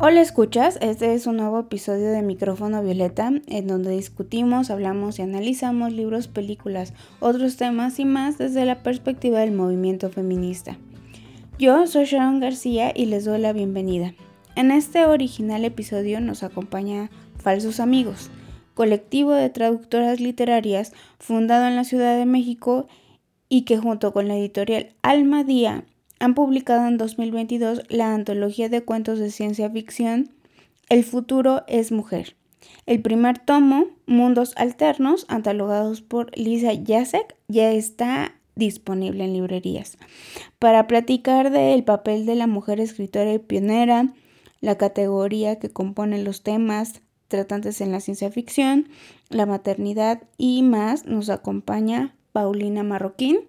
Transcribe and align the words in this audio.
Hola 0.00 0.20
escuchas, 0.20 0.78
este 0.80 1.12
es 1.14 1.26
un 1.26 1.38
nuevo 1.38 1.58
episodio 1.58 2.12
de 2.12 2.22
Micrófono 2.22 2.84
Violeta 2.84 3.32
en 3.48 3.66
donde 3.66 3.90
discutimos, 3.90 4.70
hablamos 4.70 5.18
y 5.18 5.22
analizamos 5.22 5.92
libros, 5.92 6.28
películas, 6.28 6.94
otros 7.18 7.56
temas 7.56 7.98
y 7.98 8.04
más 8.04 8.38
desde 8.38 8.64
la 8.64 8.84
perspectiva 8.84 9.40
del 9.40 9.50
movimiento 9.50 10.08
feminista. 10.08 10.78
Yo 11.58 11.84
soy 11.88 12.04
Sharon 12.04 12.38
García 12.38 12.92
y 12.94 13.06
les 13.06 13.24
doy 13.24 13.40
la 13.40 13.52
bienvenida. 13.52 14.14
En 14.54 14.70
este 14.70 15.04
original 15.04 15.64
episodio 15.64 16.20
nos 16.20 16.44
acompaña 16.44 17.10
Falsos 17.36 17.80
Amigos, 17.80 18.30
colectivo 18.74 19.32
de 19.32 19.50
traductoras 19.50 20.20
literarias 20.20 20.92
fundado 21.18 21.66
en 21.66 21.74
la 21.74 21.82
Ciudad 21.82 22.16
de 22.16 22.24
México 22.24 22.86
y 23.48 23.62
que 23.62 23.78
junto 23.78 24.12
con 24.12 24.28
la 24.28 24.36
editorial 24.36 24.94
Alma 25.02 25.42
Día 25.42 25.82
han 26.18 26.34
publicado 26.34 26.86
en 26.86 26.98
2022 26.98 27.82
la 27.88 28.14
antología 28.14 28.68
de 28.68 28.82
cuentos 28.82 29.18
de 29.18 29.30
ciencia 29.30 29.70
ficción 29.70 30.30
El 30.88 31.04
futuro 31.04 31.64
es 31.68 31.92
mujer. 31.92 32.36
El 32.86 33.00
primer 33.02 33.38
tomo, 33.38 33.86
Mundos 34.06 34.52
Alternos, 34.56 35.26
antologados 35.28 36.02
por 36.02 36.36
Lisa 36.36 36.72
Jacek, 36.74 37.36
ya 37.46 37.70
está 37.72 38.34
disponible 38.56 39.24
en 39.24 39.34
librerías. 39.34 39.96
Para 40.58 40.86
platicar 40.86 41.50
del 41.50 41.84
papel 41.84 42.26
de 42.26 42.34
la 42.34 42.46
mujer 42.46 42.80
escritora 42.80 43.32
y 43.32 43.38
pionera, 43.38 44.12
la 44.60 44.76
categoría 44.76 45.58
que 45.58 45.70
compone 45.70 46.22
los 46.22 46.42
temas 46.42 47.00
tratantes 47.28 47.80
en 47.80 47.92
la 47.92 48.00
ciencia 48.00 48.30
ficción, 48.30 48.88
la 49.28 49.46
maternidad 49.46 50.22
y 50.36 50.62
más, 50.62 51.04
nos 51.04 51.30
acompaña 51.30 52.14
Paulina 52.32 52.82
Marroquín, 52.82 53.40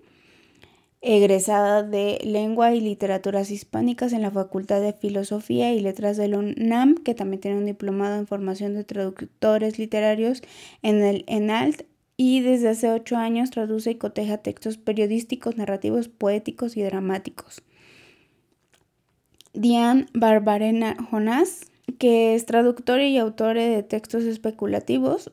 egresada 1.02 1.84
de 1.84 2.20
Lengua 2.24 2.74
y 2.74 2.82
Literaturas 2.82 3.52
Hispánicas 3.52 4.12
en 4.12 4.22
la 4.22 4.32
Facultad 4.32 4.82
de 4.82 4.94
Filosofía 4.94 5.74
y 5.74 5.80
Letras 5.80 6.18
de 6.18 6.28
la 6.28 6.40
UNAM, 6.40 6.96
que 6.96 7.16
también 7.16 7.40
tiene 7.40 7.58
un 7.58 7.66
diplomado 7.66 8.18
en 8.18 8.28
formación 8.28 8.74
de 8.74 8.84
traductores 8.84 9.80
literarios 9.80 10.42
en 10.82 11.02
el 11.04 11.24
ENALT 11.28 11.84
y 12.18 12.42
desde 12.42 12.70
hace 12.70 12.92
ocho 12.92 13.16
años 13.16 13.50
traduce 13.50 13.92
y 13.92 13.96
coteja 13.96 14.40
textos 14.40 14.78
periodísticos, 14.78 15.56
narrativos, 15.56 16.10
poéticos 16.10 16.76
y 16.76 16.82
dramáticos. 16.82 17.62
Diane 19.54 20.08
Barbarena 20.14 20.98
Jonás, 21.10 21.72
que 21.98 22.36
es 22.36 22.46
traductora 22.46 23.06
y 23.08 23.18
autora 23.18 23.64
de 23.64 23.84
textos 23.84 24.24
especulativos, 24.24 25.32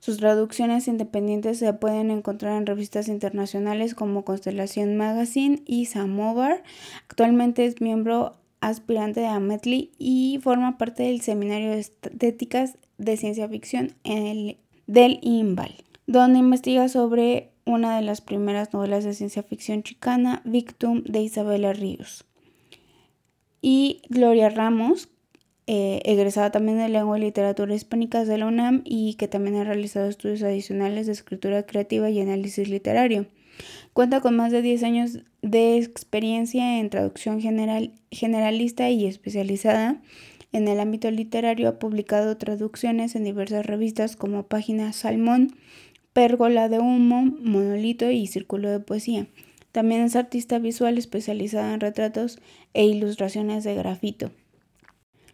sus 0.00 0.18
traducciones 0.18 0.88
independientes 0.88 1.58
se 1.58 1.72
pueden 1.72 2.10
encontrar 2.10 2.56
en 2.56 2.66
revistas 2.66 3.08
internacionales 3.08 3.94
como 3.94 4.24
Constelación 4.24 4.96
Magazine 4.96 5.62
y 5.66 5.86
Samovar. 5.86 6.62
Actualmente 7.08 7.64
es 7.66 7.80
miembro 7.80 8.36
aspirante 8.60 9.20
de 9.20 9.26
Ametli 9.26 9.92
y 9.98 10.38
forma 10.42 10.78
parte 10.78 11.04
del 11.04 11.20
Seminario 11.20 11.70
de 11.70 11.80
Estéticas 11.80 12.78
de 12.98 13.16
Ciencia 13.16 13.48
Ficción 13.48 13.94
del 14.04 15.18
IMBAL, 15.22 15.74
donde 16.06 16.38
investiga 16.38 16.88
sobre 16.88 17.50
una 17.64 17.96
de 17.96 18.02
las 18.02 18.20
primeras 18.20 18.72
novelas 18.72 19.04
de 19.04 19.12
ciencia 19.12 19.42
ficción 19.42 19.82
chicana, 19.82 20.40
Victum, 20.44 21.02
de 21.02 21.20
Isabela 21.20 21.72
Ríos. 21.72 22.24
Y 23.60 24.02
Gloria 24.08 24.48
Ramos, 24.48 25.08
eh, 25.66 26.00
egresada 26.04 26.52
también 26.52 26.78
de 26.78 26.88
Lengua 26.88 27.18
y 27.18 27.22
Literatura 27.22 27.74
Hispánicas 27.74 28.28
de 28.28 28.38
la 28.38 28.46
UNAM 28.46 28.82
y 28.84 29.14
que 29.14 29.26
también 29.26 29.56
ha 29.56 29.64
realizado 29.64 30.08
estudios 30.08 30.42
adicionales 30.42 31.06
de 31.06 31.12
escritura 31.12 31.64
creativa 31.64 32.08
y 32.08 32.20
análisis 32.20 32.68
literario. 32.68 33.26
Cuenta 33.92 34.20
con 34.20 34.36
más 34.36 34.52
de 34.52 34.62
10 34.62 34.82
años 34.84 35.18
de 35.42 35.78
experiencia 35.78 36.78
en 36.78 36.90
traducción 36.90 37.40
general, 37.40 37.92
generalista 38.10 38.90
y 38.90 39.06
especializada. 39.06 40.00
En 40.52 40.68
el 40.68 40.78
ámbito 40.78 41.10
literario 41.10 41.68
ha 41.68 41.78
publicado 41.78 42.36
traducciones 42.36 43.16
en 43.16 43.24
diversas 43.24 43.66
revistas 43.66 44.16
como 44.16 44.44
Página 44.44 44.92
Salmón, 44.92 45.56
Pérgola 46.12 46.68
de 46.68 46.78
Humo, 46.78 47.24
Monolito 47.24 48.10
y 48.10 48.26
Círculo 48.26 48.70
de 48.70 48.80
Poesía. 48.80 49.26
También 49.72 50.02
es 50.02 50.16
artista 50.16 50.58
visual 50.58 50.96
especializada 50.96 51.74
en 51.74 51.80
retratos 51.80 52.38
e 52.72 52.84
ilustraciones 52.84 53.64
de 53.64 53.74
grafito. 53.74 54.30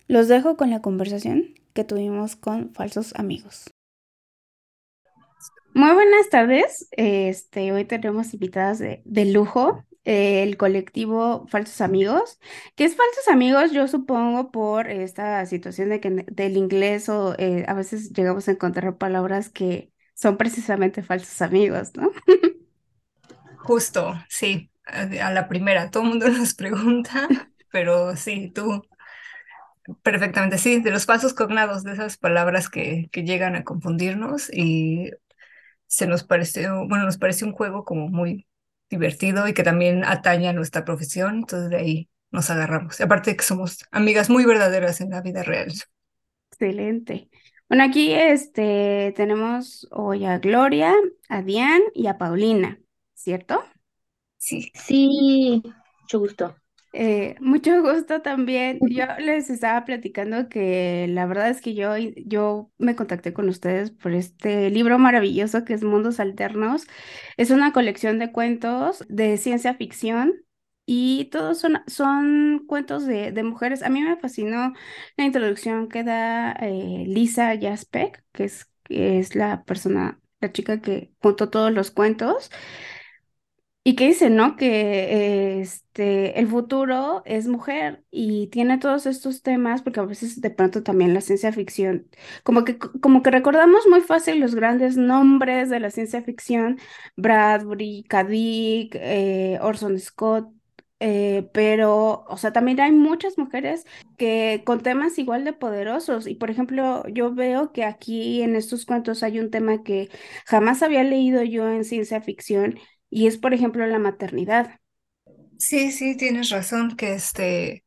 Los 0.08 0.28
dejo 0.28 0.56
con 0.56 0.70
la 0.70 0.82
conversación 0.82 1.54
que 1.72 1.84
tuvimos 1.84 2.36
con 2.36 2.74
falsos 2.74 3.14
amigos. 3.16 3.72
Muy 5.74 5.94
buenas 5.94 6.28
tardes. 6.28 6.88
Este, 6.92 7.72
hoy 7.72 7.84
tenemos 7.86 8.34
invitadas 8.34 8.78
de, 8.78 9.24
lujo, 9.24 9.84
el 10.04 10.56
colectivo 10.58 11.46
Falsos 11.48 11.80
Amigos. 11.80 12.38
¿Qué 12.74 12.84
es 12.84 12.94
Falsos 12.94 13.28
Amigos? 13.28 13.72
Yo 13.72 13.88
supongo 13.88 14.50
por 14.50 14.90
esta 14.90 15.46
situación 15.46 15.88
de 15.88 16.00
que 16.00 16.10
del 16.10 16.58
inglés 16.58 17.08
o 17.08 17.34
eh, 17.38 17.64
a 17.68 17.74
veces 17.74 18.12
llegamos 18.12 18.48
a 18.48 18.52
encontrar 18.52 18.98
palabras 18.98 19.48
que 19.48 19.90
son 20.14 20.36
precisamente 20.36 21.02
falsos 21.02 21.40
amigos, 21.40 21.92
¿no? 21.96 22.12
Justo, 23.58 24.14
sí, 24.28 24.70
a 24.84 25.30
la 25.30 25.48
primera. 25.48 25.90
Todo 25.90 26.02
el 26.02 26.08
mundo 26.10 26.28
nos 26.28 26.52
pregunta, 26.52 27.28
pero 27.70 28.14
sí, 28.16 28.50
tú 28.54 28.82
Perfectamente, 30.02 30.58
sí, 30.58 30.80
de 30.80 30.90
los 30.90 31.06
falsos 31.06 31.34
cognados, 31.34 31.82
de 31.82 31.92
esas 31.92 32.16
palabras 32.16 32.68
que, 32.68 33.08
que 33.10 33.24
llegan 33.24 33.56
a 33.56 33.64
confundirnos 33.64 34.48
y 34.52 35.10
se 35.86 36.06
nos 36.06 36.24
pareció, 36.24 36.86
bueno, 36.88 37.04
nos 37.04 37.18
parece 37.18 37.44
un 37.44 37.52
juego 37.52 37.84
como 37.84 38.08
muy 38.08 38.46
divertido 38.88 39.48
y 39.48 39.54
que 39.54 39.62
también 39.62 40.04
atañe 40.04 40.48
a 40.48 40.52
nuestra 40.52 40.84
profesión, 40.84 41.36
entonces 41.38 41.70
de 41.70 41.76
ahí 41.76 42.08
nos 42.30 42.50
agarramos. 42.50 42.98
Y 43.00 43.02
aparte 43.02 43.30
de 43.30 43.36
que 43.36 43.44
somos 43.44 43.84
amigas 43.90 44.30
muy 44.30 44.44
verdaderas 44.44 45.00
en 45.00 45.10
la 45.10 45.20
vida 45.20 45.42
real. 45.42 45.72
Excelente. 46.50 47.28
Bueno, 47.68 47.84
aquí 47.84 48.12
este, 48.12 49.12
tenemos 49.16 49.88
hoy 49.90 50.24
a 50.26 50.38
Gloria, 50.38 50.94
a 51.28 51.42
Diane 51.42 51.84
y 51.94 52.06
a 52.06 52.18
Paulina, 52.18 52.78
¿cierto? 53.14 53.62
Sí. 54.38 54.70
Sí, 54.74 55.62
mucho 56.02 56.18
gusto. 56.18 56.56
Eh, 56.94 57.36
mucho 57.40 57.80
gusto 57.82 58.20
también. 58.20 58.78
Yo 58.86 59.04
les 59.18 59.48
estaba 59.48 59.84
platicando 59.86 60.48
que 60.50 61.06
la 61.08 61.24
verdad 61.26 61.48
es 61.48 61.60
que 61.62 61.74
yo, 61.74 61.96
yo 62.26 62.70
me 62.78 62.94
contacté 62.96 63.32
con 63.32 63.48
ustedes 63.48 63.90
por 63.90 64.12
este 64.12 64.68
libro 64.70 64.98
maravilloso 64.98 65.64
que 65.64 65.72
es 65.74 65.82
Mundos 65.84 66.20
Alternos. 66.20 66.86
Es 67.38 67.50
una 67.50 67.72
colección 67.72 68.18
de 68.18 68.30
cuentos 68.32 69.04
de 69.08 69.38
ciencia 69.38 69.74
ficción 69.74 70.34
y 70.84 71.26
todos 71.30 71.58
son, 71.58 71.78
son 71.86 72.64
cuentos 72.66 73.06
de, 73.06 73.32
de 73.32 73.42
mujeres. 73.42 73.82
A 73.82 73.88
mí 73.88 74.02
me 74.02 74.16
fascinó 74.18 74.74
la 75.16 75.24
introducción 75.24 75.88
que 75.88 76.04
da 76.04 76.52
eh, 76.60 77.04
Lisa 77.06 77.58
Jaspek, 77.58 78.22
que 78.32 78.44
es, 78.44 78.70
que 78.84 79.18
es 79.18 79.34
la 79.34 79.64
persona, 79.64 80.20
la 80.40 80.52
chica 80.52 80.80
que 80.82 81.14
juntó 81.22 81.48
todos 81.48 81.72
los 81.72 81.90
cuentos. 81.90 82.50
Y 83.84 83.96
que 83.96 84.06
dice, 84.06 84.30
¿no? 84.30 84.54
Que 84.56 85.60
este, 85.60 86.38
el 86.38 86.46
futuro 86.46 87.22
es 87.24 87.48
mujer 87.48 88.04
y 88.12 88.46
tiene 88.48 88.78
todos 88.78 89.06
estos 89.06 89.42
temas, 89.42 89.82
porque 89.82 89.98
a 89.98 90.04
veces 90.04 90.40
de 90.40 90.50
pronto 90.50 90.84
también 90.84 91.14
la 91.14 91.20
ciencia 91.20 91.52
ficción, 91.52 92.08
como 92.44 92.62
que, 92.64 92.78
como 92.78 93.22
que 93.22 93.32
recordamos 93.32 93.88
muy 93.88 94.00
fácil 94.00 94.38
los 94.38 94.54
grandes 94.54 94.96
nombres 94.96 95.68
de 95.68 95.80
la 95.80 95.90
ciencia 95.90 96.22
ficción, 96.22 96.78
Bradbury, 97.16 98.04
K. 98.08 98.24
eh, 98.30 99.58
Orson 99.60 99.98
Scott, 99.98 100.48
eh, 101.00 101.50
pero, 101.52 102.24
o 102.28 102.36
sea, 102.36 102.52
también 102.52 102.78
hay 102.80 102.92
muchas 102.92 103.36
mujeres 103.36 103.84
que 104.16 104.62
con 104.64 104.80
temas 104.82 105.18
igual 105.18 105.44
de 105.44 105.52
poderosos. 105.52 106.28
Y 106.28 106.36
por 106.36 106.50
ejemplo, 106.50 107.02
yo 107.08 107.34
veo 107.34 107.72
que 107.72 107.84
aquí 107.84 108.42
en 108.42 108.54
estos 108.54 108.86
cuentos 108.86 109.24
hay 109.24 109.40
un 109.40 109.50
tema 109.50 109.82
que 109.82 110.08
jamás 110.46 110.82
había 110.84 111.02
leído 111.02 111.42
yo 111.42 111.68
en 111.68 111.84
ciencia 111.84 112.20
ficción 112.20 112.78
y 113.12 113.26
es, 113.26 113.36
por 113.36 113.52
ejemplo, 113.52 113.86
la 113.86 113.98
maternidad. 113.98 114.80
Sí, 115.58 115.92
sí, 115.92 116.16
tienes 116.16 116.48
razón, 116.48 116.96
que 116.96 117.12
este, 117.12 117.84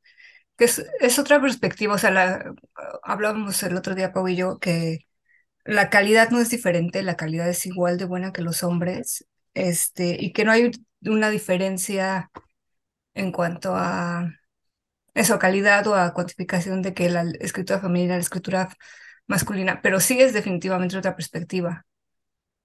que 0.56 0.66
es, 0.66 1.20
otra 1.20 1.42
perspectiva, 1.42 1.96
o 1.96 1.98
sea, 1.98 2.54
hablábamos 3.02 3.64
el 3.64 3.76
otro 3.76 3.96
día, 3.96 4.14
Pau 4.14 4.28
y 4.28 4.36
yo, 4.36 4.60
que 4.60 5.00
la 5.64 5.90
calidad 5.90 6.30
no 6.30 6.40
es 6.40 6.52
diferente, 6.52 7.02
la 7.02 7.18
calidad 7.18 7.50
es 7.50 7.66
igual 7.66 7.98
de 7.98 8.06
buena 8.06 8.32
que 8.32 8.44
los 8.44 8.62
hombres, 8.64 9.26
este, 9.56 10.16
y 10.20 10.32
que 10.32 10.46
no 10.46 10.52
hay 10.52 10.70
una 11.02 11.32
diferencia 11.32 12.30
en 13.16 13.32
cuanto 13.32 13.76
a 13.76 14.32
eso, 15.16 15.40
calidad 15.40 15.88
o 15.88 15.96
a 15.96 16.14
cuantificación 16.14 16.84
de 16.84 16.94
que 16.94 17.10
la 17.10 17.24
escritura 17.40 17.80
femenina, 17.80 18.14
la 18.14 18.22
escritura 18.22 18.70
masculina, 19.26 19.82
pero 19.82 20.00
sí 20.00 20.22
es 20.22 20.34
definitivamente 20.34 20.98
otra 20.98 21.16
perspectiva. 21.16 21.86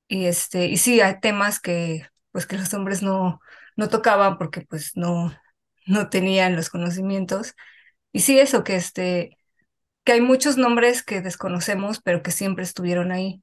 Y 0.08 0.26
este, 0.26 0.66
y 0.66 0.76
sí 0.76 1.00
hay 1.00 1.20
temas 1.20 1.60
que 1.60 2.06
pues 2.32 2.46
que 2.46 2.58
los 2.58 2.72
hombres 2.74 3.02
no, 3.02 3.40
no 3.76 3.88
tocaban 3.88 4.38
porque 4.38 4.62
pues 4.62 4.92
no, 4.96 5.32
no 5.86 6.08
tenían 6.10 6.56
los 6.56 6.70
conocimientos. 6.70 7.54
Y 8.12 8.20
sí 8.20 8.38
eso, 8.40 8.64
que, 8.64 8.76
este, 8.76 9.38
que 10.04 10.12
hay 10.12 10.20
muchos 10.22 10.56
nombres 10.58 11.02
que 11.04 11.22
desconocemos, 11.22 12.00
pero 12.02 12.22
que 12.22 12.32
siempre 12.32 12.64
estuvieron 12.64 13.12
ahí. 13.12 13.42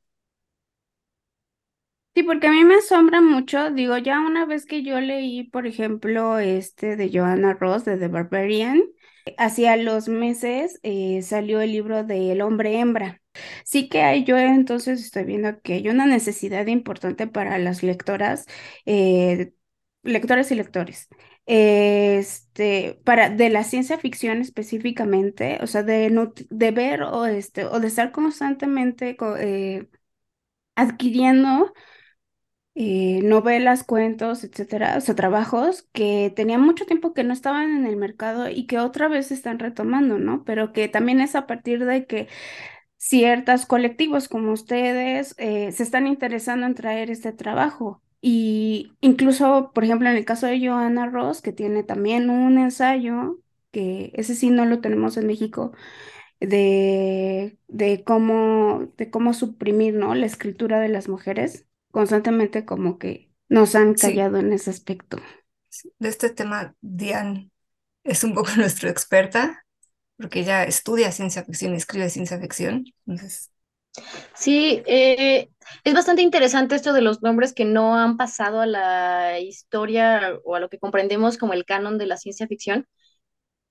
Sí, 2.15 2.23
porque 2.23 2.47
a 2.47 2.51
mí 2.51 2.63
me 2.65 2.75
asombra 2.75 3.21
mucho, 3.21 3.69
digo, 3.71 3.95
ya 3.97 4.19
una 4.19 4.45
vez 4.45 4.65
que 4.65 4.81
yo 4.81 4.99
leí, 4.99 5.43
por 5.43 5.67
ejemplo, 5.67 6.39
este 6.39 6.95
de 6.95 7.11
Joanna 7.13 7.53
Ross, 7.53 7.85
de 7.85 7.97
The 7.97 8.07
Barbarian, 8.07 8.81
hacia 9.37 9.77
los 9.77 10.07
meses 10.09 10.79
eh, 10.81 11.21
salió 11.21 11.61
el 11.61 11.71
libro 11.73 12.03
de 12.03 12.31
El 12.31 12.41
hombre 12.41 12.79
hembra. 12.79 13.21
Sí 13.63 13.89
que 13.89 14.01
hay, 14.01 14.23
yo 14.23 14.37
entonces 14.37 15.01
estoy 15.03 15.23
viendo 15.25 15.61
que 15.61 15.73
hay 15.73 15.89
una 15.89 16.05
necesidad 16.05 16.65
importante 16.67 17.27
para 17.27 17.57
las 17.59 17.83
lectoras, 17.83 18.45
eh, 18.85 19.53
lectoras 20.03 20.51
y 20.51 20.55
lectores, 20.55 21.07
este, 21.45 22.99
para, 23.05 23.29
de 23.29 23.49
la 23.49 23.63
ciencia 23.63 23.97
ficción 23.97 24.41
específicamente, 24.41 25.59
o 25.61 25.67
sea, 25.67 25.83
de, 25.83 26.09
de 26.49 26.71
ver 26.71 27.03
o, 27.03 27.25
este, 27.25 27.65
o 27.65 27.79
de 27.79 27.87
estar 27.87 28.11
constantemente 28.11 29.15
co- 29.17 29.37
eh, 29.37 29.89
adquiriendo 30.75 31.73
eh, 32.75 33.21
novelas, 33.23 33.83
cuentos, 33.83 34.43
etcétera, 34.43 34.95
o 34.97 35.01
sea, 35.01 35.15
trabajos 35.15 35.87
que 35.93 36.31
tenían 36.35 36.61
mucho 36.61 36.85
tiempo 36.85 37.13
que 37.13 37.23
no 37.23 37.33
estaban 37.33 37.71
en 37.75 37.87
el 37.87 37.97
mercado 37.97 38.49
y 38.49 38.67
que 38.67 38.77
otra 38.79 39.07
vez 39.07 39.27
se 39.27 39.33
están 39.33 39.57
retomando, 39.59 40.19
¿no? 40.19 40.43
Pero 40.45 40.73
que 40.73 40.87
también 40.87 41.19
es 41.19 41.35
a 41.35 41.47
partir 41.47 41.85
de 41.85 42.05
que 42.05 42.27
ciertos 42.97 43.65
colectivos 43.65 44.27
como 44.29 44.51
ustedes 44.53 45.35
eh, 45.37 45.71
se 45.71 45.83
están 45.83 46.07
interesando 46.07 46.65
en 46.65 46.75
traer 46.75 47.09
este 47.11 47.31
trabajo. 47.33 48.01
Y 48.21 48.93
incluso, 49.01 49.71
por 49.73 49.83
ejemplo, 49.83 50.09
en 50.09 50.17
el 50.17 50.25
caso 50.25 50.47
de 50.47 50.59
Johanna 50.67 51.07
Ross, 51.07 51.41
que 51.41 51.53
tiene 51.53 51.83
también 51.83 52.29
un 52.29 52.57
ensayo, 52.57 53.39
que 53.71 54.11
ese 54.15 54.35
sí 54.35 54.49
no 54.49 54.65
lo 54.65 54.81
tenemos 54.81 55.17
en 55.17 55.27
México, 55.27 55.71
de, 56.39 57.57
de 57.67 58.03
cómo, 58.03 58.91
de 58.97 59.09
cómo 59.11 59.33
suprimir, 59.33 59.95
¿no? 59.95 60.15
La 60.15 60.25
escritura 60.25 60.79
de 60.79 60.89
las 60.89 61.09
mujeres 61.09 61.67
constantemente 61.91 62.65
como 62.65 62.99
que 62.99 63.31
nos 63.49 63.75
han 63.75 63.95
Sí, 63.95 63.95
callado 63.95 64.37
en 64.37 64.53
ese 64.53 64.69
aspecto. 64.71 65.17
de 65.99 66.09
este 66.09 66.29
tema, 66.29 66.75
Diane 66.81 67.51
es 68.05 68.25
un 68.25 68.35
poco 68.35 68.51
nuestra 68.57 68.91
experta, 68.91 69.65
porque 70.17 70.41
ella 70.41 70.63
estudia 70.65 71.11
ciencia 71.11 71.43
ficción 71.45 71.73
escribe 71.75 72.09
ciencia 72.09 72.39
ficción. 72.39 72.85
Entonces, 73.07 73.51
Sí, 74.35 74.83
eh, 74.85 75.49
es 75.83 75.93
bastante 75.93 76.21
interesante 76.21 76.75
esto 76.75 76.93
de 76.93 77.01
los 77.01 77.21
nombres 77.21 77.53
que 77.53 77.65
no 77.65 77.95
han 77.97 78.17
pasado 78.17 78.61
a 78.61 78.65
la 78.65 79.39
historia 79.39 80.37
o 80.45 80.55
a 80.55 80.59
lo 80.59 80.69
que 80.69 80.79
comprendemos 80.79 81.37
como 81.37 81.53
el 81.53 81.65
canon 81.65 81.97
de 81.97 82.05
la 82.07 82.17
ciencia 82.17 82.47
ficción. 82.47 82.87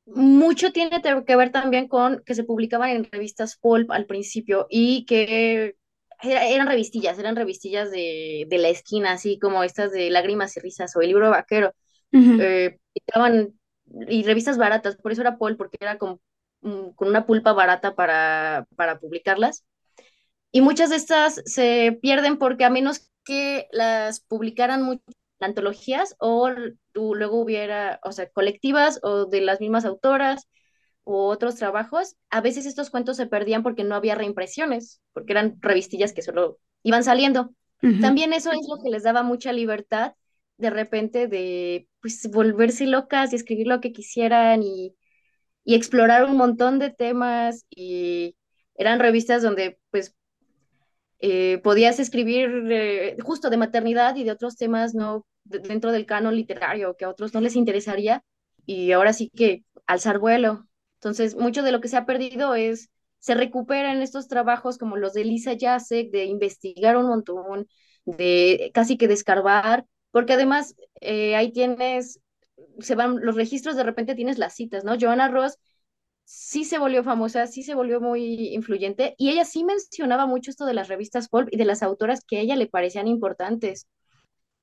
Mucho 0.06 0.72
tiene 0.72 1.02
que 1.26 1.36
ver 1.36 1.52
también 1.52 1.88
con 1.88 2.22
que 2.26 2.34
se 2.34 2.44
publicaban 2.44 2.90
en 2.90 3.04
revistas 3.10 3.56
pulp 3.58 3.90
al 3.92 4.06
principio 4.06 4.66
y 4.70 5.06
que 5.06 5.76
era- 6.22 6.46
eran 6.48 6.68
revistillas, 6.68 7.18
eran 7.18 7.36
revistillas 7.36 7.90
de, 7.90 8.46
de 8.48 8.58
la 8.58 8.68
esquina, 8.70 9.12
así 9.12 9.38
como 9.38 9.64
estas 9.64 9.92
de 9.92 10.10
Lágrimas 10.10 10.56
y 10.56 10.60
Risas 10.60 10.96
o 10.96 11.02
el 11.02 11.08
libro 11.08 11.30
vaquero. 11.30 11.74
Ujú, 12.12 12.34
eh, 12.36 12.78
estaban 12.94 13.58
y 14.08 14.22
revistas 14.24 14.58
baratas, 14.58 14.96
por 14.96 15.12
eso 15.12 15.20
era 15.22 15.38
Paul, 15.38 15.56
porque 15.56 15.76
era 15.80 15.98
con, 15.98 16.14
mm, 16.14 16.18
con 16.60 17.08
una 17.08 17.26
pulpa 17.26 17.52
barata 17.52 17.94
para, 17.94 18.66
para 18.76 18.98
publicarlas. 19.00 19.64
Y 20.52 20.60
muchas 20.62 20.90
de 20.90 20.96
estas 20.96 21.42
se 21.44 21.98
pierden 22.02 22.38
porque 22.38 22.64
a 22.64 22.70
menos 22.70 23.10
que 23.24 23.68
las 23.72 24.20
publicaran 24.20 24.82
muchas 24.82 25.04
antologías 25.40 26.16
o 26.18 26.50
tú- 26.92 27.14
luego 27.14 27.40
hubiera, 27.40 28.00
o 28.04 28.12
sea, 28.12 28.30
colectivas 28.30 29.00
o 29.02 29.26
de 29.26 29.40
las 29.42 29.60
mismas 29.60 29.84
autoras 29.84 30.48
o 31.04 31.28
otros 31.28 31.56
trabajos, 31.56 32.16
a 32.30 32.40
veces 32.40 32.66
estos 32.66 32.90
cuentos 32.90 33.16
se 33.16 33.26
perdían 33.26 33.62
porque 33.62 33.84
no 33.84 33.94
había 33.94 34.14
reimpresiones, 34.14 35.00
porque 35.12 35.32
eran 35.32 35.56
revistillas 35.60 36.12
que 36.12 36.22
solo 36.22 36.58
iban 36.82 37.04
saliendo. 37.04 37.54
También 37.98 38.32
eso 38.32 38.50
es 38.52 38.66
lo 38.68 38.82
que 38.82 38.90
les 38.90 39.02
daba 39.04 39.22
mucha 39.22 39.52
libertad 39.52 40.14
de 40.58 40.70
repente 40.70 41.28
de 41.28 41.88
pues 42.00 42.28
volverse 42.30 42.86
locas 42.86 43.32
y 43.32 43.36
escribir 43.36 43.66
lo 43.66 43.80
que 43.80 43.92
quisieran 43.92 44.62
y, 44.62 44.96
y 45.66 45.76
explorar 45.76 46.24
un 46.26 46.38
montón 46.38 46.80
de 46.80 46.90
temas 46.92 47.66
y 47.70 48.36
eran 48.76 49.00
revistas 49.00 49.42
donde 49.44 49.80
pues 49.92 50.14
eh, 51.20 51.58
podías 51.62 51.98
escribir 51.98 52.50
eh, 52.70 53.16
justo 53.22 53.50
de 53.50 53.56
maternidad 53.56 54.16
y 54.16 54.24
de 54.24 54.30
otros 54.32 54.56
temas 54.56 54.94
no 54.94 55.26
de- 55.44 55.60
dentro 55.60 55.92
del 55.92 56.06
canon 56.06 56.36
literario 56.36 56.96
que 56.96 57.04
a 57.04 57.08
otros 57.10 57.32
no 57.34 57.40
les 57.40 57.56
interesaría 57.56 58.22
y 58.66 58.92
ahora 58.92 59.12
sí 59.12 59.30
que 59.34 59.64
alzar 59.86 60.18
vuelo. 60.18 60.66
Entonces, 60.96 61.36
mucho 61.36 61.62
de 61.62 61.72
lo 61.72 61.80
que 61.80 61.88
se 61.88 61.96
ha 61.96 62.06
perdido 62.06 62.54
es, 62.54 62.90
se 63.18 63.34
recupera 63.34 63.92
en 63.92 64.02
estos 64.02 64.28
trabajos 64.28 64.78
como 64.78 64.96
los 64.96 65.12
de 65.14 65.24
Lisa 65.24 65.52
Jacek, 65.58 66.10
de 66.10 66.24
investigar 66.24 66.96
un 66.96 67.06
montón, 67.06 67.66
de 68.04 68.70
casi 68.74 68.96
que 68.96 69.08
descarbar, 69.08 69.86
porque 70.10 70.32
además 70.34 70.74
eh, 71.00 71.36
ahí 71.36 71.52
tienes, 71.52 72.20
se 72.80 72.94
van 72.94 73.20
los 73.20 73.36
registros, 73.36 73.76
de 73.76 73.82
repente 73.84 74.14
tienes 74.14 74.38
las 74.38 74.54
citas, 74.54 74.84
¿no? 74.84 74.96
Joanna 75.00 75.28
Ross 75.28 75.58
sí 76.24 76.64
se 76.64 76.78
volvió 76.78 77.04
famosa, 77.04 77.46
sí 77.46 77.62
se 77.62 77.74
volvió 77.74 78.00
muy 78.00 78.54
influyente 78.54 79.14
y 79.18 79.30
ella 79.30 79.44
sí 79.44 79.64
mencionaba 79.64 80.26
mucho 80.26 80.50
esto 80.50 80.66
de 80.66 80.74
las 80.74 80.88
revistas 80.88 81.28
pulp 81.28 81.48
y 81.52 81.56
de 81.56 81.64
las 81.64 81.82
autoras 81.82 82.24
que 82.26 82.38
a 82.38 82.40
ella 82.40 82.56
le 82.56 82.66
parecían 82.66 83.08
importantes. 83.08 83.86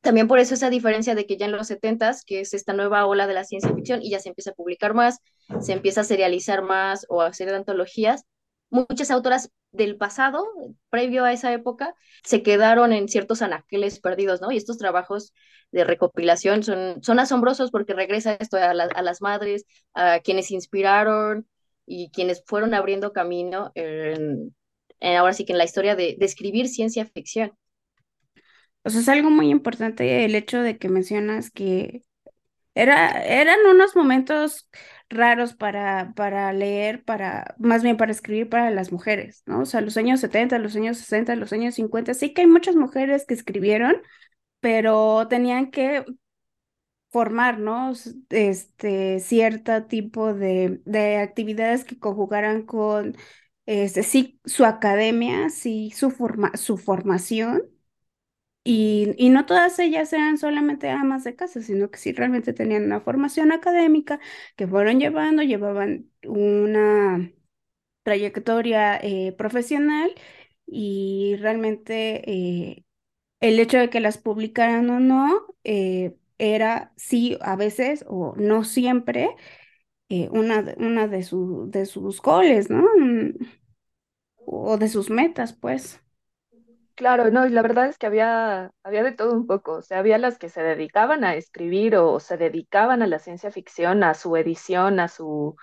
También 0.01 0.27
por 0.27 0.39
eso 0.39 0.53
esa 0.55 0.69
diferencia 0.69 1.15
de 1.15 1.25
que 1.25 1.37
ya 1.37 1.45
en 1.45 1.53
los 1.53 1.67
70s, 1.67 2.23
que 2.25 2.41
es 2.41 2.53
esta 2.53 2.73
nueva 2.73 3.05
ola 3.05 3.25
de 3.27 3.33
la 3.33 3.45
ciencia 3.45 3.73
ficción 3.73 4.01
y 4.03 4.09
ya 4.11 4.19
se 4.19 4.29
empieza 4.29 4.51
a 4.51 4.53
publicar 4.53 4.93
más, 4.93 5.19
se 5.61 5.73
empieza 5.73 6.01
a 6.01 6.03
serializar 6.03 6.61
más 6.61 7.05
o 7.09 7.21
a 7.21 7.27
hacer 7.27 7.53
antologías, 7.53 8.25
muchas 8.73 9.11
autoras 9.11 9.51
del 9.71 9.97
pasado, 9.97 10.45
previo 10.89 11.25
a 11.25 11.33
esa 11.33 11.53
época, 11.53 11.95
se 12.23 12.43
quedaron 12.43 12.93
en 12.93 13.07
ciertos 13.09 13.41
anaqueles 13.41 13.99
perdidos, 13.99 14.41
¿no? 14.41 14.51
Y 14.51 14.57
estos 14.57 14.77
trabajos 14.77 15.33
de 15.71 15.83
recopilación 15.85 16.63
son, 16.63 17.03
son 17.03 17.19
asombrosos 17.19 17.71
porque 17.71 17.93
regresa 17.93 18.35
esto 18.39 18.57
a, 18.57 18.71
a 18.71 19.01
las 19.03 19.21
madres, 19.21 19.65
a 19.93 20.19
quienes 20.21 20.51
inspiraron 20.51 21.47
y 21.85 22.11
quienes 22.11 22.43
fueron 22.45 22.73
abriendo 22.73 23.13
camino 23.13 23.71
en, 23.75 24.55
en 24.99 25.17
ahora 25.17 25.33
sí 25.33 25.45
que 25.45 25.53
en 25.53 25.57
la 25.59 25.65
historia 25.65 25.95
de, 25.95 26.15
de 26.19 26.25
escribir 26.25 26.69
ciencia 26.69 27.05
ficción. 27.05 27.53
O 28.83 28.89
sea, 28.89 29.01
es 29.01 29.09
algo 29.09 29.29
muy 29.29 29.49
importante 29.49 30.25
el 30.25 30.35
hecho 30.35 30.61
de 30.61 30.77
que 30.77 30.89
mencionas 30.89 31.51
que 31.51 32.01
era, 32.75 33.23
eran 33.25 33.59
unos 33.67 33.95
momentos 33.95 34.69
raros 35.13 35.53
para, 35.53 36.13
para 36.15 36.51
leer, 36.53 37.03
para, 37.03 37.55
más 37.59 37.83
bien 37.83 37.97
para 37.97 38.11
escribir 38.11 38.49
para 38.49 38.71
las 38.71 38.91
mujeres, 38.91 39.43
¿no? 39.45 39.61
O 39.61 39.65
sea, 39.65 39.81
los 39.81 39.97
años 39.97 40.19
70, 40.21 40.59
los 40.59 40.75
años 40.75 40.97
60, 40.97 41.35
los 41.35 41.53
años 41.53 41.75
50, 41.75 42.13
sí 42.13 42.33
que 42.33 42.41
hay 42.41 42.47
muchas 42.47 42.75
mujeres 42.75 43.25
que 43.25 43.33
escribieron, 43.35 43.95
pero 44.61 45.27
tenían 45.29 45.71
que 45.71 46.05
formar, 47.11 47.59
¿no? 47.59 47.91
S- 47.91 48.15
Este, 48.29 49.19
cierto 49.19 49.85
tipo 49.85 50.33
de, 50.33 50.81
de 50.85 51.17
actividades 51.17 51.83
que 51.85 51.99
conjugaran 51.99 52.63
con, 52.65 53.15
este, 53.65 54.03
sí, 54.03 54.39
su 54.45 54.65
academia, 54.65 55.49
sí, 55.49 55.91
su 55.95 56.11
forma, 56.11 56.51
su 56.57 56.77
formación. 56.77 57.63
Y, 58.65 59.13
y 59.17 59.29
no 59.29 59.45
todas 59.45 59.77
ellas 59.79 60.13
eran 60.13 60.37
solamente 60.37 60.89
amas 60.89 61.23
de 61.25 61.35
casa, 61.35 61.61
sino 61.61 61.91
que 61.91 61.97
sí 61.99 62.13
realmente 62.13 62.53
tenían 62.53 62.83
una 62.85 63.01
formación 63.01 63.51
académica 63.51 64.19
que 64.55 64.67
fueron 64.67 64.99
llevando, 65.01 65.43
llevaban 65.43 66.09
una 66.25 67.31
trayectoria 68.03 68.97
eh, 68.97 69.33
profesional 69.37 70.13
y 70.65 71.35
realmente 71.39 72.23
eh, 72.31 72.85
el 73.41 73.59
hecho 73.59 73.77
de 73.79 73.89
que 73.91 73.99
las 74.01 74.17
publicaran 74.19 74.89
o 74.91 74.99
no 75.01 75.47
eh, 75.65 76.15
era 76.39 76.93
sí 76.97 77.37
a 77.41 77.55
veces 77.57 78.05
o 78.09 78.35
no 78.37 78.63
siempre 78.65 79.29
eh, 80.09 80.29
una, 80.31 80.75
una 80.77 81.07
de, 81.07 81.23
su- 81.23 81.69
de 81.71 81.85
sus 81.87 82.21
goles, 82.21 82.69
¿no? 82.69 82.83
Mm, 82.99 83.31
O 84.45 84.77
de 84.77 84.89
sus 84.89 85.09
metas, 85.09 85.53
pues. 85.53 86.02
Claro, 86.95 87.31
no, 87.31 87.47
y 87.47 87.49
la 87.49 87.63
verdad 87.63 87.87
es 87.87 87.97
que 87.97 88.05
había, 88.05 88.71
había 88.83 89.01
de 89.03 89.11
todo 89.13 89.33
un 89.33 89.47
poco, 89.47 89.73
o 89.77 89.81
sea, 89.81 89.97
había 89.99 90.19
las 90.19 90.37
que 90.37 90.47
se 90.49 90.61
dedicaban 90.61 91.23
a 91.23 91.33
escribir 91.35 91.95
o 91.95 92.19
se 92.19 92.37
dedicaban 92.37 93.01
a 93.01 93.07
la 93.07 93.17
ciencia 93.17 93.51
ficción, 93.51 94.03
a 94.03 94.13
su 94.13 94.35
edición, 94.37 94.99
a 94.99 95.07
su, 95.07 95.55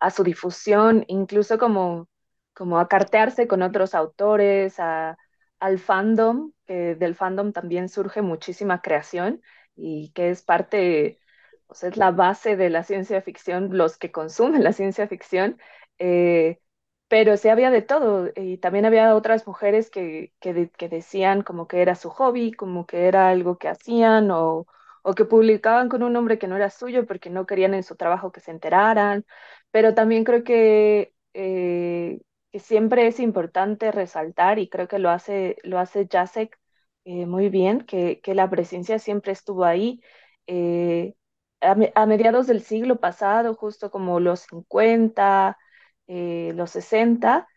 a 0.00 0.10
su 0.10 0.24
difusión, 0.24 1.04
incluso 1.08 1.58
como, 1.58 2.08
como 2.54 2.78
a 2.80 2.88
cartearse 2.88 3.48
con 3.48 3.62
otros 3.62 3.94
autores, 3.94 4.80
a, 4.80 5.18
al 5.60 5.78
fandom, 5.80 6.52
que 6.66 6.94
del 6.96 7.16
fandom 7.16 7.52
también 7.52 7.88
surge 7.90 8.22
muchísima 8.22 8.82
creación 8.82 9.42
y 9.76 10.12
que 10.14 10.30
es 10.30 10.42
parte, 10.44 11.20
o 11.68 11.74
sea, 11.74 11.90
es 11.90 11.98
la 11.98 12.12
base 12.12 12.56
de 12.56 12.70
la 12.70 12.84
ciencia 12.84 13.22
ficción, 13.22 13.76
los 13.76 13.98
que 13.98 14.12
consumen 14.12 14.64
la 14.64 14.72
ciencia 14.72 15.08
ficción. 15.08 15.60
eh, 15.98 16.61
pero 17.12 17.36
sí 17.36 17.48
había 17.50 17.70
de 17.70 17.82
todo 17.82 18.30
y 18.34 18.56
también 18.58 18.86
había 18.86 19.14
otras 19.14 19.46
mujeres 19.46 19.90
que, 19.90 20.32
que, 20.40 20.54
de- 20.54 20.70
que 20.70 20.88
decían 20.88 21.42
como 21.42 21.68
que 21.68 21.82
era 21.82 21.94
su 21.94 22.08
hobby, 22.10 22.52
como 22.52 22.86
que 22.86 23.06
era 23.06 23.28
algo 23.28 23.58
que 23.58 23.68
hacían 23.68 24.30
o, 24.30 24.66
o 25.02 25.14
que 25.14 25.26
publicaban 25.26 25.88
con 25.90 26.02
un 26.02 26.12
nombre 26.14 26.38
que 26.38 26.48
no 26.48 26.56
era 26.56 26.70
suyo 26.70 27.06
porque 27.06 27.28
no 27.30 27.44
querían 27.46 27.74
en 27.74 27.82
su 27.82 27.96
trabajo 27.96 28.32
que 28.32 28.40
se 28.40 28.50
enteraran, 28.50 29.26
pero 29.70 29.94
también 29.94 30.24
creo 30.24 30.42
que, 30.44 31.14
eh, 31.34 32.20
que 32.50 32.58
siempre 32.60 33.06
es 33.06 33.20
importante 33.20 33.92
resaltar 33.92 34.58
y 34.58 34.68
creo 34.70 34.88
que 34.88 34.98
lo 34.98 35.10
hace, 35.10 35.56
lo 35.64 35.78
hace 35.78 36.08
Jacek 36.10 36.58
eh, 37.04 37.26
muy 37.26 37.48
bien, 37.50 37.80
que, 37.82 38.20
que, 38.22 38.34
la 38.34 38.48
presencia 38.50 38.98
siempre 38.98 39.32
estuvo 39.32 39.64
ahí. 39.64 40.00
Eh, 40.46 41.14
a, 41.60 42.06
mediados 42.06 42.46
del 42.46 42.62
siglo 42.62 42.98
pasado, 43.00 43.54
justo 43.54 43.90
como 43.90 44.20
los 44.20 44.40
50, 44.40 45.58
eh, 46.14 46.52
los 46.54 46.70
60, 46.70 47.48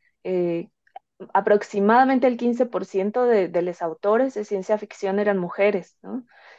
aproximadamente 1.34 2.28
el 2.28 2.38
15% 2.38 3.26
de, 3.26 3.48
de, 3.48 3.62
los 3.62 3.82
autores 3.82 4.34
de 4.34 4.46
ciencia 4.46 4.78
ficción 4.78 5.20
eran 5.20 5.38
mujeres. 5.38 5.98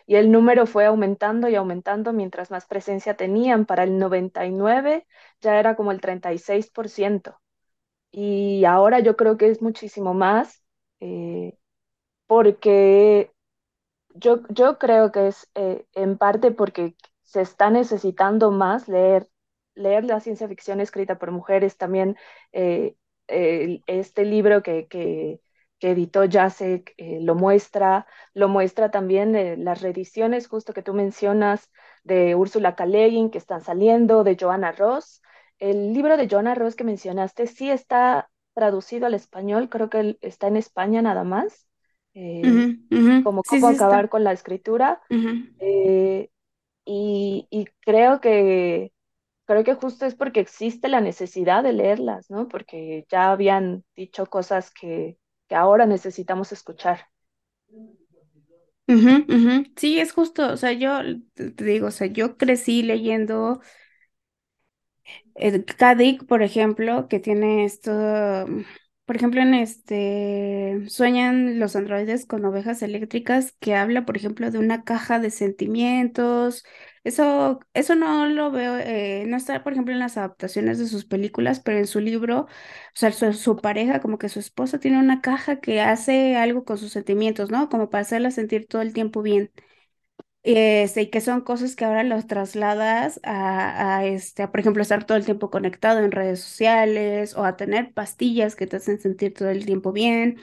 Y 0.07 0.17
el 0.17 0.31
número 0.31 0.67
fue 0.67 0.87
aumentando 0.87 1.49
y 1.49 1.55
aumentando 1.57 2.13
mientras 2.13 2.51
más 2.51 2.67
presencia 2.67 3.17
tenían. 3.17 3.67
Para 3.67 3.85
el 3.85 3.99
99 3.99 5.07
ya 5.41 5.59
era 5.59 5.77
como 5.77 5.93
el 5.93 6.01
36%. 6.01 7.41
Y 8.13 8.65
ahora 8.65 9.01
yo 9.01 9.17
creo 9.17 9.37
que 9.37 9.51
es 9.51 9.63
muchísimo 9.63 10.15
más. 10.15 10.65
Eh, 11.01 11.59
porque 12.27 13.33
yo, 14.15 14.41
yo 14.51 14.79
creo 14.79 15.13
que 15.13 15.29
es 15.29 15.49
eh, 15.55 15.87
en 15.95 16.19
parte 16.19 16.51
porque 16.53 16.97
se 17.25 17.43
está 17.43 17.71
necesitando 17.71 18.51
más 18.51 18.89
leer, 18.89 19.29
leer 19.77 20.05
la 20.05 20.21
ciencia 20.21 20.49
ficción 20.49 20.81
escrita 20.81 21.19
por 21.19 21.31
mujeres, 21.31 21.77
también 21.77 22.17
eh, 22.53 22.97
este 23.29 24.25
libro 24.25 24.63
que, 24.63 24.89
que, 24.89 25.41
que 25.79 25.91
editó 25.91 26.29
Jacek 26.29 26.95
eh, 26.97 27.21
lo 27.21 27.35
muestra, 27.35 28.07
lo 28.35 28.49
muestra 28.49 28.91
también 28.91 29.65
las 29.65 29.83
reediciones 29.83 30.49
justo 30.49 30.73
que 30.73 30.83
tú 30.83 30.95
mencionas 30.95 31.71
de 32.03 32.35
Úrsula 32.35 32.75
K. 32.75 32.87
que 32.87 33.39
están 33.39 33.61
saliendo, 33.61 34.25
de 34.25 34.37
Joanna 34.41 34.73
Ross. 34.73 35.23
El 35.59 35.93
libro 35.93 36.17
de 36.17 36.29
Joanna 36.29 36.55
Ross 36.55 36.77
que 36.77 36.85
mencionaste 36.85 37.47
sí 37.47 37.71
está 37.71 38.29
traducido 38.55 39.07
al 39.07 39.15
español, 39.15 39.69
creo 39.69 39.91
que 39.91 40.19
está 40.23 40.49
en 40.49 40.57
España 40.57 41.03
nada 41.03 41.25
más. 41.25 41.67
Eh, 42.15 42.79
como 43.23 43.43
cómo 43.43 43.69
acabar 43.69 44.09
con 44.09 44.25
la 44.25 44.33
escritura. 44.33 45.03
Eh, 45.61 46.31
y, 46.87 47.67
creo 47.81 48.21
que 48.23 48.93
creo 49.47 49.65
que 49.65 49.75
justo 49.75 50.07
es 50.07 50.15
porque 50.15 50.41
existe 50.41 50.89
la 50.89 51.01
necesidad 51.01 51.63
de 51.65 51.73
leerlas, 51.73 52.31
¿no? 52.31 52.49
Porque 52.49 53.07
ya 53.11 53.33
habían 53.33 53.85
dicho 53.97 54.27
cosas 54.27 54.71
que, 54.73 55.19
que 55.49 55.55
ahora 55.57 55.87
necesitamos 55.87 56.53
escuchar. 56.53 57.01
Sí, 59.77 59.99
es 60.01 60.13
justo, 60.13 60.53
o 60.53 60.57
sea, 60.57 60.73
yo 60.73 61.01
te 61.35 61.65
digo, 61.65 61.89
o 61.89 61.91
sea, 61.91 62.07
yo 62.07 62.37
crecí 62.39 62.83
leyendo 62.83 63.61
Kadik, 65.79 66.27
por 66.27 66.43
ejemplo, 66.43 67.09
que 67.09 67.21
tiene 67.21 67.65
esto, 67.65 67.91
por 69.05 69.17
ejemplo, 69.17 69.41
en 69.43 69.55
este 69.55 70.83
Sueñan 70.89 71.59
los 71.61 71.77
androides 71.77 72.27
con 72.27 72.45
ovejas 72.45 72.83
eléctricas, 72.83 73.53
que 73.61 73.75
habla, 73.75 74.05
por 74.05 74.17
ejemplo, 74.17 74.51
de 74.51 74.59
una 74.59 74.85
caja 74.85 75.19
de 75.21 75.31
sentimientos. 75.31 76.65
Eso, 77.07 77.61
eso 77.73 77.95
no 77.95 78.27
lo 78.27 78.51
veo, 78.51 78.77
eh, 78.79 79.25
no 79.29 79.37
está, 79.37 79.63
por 79.63 79.73
ejemplo, 79.73 79.93
en 79.95 80.01
las 80.01 80.17
adaptaciones 80.17 80.79
de 80.81 80.89
sus 80.89 81.05
películas, 81.05 81.61
pero 81.61 81.79
en 81.79 81.87
su 81.87 82.01
libro, 82.01 82.41
o 82.43 82.49
sea, 82.95 83.13
su, 83.13 83.57
pareja, 83.57 84.01
como 84.01 84.19
que 84.19 84.29
su 84.29 84.41
esposa 84.41 84.81
tiene 84.81 84.99
una 84.99 85.21
caja 85.21 85.61
que 85.61 85.81
hace 85.81 86.37
algo 86.37 86.65
con 86.65 86.79
sus 86.79 86.91
sentimientos, 86.93 87.49
¿no? 87.51 87.69
Como 87.69 87.91
para 87.91 88.03
hacerla 88.03 88.33
sentir 88.33 88.67
todo 88.67 88.83
el 88.83 88.93
tiempo 88.93 89.23
bien. 89.23 89.53
Este, 90.43 91.03
y 91.03 91.11
que 91.11 91.21
son 91.21 91.41
cosas 91.43 91.77
que 91.77 91.85
ahora 91.85 92.05
los 92.05 92.27
trasladas 92.29 93.21
a, 93.25 94.05
este, 94.07 94.47
por 94.49 94.61
ejemplo, 94.61 94.83
estar 94.83 95.05
todo 95.05 95.19
el 95.19 95.25
tiempo 95.25 95.51
conectado 95.51 96.01
en 96.01 96.13
redes 96.13 96.41
sociales 96.41 97.35
o 97.37 97.45
a 97.45 97.57
tener 97.57 97.93
pastillas 97.95 98.57
que 98.57 98.67
te 98.69 98.77
hacen 98.77 99.01
sentir 99.01 99.35
todo 99.35 99.51
el 99.51 99.67
tiempo 99.67 99.93
bien 99.93 100.39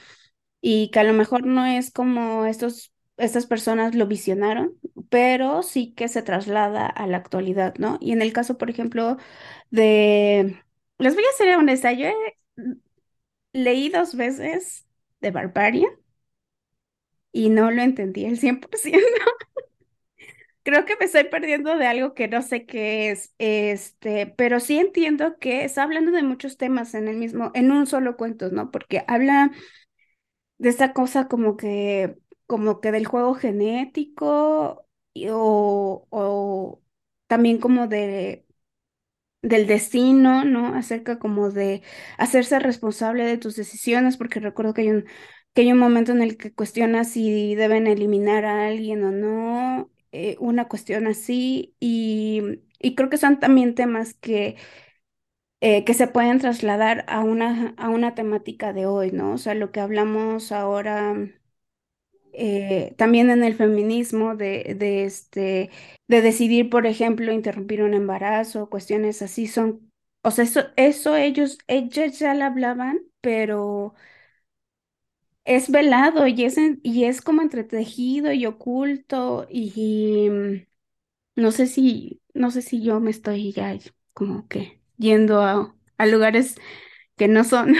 y 0.62 0.90
que 0.92 1.00
a 1.00 1.04
lo 1.04 1.14
mejor 1.14 1.46
no 1.46 1.66
es 1.66 1.92
como 1.92 2.46
estos, 2.46 2.94
estas 3.18 3.46
personas 3.46 3.96
lo 3.96 4.08
visionaron, 4.08 4.74
pero 5.14 5.62
sí 5.64 5.94
que 5.96 6.08
se 6.08 6.24
traslada 6.24 6.88
a 6.88 7.06
la 7.08 7.18
actualidad, 7.18 7.76
¿no? 7.78 8.00
Y 8.02 8.14
en 8.14 8.24
el 8.24 8.34
caso, 8.34 8.58
por 8.58 8.70
ejemplo, 8.72 9.18
de, 9.72 10.60
les 11.00 11.16
voy 11.16 11.24
a 11.26 11.38
ser 11.38 11.56
honesta, 11.58 11.94
yo 11.94 12.08
he 12.08 12.16
leí 13.54 13.90
dos 13.90 14.16
veces 14.16 14.86
de 15.22 15.32
Barbarian 15.32 15.92
y 17.32 17.50
no 17.50 17.72
lo 17.72 17.82
entendí 17.82 18.26
el 18.26 18.38
100%. 18.38 19.08
creo 20.64 20.86
que 20.86 20.96
me 20.98 21.06
estoy 21.06 21.26
perdiendo 21.26 21.78
de 21.78 21.88
algo 21.88 22.14
que 22.14 22.28
no 22.28 22.42
sé 22.42 22.66
qué 22.66 23.12
es, 23.12 23.34
este, 23.38 24.28
pero 24.28 24.60
sí 24.60 24.78
entiendo 24.80 25.38
que 25.40 25.64
está 25.66 25.84
hablando 25.84 26.12
de 26.12 26.24
muchos 26.24 26.58
temas 26.58 26.94
en 26.94 27.08
el 27.08 27.18
mismo, 27.18 27.52
en 27.54 27.72
un 27.72 27.86
solo 27.88 28.18
cuento, 28.18 28.50
¿no? 28.52 28.72
Porque 28.72 29.04
habla 29.08 29.52
de 30.58 30.70
esta 30.70 30.94
cosa 30.94 31.28
como 31.28 31.58
que, 31.58 32.18
como 32.48 32.80
que 32.82 32.92
del 32.92 33.06
juego 33.06 33.34
genético 33.36 34.83
o, 35.32 36.08
o 36.10 36.82
también 37.28 37.60
como 37.60 37.88
de 37.88 38.46
del 39.42 39.68
destino, 39.68 40.46
¿no? 40.46 40.74
Acerca 40.76 41.20
como 41.20 41.52
de 41.52 41.82
hacerse 42.18 42.60
responsable 42.60 43.26
de 43.26 43.38
tus 43.38 43.56
decisiones, 43.56 44.18
porque 44.18 44.40
recuerdo 44.40 44.74
que 44.74 44.82
hay 44.82 44.90
un, 44.90 45.06
que 45.54 45.62
hay 45.64 45.72
un 45.72 45.80
momento 45.80 46.12
en 46.14 46.22
el 46.22 46.38
que 46.38 46.54
cuestiona 46.54 47.04
si 47.04 47.56
deben 47.56 47.88
eliminar 47.88 48.46
a 48.46 48.68
alguien 48.68 49.04
o 49.04 49.12
no, 49.12 49.92
eh, 50.12 50.38
una 50.40 50.68
cuestión 50.68 51.08
así 51.08 51.76
y, 51.80 52.42
creo 52.96 53.10
que 53.10 53.18
son 53.18 53.40
también 53.40 53.76
temas 53.76 54.14
que, 54.16 54.58
eh, 55.62 55.84
que 55.86 55.94
se 55.94 56.08
pueden 56.08 56.40
trasladar 56.40 57.06
a 57.08 57.22
una, 57.22 57.74
a 57.78 57.90
una 57.90 58.16
temática 58.16 58.74
de 58.74 58.86
hoy, 58.86 59.12
¿no? 59.12 59.34
O 59.34 59.38
sea, 59.38 59.56
lo 59.56 59.72
que 59.72 59.80
hablamos 59.80 60.52
ahora 60.52 61.16
eh, 62.34 62.94
también 62.98 63.30
en 63.30 63.44
el 63.44 63.56
feminismo 63.56 64.36
de, 64.36 64.76
de, 64.78 65.06
este, 65.06 65.70
de 66.08 66.22
decidir, 66.22 66.70
por 66.70 66.86
ejemplo, 66.86 67.32
interrumpir 67.32 67.84
un 67.84 67.94
embarazo, 67.94 68.70
cuestiones 68.70 69.22
así 69.22 69.48
son, 69.48 69.92
o 70.24 70.32
sea, 70.32 70.44
eso, 70.46 70.62
eso 70.78 71.16
ellos, 71.16 71.58
ellos 71.68 72.20
ya 72.20 72.34
la 72.34 72.48
hablaban, 72.48 73.02
pero 73.22 73.94
es 75.46 75.70
velado 75.72 76.28
y 76.28 76.44
es, 76.46 76.58
y 76.84 77.06
es 77.06 77.22
como 77.22 77.42
entretejido 77.42 78.32
y 78.32 78.46
oculto 78.46 79.48
y, 79.50 80.30
mm, 80.30 80.66
no 81.36 81.52
sé 81.52 81.68
si, 81.68 82.22
no 82.34 82.52
sé 82.52 82.62
si 82.62 82.84
yo 82.84 83.00
me 83.00 83.12
estoy 83.12 83.52
ya 83.54 83.78
como 84.14 84.48
que 84.48 84.82
yendo 84.98 85.42
a, 85.42 85.76
lugares 86.06 86.58
que 87.18 87.28
no 87.28 87.44
son. 87.46 87.76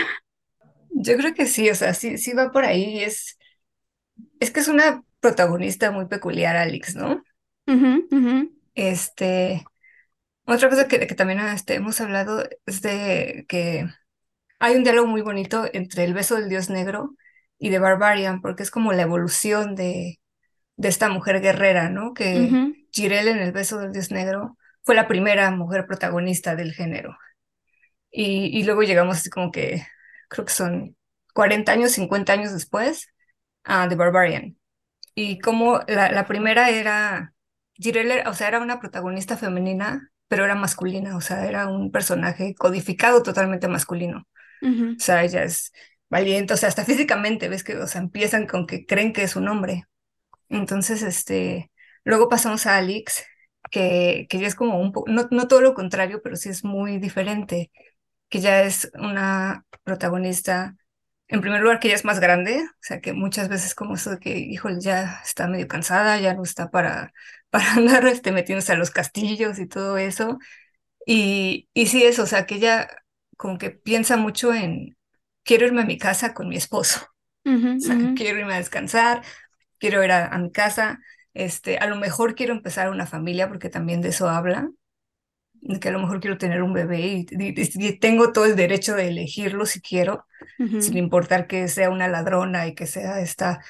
Yo 0.90 1.16
creo 1.16 1.34
que 1.34 1.46
sí, 1.46 1.68
o 1.70 1.74
sea, 1.74 1.92
sí, 1.94 2.18
sí 2.18 2.32
va 2.32 2.52
por 2.52 2.64
ahí. 2.64 3.00
Es, 3.02 3.38
es 4.44 4.50
que 4.52 4.60
es 4.60 4.68
una 4.68 5.02
protagonista 5.20 5.90
muy 5.90 6.06
peculiar, 6.06 6.56
Alex, 6.56 6.96
¿no? 6.96 7.22
Este, 8.74 9.64
otra 10.46 10.68
cosa 10.70 10.88
que, 10.88 11.06
que 11.06 11.14
también 11.14 11.40
este, 11.40 11.74
hemos 11.76 12.00
hablado 12.00 12.44
es 12.66 12.82
de 12.82 13.46
que 13.48 13.86
hay 14.60 14.76
un 14.76 14.84
diálogo 14.84 15.08
muy 15.08 15.22
bonito 15.22 15.66
entre 15.72 16.04
el 16.04 16.14
beso 16.14 16.36
del 16.36 16.48
dios 16.48 16.70
negro 16.70 17.16
y 17.58 17.70
de 17.70 17.78
Barbarian, 17.80 18.40
porque 18.42 18.62
es 18.64 18.70
como 18.70 18.92
la 18.92 19.02
evolución 19.02 19.74
de, 19.76 20.20
de 20.76 20.88
esta 20.88 21.08
mujer 21.10 21.40
guerrera, 21.40 21.90
¿no? 21.90 22.14
Que 22.14 22.58
Jirel 22.92 23.28
en 23.28 23.38
El 23.38 23.52
beso 23.52 23.78
del 23.80 23.92
dios 23.92 24.10
negro 24.12 24.58
fue 24.82 24.94
la 24.94 25.08
primera 25.08 25.50
mujer 25.52 25.86
protagonista 25.86 26.56
del 26.56 26.74
género. 26.74 27.16
Y, 28.10 28.58
y 28.58 28.64
luego 28.64 28.82
llegamos 28.82 29.16
así 29.18 29.30
como 29.30 29.50
que, 29.50 29.86
creo 30.28 30.44
que 30.44 30.52
son 30.52 30.96
40 31.34 31.72
años, 31.72 31.92
50 31.92 32.32
años 32.32 32.52
después, 32.52 33.08
a 33.64 33.88
The 33.88 33.96
Barbarian. 33.96 34.58
Y 35.14 35.38
como 35.40 35.80
la, 35.88 36.10
la 36.12 36.26
primera 36.26 36.70
era, 36.70 37.34
Jirel, 37.74 38.26
o 38.28 38.34
sea, 38.34 38.48
era 38.48 38.60
una 38.60 38.80
protagonista 38.80 39.36
femenina, 39.36 40.10
pero 40.28 40.44
era 40.44 40.54
masculina, 40.54 41.16
o 41.16 41.20
sea, 41.20 41.46
era 41.46 41.68
un 41.68 41.90
personaje 41.92 42.54
codificado 42.56 43.22
totalmente 43.22 43.68
masculino. 43.68 44.20
O 44.98 45.02
sea, 45.04 45.24
ella 45.24 45.44
es 45.44 45.72
valiente, 46.10 46.54
o 46.54 46.56
sea, 46.56 46.68
hasta 46.68 46.84
físicamente, 46.84 47.48
ves 47.48 47.64
que, 47.64 47.76
o 47.76 47.86
sea, 47.86 48.00
empiezan 48.00 48.46
con 48.46 48.66
que 48.66 48.86
creen 48.86 49.12
que 49.12 49.22
es 49.24 49.36
un 49.36 49.48
hombre. 49.48 49.84
Entonces, 50.48 51.02
este, 51.02 51.70
luego 52.04 52.28
pasamos 52.28 52.66
a 52.66 52.76
Alex, 52.78 53.24
que, 53.70 54.26
que 54.28 54.38
ya 54.38 54.46
es 54.46 54.54
como 54.54 54.78
un 54.80 54.92
poco, 54.92 55.10
no, 55.10 55.28
no 55.30 55.48
todo 55.48 55.60
lo 55.60 55.74
contrario, 55.74 56.20
pero 56.22 56.36
sí 56.36 56.48
es 56.50 56.64
muy 56.64 56.98
diferente, 56.98 57.70
que 58.28 58.40
ya 58.40 58.62
es 58.64 58.90
una 58.94 59.66
protagonista, 59.84 60.76
en 61.34 61.40
primer 61.40 61.60
lugar, 61.60 61.80
que 61.80 61.88
ya 61.88 61.94
es 61.94 62.04
más 62.04 62.20
grande, 62.20 62.62
o 62.62 62.76
sea, 62.80 63.00
que 63.00 63.12
muchas 63.12 63.48
veces 63.48 63.74
como 63.74 63.94
eso 63.94 64.10
de 64.10 64.18
que, 64.18 64.38
híjole, 64.38 64.80
ya 64.80 65.20
está 65.24 65.48
medio 65.48 65.68
cansada, 65.68 66.18
ya 66.20 66.34
no 66.34 66.42
está 66.42 66.70
para, 66.70 67.12
para 67.50 67.74
andar 67.74 68.06
este, 68.06 68.32
metiéndose 68.32 68.72
a 68.72 68.76
los 68.76 68.90
castillos 68.90 69.58
y 69.58 69.66
todo 69.66 69.98
eso. 69.98 70.38
Y, 71.06 71.68
y 71.74 71.86
sí, 71.86 72.04
eso, 72.04 72.22
o 72.22 72.26
sea, 72.26 72.46
que 72.46 72.56
ella 72.56 72.88
como 73.36 73.58
que 73.58 73.70
piensa 73.70 74.16
mucho 74.16 74.54
en, 74.54 74.96
quiero 75.42 75.66
irme 75.66 75.82
a 75.82 75.86
mi 75.86 75.98
casa 75.98 76.34
con 76.34 76.48
mi 76.48 76.56
esposo. 76.56 77.06
quiero 78.16 78.38
irme 78.38 78.54
a 78.54 78.58
descansar, 78.58 79.22
quiero 79.78 80.02
ir 80.02 80.12
a, 80.12 80.38
mi 80.38 80.50
casa, 80.50 81.00
este, 81.34 81.78
a 81.78 81.86
lo 81.86 81.96
mejor 81.96 82.34
quiero 82.34 82.54
empezar 82.54 82.88
una 82.90 83.06
familia 83.06 83.48
porque 83.48 83.68
también 83.68 84.00
de 84.00 84.08
eso 84.08 84.28
habla, 84.28 84.70
que 85.80 85.88
a 85.88 85.92
lo 85.92 85.98
mejor 85.98 86.20
quiero 86.20 86.38
tener 86.38 86.62
un 86.62 86.72
bebé 86.72 87.26
y, 87.28 87.98
tengo 87.98 88.32
todo 88.32 88.44
el 88.46 88.56
derecho 88.56 88.94
de 88.94 89.08
elegirlo 89.08 89.66
si 89.66 89.80
quiero, 89.80 90.26
sin 90.58 90.96
importar 90.96 91.46
que 91.46 91.68
sea 91.68 91.90
una 91.90 92.08
ladrona 92.08 92.66
y 92.66 92.74
que 92.74 92.86
sea 92.86 93.20
esta 93.20 93.60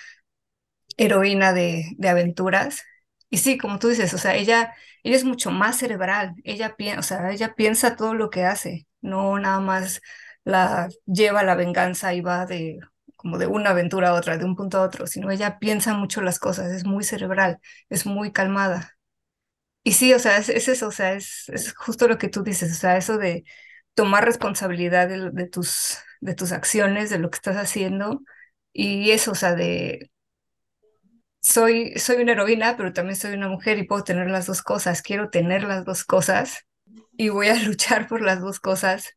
heroína 0.96 1.52
de, 1.52 1.84
de 1.96 2.08
aventuras. 2.08 2.82
Y 3.30 3.38
sí, 3.38 3.58
como 3.58 3.78
tú 3.78 3.88
dices, 3.88 4.14
o 4.14 4.18
sea, 4.18 4.34
ella, 4.36 4.74
ella 5.02 5.16
es 5.16 5.24
mucho 5.24 5.50
más 5.50 5.76
cerebral, 5.78 6.34
ella, 6.44 6.76
piensa, 6.76 7.00
o 7.00 7.02
sea, 7.02 7.30
ella 7.32 7.54
piensa 7.54 7.96
todo 7.96 8.14
lo 8.14 8.30
que 8.30 8.44
hace, 8.44 8.86
no 9.00 9.38
nada 9.38 9.60
más 9.60 10.00
la 10.44 10.88
lleva 11.06 11.42
la 11.42 11.54
venganza 11.54 12.14
y 12.14 12.20
va 12.20 12.46
de 12.46 12.78
como 13.24 13.38
de 13.38 13.46
una 13.46 13.70
aventura 13.70 14.10
a 14.10 14.14
otra, 14.14 14.36
de 14.36 14.44
un 14.44 14.54
punto 14.54 14.78
a 14.78 14.82
otro, 14.82 15.06
sino 15.06 15.30
ella 15.30 15.58
piensa 15.58 15.94
mucho 15.94 16.20
las 16.20 16.38
cosas, 16.38 16.70
es 16.72 16.84
muy 16.84 17.04
cerebral, 17.04 17.58
es 17.88 18.04
muy 18.06 18.32
calmada. 18.32 18.93
Y 19.84 19.92
sí, 19.92 20.14
o 20.14 20.18
sea, 20.18 20.38
es, 20.38 20.48
eso, 20.50 20.88
o 20.88 20.92
sea, 20.92 21.12
es, 21.14 21.48
es, 21.50 21.74
justo 21.74 22.08
lo 22.08 22.18
que 22.18 22.28
tú 22.28 22.42
dices, 22.42 22.72
o 22.72 22.74
sea, 22.76 22.96
eso 22.96 23.18
de 23.18 23.44
tomar 23.94 24.24
responsabilidad 24.24 25.08
de, 25.08 25.46
tus, 25.48 25.98
de 26.20 26.34
tus 26.34 26.52
acciones, 26.52 27.10
de 27.10 27.18
lo 27.18 27.30
que 27.30 27.36
estás 27.36 27.56
haciendo, 27.56 28.22
y 28.72 29.10
eso, 29.12 29.32
o 29.32 29.34
sea, 29.34 29.54
de... 29.54 30.10
Soy, 31.40 31.92
soy 31.98 32.16
una 32.22 32.32
heroína, 32.32 32.76
pero 32.76 32.92
también 32.92 33.16
soy 33.16 33.34
una 33.34 33.48
mujer 33.48 33.78
y 33.78 33.84
puedo 33.86 34.02
tener 34.04 34.30
las 34.30 34.46
dos 34.46 34.62
cosas, 34.62 35.02
quiero 35.02 35.28
tener 35.30 35.64
las 35.64 35.84
dos 35.84 36.04
cosas 36.04 36.66
y 37.16 37.28
voy 37.28 37.48
a 37.48 37.54
luchar 37.64 38.08
por 38.08 38.22
las 38.22 38.40
dos 38.40 38.60
cosas. 38.60 39.10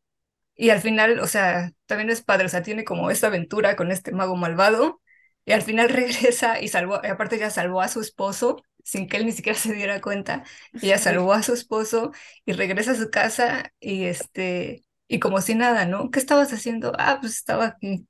Y 0.56 0.70
al 0.70 0.80
final, 0.80 1.20
o 1.20 1.26
sea, 1.28 1.72
también 1.86 2.10
es 2.10 2.22
padre, 2.22 2.46
o 2.46 2.48
sea, 2.50 2.62
tiene 2.62 2.84
como 2.84 3.10
esta 3.10 3.28
aventura 3.28 3.76
con 3.76 3.92
este 3.92 4.12
mago 4.12 4.36
malvado 4.36 5.00
y 5.46 5.52
al 5.52 5.62
final 5.62 5.88
regresa 5.90 6.60
y 6.60 6.68
salvó, 6.68 6.96
aparte 6.96 7.38
ya 7.38 7.50
salvó 7.50 7.80
a 7.82 7.88
su 7.88 8.00
esposo 8.00 8.62
sin 8.88 9.08
que 9.08 9.16
él 9.18 9.26
ni 9.26 9.32
siquiera 9.32 9.58
se 9.58 9.74
diera 9.74 10.00
cuenta. 10.00 10.44
Ella 10.80 10.98
salvó 10.98 11.32
a 11.32 11.42
su 11.42 11.52
esposo 11.54 12.12
y 12.44 12.52
regresa 12.52 12.92
a 12.92 12.94
su 12.96 13.10
casa 13.10 13.72
y 13.80 14.04
este, 14.04 14.84
y 15.08 15.20
como 15.20 15.40
si 15.40 15.54
nada, 15.54 15.84
¿no? 15.86 16.10
¿Qué 16.10 16.18
estabas 16.20 16.52
haciendo? 16.52 16.92
Ah, 16.98 17.18
pues 17.20 17.34
estaba 17.36 17.66
aquí 17.66 18.06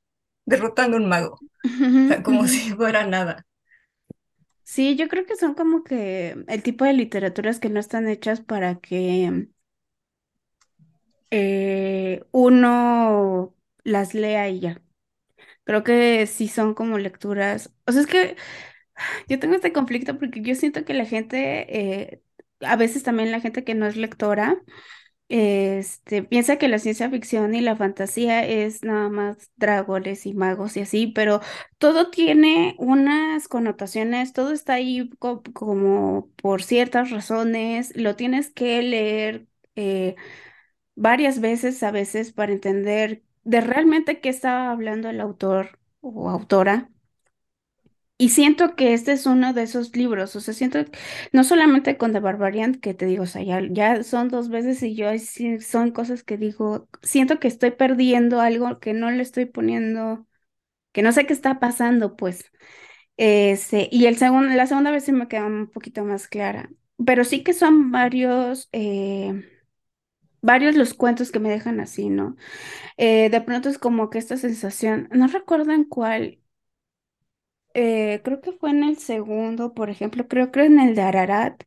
derrotando 0.47 0.97
un 0.97 1.09
mago. 1.09 1.35
O 1.35 2.09
sea, 2.09 2.23
como 2.23 2.47
si 2.49 2.73
fuera 2.77 3.07
nada. 3.07 3.47
Sí, 4.65 4.97
yo 4.97 5.09
creo 5.09 5.25
que 5.27 5.35
son 5.37 5.55
como 5.55 5.83
que 5.83 6.45
el 6.47 6.63
tipo 6.63 6.85
de 6.85 6.93
literaturas 6.93 7.59
que 7.59 7.71
no 7.71 7.81
están 7.81 8.09
hechas 8.09 8.41
para 8.41 8.79
que 8.81 9.49
eh, 11.31 12.25
uno 12.33 13.55
las 13.85 14.15
lea 14.15 14.49
y 14.49 14.61
ya. 14.61 14.83
Creo 15.65 15.85
que 15.85 16.27
sí 16.29 16.49
son 16.49 16.75
como 16.75 16.99
lecturas. 16.99 17.73
O 17.87 17.93
sea, 17.93 18.03
es 18.03 18.07
que 18.09 18.37
yo 19.29 19.39
tengo 19.39 19.55
este 19.55 19.73
conflicto 19.73 20.19
porque 20.19 20.41
yo 20.43 20.55
siento 20.55 20.85
que 20.85 20.95
la 20.95 21.05
gente, 21.05 21.67
eh, 22.13 22.23
a 22.61 22.77
veces 22.77 23.03
también 23.03 23.31
la 23.33 23.41
gente 23.41 23.65
que 23.65 23.75
no 23.75 23.87
es 23.87 23.97
lectora, 23.97 24.63
este, 25.29 26.23
piensa 26.23 26.57
que 26.57 26.69
la 26.69 26.79
ciencia 26.79 27.11
ficción 27.11 27.55
y 27.55 27.61
la 27.61 27.77
fantasía 27.77 28.47
es 28.47 28.83
nada 28.83 29.11
más 29.11 29.51
dragones 29.57 30.25
y 30.27 30.35
magos 30.35 30.77
y 30.77 30.81
así, 30.81 31.09
pero 31.09 31.41
todo 31.79 32.11
tiene 32.11 32.75
unas 32.79 33.49
connotaciones, 33.49 34.33
todo 34.33 34.53
está 34.53 34.75
ahí 34.75 35.11
como 35.19 36.31
por 36.37 36.63
ciertas 36.63 37.11
razones, 37.11 37.93
lo 37.97 38.17
tienes 38.17 38.51
que 38.51 38.83
leer. 38.83 39.47
Eh, 39.77 40.17
varias 40.97 41.41
veces 41.41 41.83
a 41.83 41.91
veces 41.91 42.33
para 42.33 42.53
entender 42.53 43.23
de 43.45 43.61
realmente 43.61 44.21
qué 44.21 44.29
estaba 44.29 44.71
hablando 44.71 45.09
el 45.09 45.21
autor 45.21 45.79
o 46.01 46.29
autora. 46.31 46.91
Y 48.21 48.31
siento 48.31 48.75
que 48.75 48.95
este 48.95 49.13
es 49.13 49.27
uno 49.27 49.53
de 49.53 49.63
esos 49.63 49.95
libros, 49.97 50.35
o 50.35 50.41
sea, 50.41 50.53
siento 50.53 50.81
no 51.33 51.45
solamente 51.45 51.97
con 51.97 52.13
The 52.13 52.19
Barbarian, 52.21 52.75
que 52.75 52.93
te 52.95 53.07
digo, 53.07 53.23
o 53.25 53.27
sea, 53.27 53.43
ya, 53.45 53.61
ya 53.71 54.03
son 54.03 54.29
dos 54.29 54.49
veces 54.49 54.83
y 54.83 54.97
yo 54.97 55.07
son 55.61 55.93
cosas 55.93 56.25
que 56.25 56.37
digo, 56.37 56.89
siento 57.03 57.39
que 57.39 57.47
estoy 57.49 57.71
perdiendo 57.73 58.41
algo 58.41 58.81
que 58.81 58.93
no 58.93 59.11
le 59.13 59.23
estoy 59.23 59.47
poniendo, 59.47 60.27
que 60.93 61.03
no 61.03 61.13
sé 61.13 61.27
qué 61.27 61.33
está 61.35 61.61
pasando, 61.61 62.17
pues. 62.17 62.53
Este, 63.19 63.89
y 63.93 64.07
el 64.07 64.17
segundo, 64.19 64.55
la 64.55 64.67
segunda 64.67 64.91
vez 64.93 65.05
sí 65.05 65.13
me 65.13 65.29
queda 65.29 65.47
un 65.47 65.71
poquito 65.71 66.05
más 66.05 66.29
clara, 66.29 66.71
pero 67.07 67.25
sí 67.25 67.43
que 67.45 67.53
son 67.55 67.93
varios... 67.93 68.69
Eh, 68.73 69.45
varios 70.41 70.77
los 70.77 70.95
cuentos 70.95 71.31
que 71.31 71.41
me 71.41 71.51
dejan 71.51 71.81
así, 71.81 72.09
¿no? 72.11 72.37
Eh, 72.97 73.31
de 73.31 73.41
pronto 73.41 73.69
es 73.69 73.79
como 73.79 74.11
que 74.11 74.19
esta 74.19 74.37
sensación, 74.37 75.09
no 75.13 75.29
recuerdo 75.29 75.73
en 75.73 75.85
cuál, 75.85 76.41
eh, 77.75 78.21
creo 78.25 78.41
que 78.41 78.53
fue 78.53 78.71
en 78.71 78.85
el 78.85 78.99
segundo, 78.99 79.75
por 79.75 79.91
ejemplo, 79.91 80.29
creo 80.29 80.51
que 80.53 80.65
en 80.65 80.81
el 80.81 80.95
de 80.95 81.03
Ararat, 81.03 81.63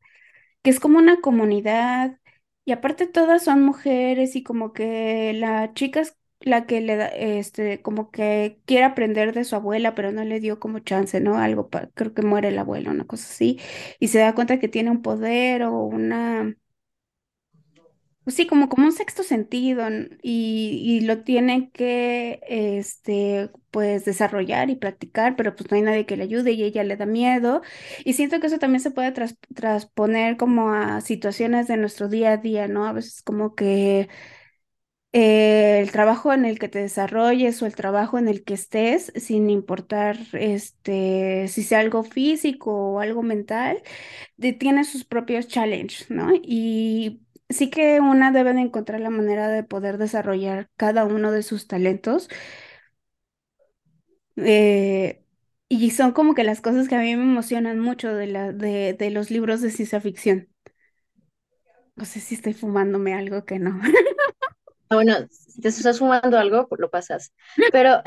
que 0.64 0.70
es 0.72 0.80
como 0.80 1.00
una 1.00 1.22
comunidad 1.22 2.20
y 2.66 2.72
aparte 2.74 3.08
todas 3.08 3.44
son 3.46 3.64
mujeres 3.64 4.36
y 4.36 4.44
como 4.44 4.74
que 4.74 5.34
la 5.34 5.74
chica 5.74 6.02
es 6.02 6.18
la 6.42 6.66
que 6.68 6.82
le 6.82 6.96
da, 6.98 7.08
este, 7.08 7.82
como 7.82 8.12
que 8.12 8.60
quiere 8.66 8.86
aprender 8.86 9.34
de 9.34 9.44
su 9.46 9.56
abuela, 9.56 9.96
pero 9.96 10.12
no 10.12 10.24
le 10.26 10.40
dio 10.40 10.60
como 10.60 10.80
chance, 10.80 11.20
¿no? 11.22 11.38
Algo, 11.40 11.70
creo 11.96 12.14
que 12.14 12.22
muere 12.24 12.50
el 12.50 12.60
abuelo, 12.60 12.92
una 12.92 13.06
cosa 13.08 13.26
así, 13.30 13.60
y 14.00 14.10
se 14.10 14.20
da 14.20 14.36
cuenta 14.36 14.60
que 14.60 14.68
tiene 14.70 14.92
un 14.92 15.02
poder 15.04 15.64
o 15.64 15.74
una 15.86 16.56
pues 18.32 18.38
sí, 18.38 18.48
como, 18.48 18.70
como 18.70 18.86
un 18.88 18.94
sexto 18.94 19.24
sentido 19.24 19.84
y, 20.22 20.82
y 20.86 21.02
lo 21.02 21.24
tiene 21.24 21.70
que 21.72 22.40
este, 22.48 23.50
pues 23.72 24.06
desarrollar 24.06 24.70
y 24.70 24.76
practicar, 24.78 25.36
pero 25.36 25.54
pues 25.56 25.70
no 25.70 25.76
hay 25.76 25.84
nadie 25.84 26.06
que 26.06 26.16
le 26.16 26.24
ayude 26.24 26.52
y 26.54 26.64
ella 26.64 26.84
le 26.86 26.96
da 26.98 27.06
miedo. 27.06 27.62
Y 28.06 28.14
siento 28.14 28.40
que 28.40 28.48
eso 28.48 28.58
también 28.60 28.80
se 28.82 28.92
puede 28.92 29.12
transponer 29.54 30.38
como 30.38 30.72
a 30.72 31.02
situaciones 31.02 31.68
de 31.68 31.76
nuestro 31.78 32.08
día 32.08 32.32
a 32.34 32.38
día, 32.38 32.68
¿no? 32.70 32.86
A 32.86 32.94
veces 32.94 33.22
como 33.22 33.54
que 33.56 34.08
el 35.14 35.92
trabajo 35.92 36.32
en 36.34 36.46
el 36.46 36.58
que 36.60 36.70
te 36.70 36.80
desarrolles 36.80 37.62
o 37.62 37.66
el 37.66 37.76
trabajo 37.76 38.18
en 38.18 38.30
el 38.30 38.44
que 38.46 38.54
estés, 38.54 39.12
sin 39.16 39.50
importar 39.50 40.18
este, 40.34 41.48
si 41.50 41.64
sea 41.64 41.80
algo 41.82 42.04
físico 42.04 42.72
o 42.94 43.00
algo 43.02 43.22
mental, 43.24 43.82
tiene 44.60 44.84
sus 44.86 45.06
propios 45.06 45.48
challenges, 45.48 46.10
¿no? 46.12 46.32
Y 46.44 47.22
sí 47.52 47.70
que 47.70 48.00
una 48.00 48.32
debe 48.32 48.54
de 48.54 48.62
encontrar 48.62 49.00
la 49.02 49.10
manera 49.10 49.48
de 49.50 49.64
poder 49.64 49.98
desarrollar 49.98 50.70
cada 50.78 51.06
uno 51.06 51.32
de 51.32 51.44
sus 51.44 51.68
talentos. 51.68 52.30
Eh, 54.38 55.24
y 55.70 55.92
son 55.92 56.12
como 56.14 56.34
que 56.36 56.44
las 56.44 56.62
cosas 56.62 56.88
que 56.90 56.96
a 56.96 57.00
mí 57.00 57.16
me 57.16 57.24
emocionan 57.24 57.80
mucho 57.80 58.14
de, 58.14 58.28
la, 58.28 58.52
de, 58.52 58.94
de 58.94 59.10
los 59.12 59.32
libros 59.32 59.62
de 59.62 59.72
ciencia 59.72 60.02
ficción. 60.02 60.50
No 61.96 62.06
sé 62.06 62.20
si 62.20 62.36
estoy 62.36 62.54
fumándome 62.54 63.14
algo 63.14 63.46
que 63.46 63.60
no. 63.60 63.80
Bueno, 64.90 65.16
si 65.32 65.62
te 65.62 65.70
estás 65.70 66.00
fumando 66.00 66.38
algo, 66.38 66.68
pues 66.68 66.80
lo 66.82 66.90
pasas. 66.92 67.34
Pero 67.72 68.02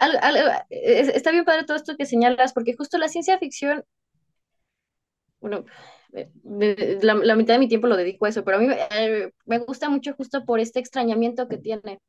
está 0.70 1.30
bien 1.30 1.44
padre 1.44 1.64
todo 1.64 1.76
esto 1.76 1.96
que 1.96 2.06
señalas, 2.06 2.52
porque 2.52 2.74
justo 2.76 2.98
la 2.98 3.08
ciencia 3.08 3.38
ficción, 3.38 3.84
bueno, 5.40 5.64
la, 6.12 7.36
mitad 7.36 7.54
de 7.54 7.58
mi 7.58 7.68
tiempo 7.68 7.86
lo 7.86 7.96
dedico 7.96 8.26
a 8.26 8.28
eso, 8.28 8.44
pero 8.44 8.58
a 8.58 8.60
mí 8.60 8.68
eh, 8.90 9.32
me 9.46 9.58
gusta 9.58 9.88
mucho 9.88 10.14
justo 10.14 10.44
por 10.44 10.60
este 10.60 10.80
extrañamiento 10.80 11.48
que 11.48 11.58
tiene. 11.58 12.00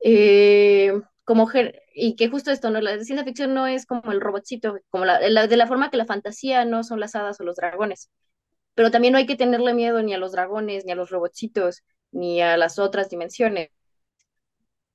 Eh, 0.00 0.92
como 1.24 1.48
y 1.94 2.16
que 2.16 2.28
justo 2.28 2.50
esto, 2.50 2.70
¿no? 2.70 2.80
La 2.80 2.92
ciencia 3.02 3.24
ficción 3.24 3.54
no 3.54 3.66
es 3.66 3.86
como 3.86 4.12
el 4.12 4.20
robotcito, 4.20 4.76
como 4.90 5.06
la, 5.06 5.18
de 5.18 5.56
la 5.56 5.66
forma 5.66 5.90
que 5.90 5.96
la 5.96 6.04
fantasía 6.06 6.64
no 6.64 6.84
son 6.84 7.00
las 7.00 7.14
hadas 7.14 7.40
o 7.40 7.44
los 7.44 7.56
dragones. 7.56 8.10
Pero 8.74 8.90
también 8.90 9.12
no 9.12 9.18
hay 9.18 9.26
que 9.26 9.36
tenerle 9.36 9.74
miedo 9.74 10.02
ni 10.02 10.14
a 10.14 10.18
los 10.18 10.32
dragones, 10.32 10.84
ni 10.84 10.92
a 10.92 10.96
los 10.96 11.10
robotcitos, 11.10 11.82
ni 12.12 12.42
a 12.42 12.56
las 12.56 12.78
otras 12.78 13.08
dimensiones 13.08 13.70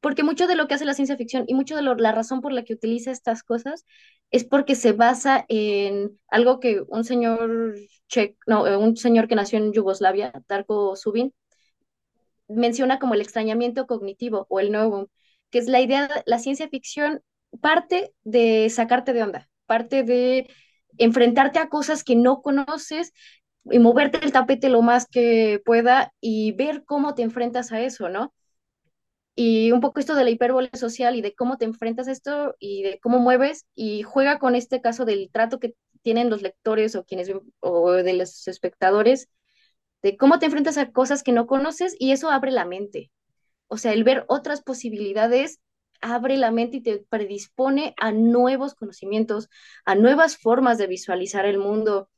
porque 0.01 0.23
mucho 0.23 0.47
de 0.47 0.55
lo 0.55 0.67
que 0.67 0.75
hace 0.75 0.85
la 0.85 0.93
ciencia 0.93 1.17
ficción 1.17 1.43
y 1.47 1.53
mucho 1.53 1.75
de 1.75 1.81
la 1.81 2.11
razón 2.11 2.41
por 2.41 2.53
la 2.53 2.63
que 2.63 2.73
utiliza 2.73 3.11
estas 3.11 3.43
cosas 3.43 3.85
es 4.31 4.45
porque 4.45 4.75
se 4.75 4.93
basa 4.93 5.45
en 5.49 6.19
algo 6.29 6.59
que 6.59 6.81
un 6.87 7.03
señor 7.03 7.75
no, 8.47 8.67
eh, 8.67 8.77
un 8.77 8.97
señor 8.97 9.27
que 9.27 9.35
nació 9.35 9.59
en 9.59 9.73
Yugoslavia, 9.73 10.31
Darko 10.47 10.95
Subin, 10.95 11.33
menciona 12.47 12.99
como 12.99 13.13
el 13.13 13.21
extrañamiento 13.21 13.85
cognitivo 13.87 14.47
o 14.49 14.59
el 14.59 14.71
nuevo, 14.71 15.09
que 15.51 15.59
es 15.59 15.67
la 15.67 15.81
idea, 15.81 16.07
de 16.07 16.23
la 16.25 16.39
ciencia 16.39 16.67
ficción 16.67 17.21
parte 17.61 18.13
de 18.23 18.69
sacarte 18.69 19.13
de 19.13 19.23
onda, 19.23 19.49
parte 19.65 20.03
de 20.03 20.49
enfrentarte 20.97 21.59
a 21.59 21.69
cosas 21.69 22.03
que 22.03 22.15
no 22.15 22.41
conoces 22.41 23.13
y 23.65 23.79
moverte 23.79 24.19
el 24.23 24.31
tapete 24.31 24.69
lo 24.69 24.81
más 24.81 25.07
que 25.07 25.61
pueda 25.65 26.13
y 26.19 26.53
ver 26.53 26.83
cómo 26.85 27.13
te 27.13 27.23
enfrentas 27.23 27.71
a 27.71 27.81
eso, 27.81 28.09
¿no? 28.09 28.33
Y 29.41 29.71
un 29.71 29.79
poco 29.79 30.01
esto 30.01 30.15
de 30.15 30.25
la 30.25 30.31
hipérbole 30.31 30.69
social 30.73 31.15
y 31.15 31.21
de 31.21 31.33
cómo 31.33 31.57
te 31.57 31.63
enfrentas 31.63 32.09
a 32.09 32.11
esto 32.11 32.57
y 32.59 32.83
de 32.83 32.99
cómo 32.99 33.19
mueves 33.19 33.65
y 33.73 34.03
juega 34.03 34.37
con 34.37 34.53
este 34.53 34.81
caso 34.81 35.05
del 35.05 35.29
trato 35.31 35.61
que 35.61 35.75
tienen 36.01 36.29
los 36.29 36.41
lectores 36.41 36.93
o 36.97 37.05
quienes 37.05 37.31
o 37.61 37.91
de 37.93 38.13
los 38.15 38.49
espectadores 38.49 39.29
de 40.01 40.17
cómo 40.17 40.39
te 40.39 40.47
enfrentas 40.47 40.77
a 40.77 40.91
cosas 40.91 41.23
que 41.23 41.31
no 41.31 41.47
conoces 41.47 41.95
y 41.97 42.11
eso 42.11 42.29
abre 42.29 42.51
la 42.51 42.65
mente. 42.65 43.11
O 43.67 43.77
sea, 43.77 43.93
el 43.93 44.03
ver 44.03 44.25
otras 44.27 44.61
posibilidades 44.61 45.61
abre 46.01 46.35
la 46.35 46.51
mente 46.51 46.77
y 46.77 46.81
te 46.81 47.05
predispone 47.09 47.93
a 47.95 48.11
nuevos 48.11 48.75
conocimientos, 48.75 49.47
a 49.85 49.95
nuevas 49.95 50.37
formas 50.37 50.77
de 50.77 50.87
visualizar 50.87 51.45
el 51.45 51.59
mundo. 51.59 52.09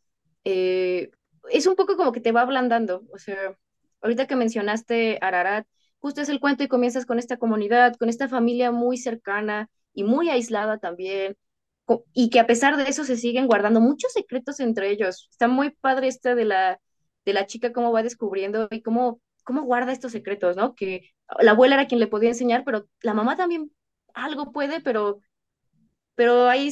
Eh, 0.43 1.11
es 1.51 1.67
un 1.67 1.75
poco 1.75 1.97
como 1.97 2.13
que 2.13 2.21
te 2.21 2.31
va 2.31 2.41
ablandando. 2.41 3.03
O 3.13 3.19
sea, 3.19 3.55
ahorita 4.01 4.25
que 4.25 4.35
mencionaste 4.35 5.19
Ararat, 5.21 5.67
justo 6.01 6.21
es 6.21 6.29
el 6.29 6.39
cuento 6.39 6.63
y 6.63 6.67
comienzas 6.67 7.05
con 7.05 7.19
esta 7.19 7.37
comunidad, 7.37 7.95
con 7.97 8.09
esta 8.09 8.27
familia 8.27 8.71
muy 8.71 8.97
cercana 8.97 9.69
y 9.93 10.03
muy 10.03 10.29
aislada 10.29 10.79
también, 10.79 11.37
y 12.13 12.29
que 12.29 12.39
a 12.39 12.47
pesar 12.47 12.77
de 12.77 12.83
eso 12.89 13.03
se 13.03 13.17
siguen 13.17 13.47
guardando 13.47 13.81
muchos 13.81 14.13
secretos 14.13 14.59
entre 14.59 14.91
ellos. 14.91 15.27
Está 15.31 15.47
muy 15.47 15.71
padre 15.71 16.07
esta 16.07 16.35
de 16.35 16.45
la, 16.45 16.79
de 17.25 17.33
la 17.33 17.45
chica, 17.47 17.73
cómo 17.73 17.91
va 17.91 18.03
descubriendo 18.03 18.67
y 18.71 18.81
cómo, 18.81 19.21
cómo 19.43 19.63
guarda 19.63 19.91
estos 19.91 20.11
secretos, 20.13 20.55
¿no? 20.55 20.75
Que 20.75 21.11
la 21.39 21.51
abuela 21.51 21.75
era 21.75 21.87
quien 21.87 21.99
le 21.99 22.07
podía 22.07 22.29
enseñar, 22.29 22.63
pero 22.65 22.87
la 23.01 23.13
mamá 23.13 23.35
también 23.35 23.71
algo 24.13 24.51
puede, 24.51 24.81
pero, 24.81 25.19
pero 26.15 26.47
hay 26.49 26.69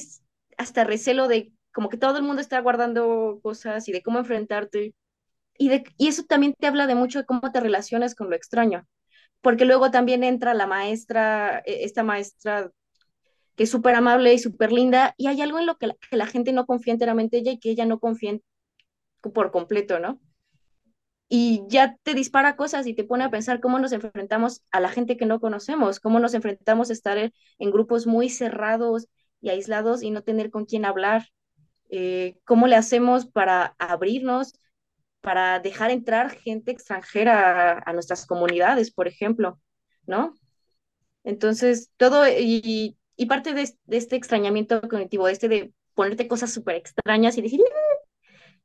hasta 0.57 0.83
recelo 0.83 1.27
de 1.27 1.51
como 1.73 1.89
que 1.89 1.97
todo 1.97 2.17
el 2.17 2.23
mundo 2.23 2.41
está 2.41 2.59
guardando 2.61 3.39
cosas 3.43 3.87
y 3.87 3.91
de 3.91 4.01
cómo 4.01 4.19
enfrentarte. 4.19 4.95
Y, 5.57 5.69
de, 5.69 5.83
y 5.97 6.07
eso 6.07 6.23
también 6.23 6.55
te 6.59 6.67
habla 6.67 6.87
de 6.87 6.95
mucho 6.95 7.19
de 7.19 7.25
cómo 7.25 7.51
te 7.51 7.59
relacionas 7.61 8.15
con 8.15 8.29
lo 8.29 8.35
extraño. 8.35 8.87
Porque 9.41 9.65
luego 9.65 9.91
también 9.91 10.23
entra 10.23 10.53
la 10.53 10.67
maestra, 10.67 11.59
e, 11.65 11.83
esta 11.83 12.03
maestra 12.03 12.71
que 13.55 13.63
es 13.63 13.71
súper 13.71 13.95
amable 13.95 14.33
y 14.33 14.39
súper 14.39 14.71
linda, 14.71 15.13
y 15.17 15.27
hay 15.27 15.41
algo 15.41 15.59
en 15.59 15.65
lo 15.65 15.77
que 15.77 15.89
la, 16.11 16.25
gente 16.27 16.53
no 16.53 16.65
confía 16.65 16.93
enteramente 16.93 17.37
ella 17.37 17.51
y 17.51 17.59
que 17.59 17.69
ella 17.71 17.85
no 17.85 17.99
confía 17.99 18.39
por 19.21 19.51
completo, 19.51 19.99
¿no? 19.99 20.21
Y 21.27 21.63
ya 21.67 21.97
te 22.03 22.13
dispara 22.13 22.55
cosas 22.55 22.87
y 22.87 22.93
te 22.95 23.03
pone 23.03 23.23
a 23.25 23.29
pensar 23.29 23.59
cómo 23.59 23.77
nos 23.79 23.91
enfrentamos 23.91 24.63
a 24.71 24.79
la 24.79 24.89
gente 24.89 25.17
que 25.17 25.25
no 25.25 25.39
conocemos, 25.41 25.99
cómo 25.99 26.19
nos 26.19 26.33
enfrentamos 26.33 26.89
a 26.89 26.93
estar 26.93 27.17
en, 27.17 27.33
en 27.59 27.71
grupos 27.71 28.07
muy 28.07 28.29
cerrados 28.29 29.07
y 29.41 29.49
aislados 29.49 30.03
y 30.03 30.11
no 30.11 30.23
tener 30.23 30.51
con 30.51 30.65
quién 30.65 30.85
hablar, 30.85 31.27
eh, 31.89 32.37
cómo 32.45 32.67
le 32.67 32.75
hacemos 32.75 33.25
para 33.25 33.75
abrirnos, 33.79 34.53
para 35.21 35.59
dejar 35.59 35.91
entrar 35.91 36.31
gente 36.31 36.71
extranjera 36.71 37.73
a, 37.77 37.83
a 37.89 37.93
nuestras 37.93 38.25
comunidades, 38.25 38.91
por 38.91 39.07
ejemplo, 39.07 39.59
¿no? 40.05 40.35
Entonces, 41.23 41.91
todo, 41.97 42.27
y, 42.27 42.97
y 43.15 43.25
parte 43.25 43.53
de, 43.53 43.69
de, 43.85 43.97
este 43.97 44.15
extrañamiento 44.15 44.81
cognitivo, 44.81 45.27
este 45.27 45.49
de 45.49 45.73
ponerte 45.93 46.27
cosas 46.27 46.53
súper 46.53 46.75
extrañas 46.77 47.37
y 47.37 47.41
decir, 47.41 47.59
eh, 47.61 47.63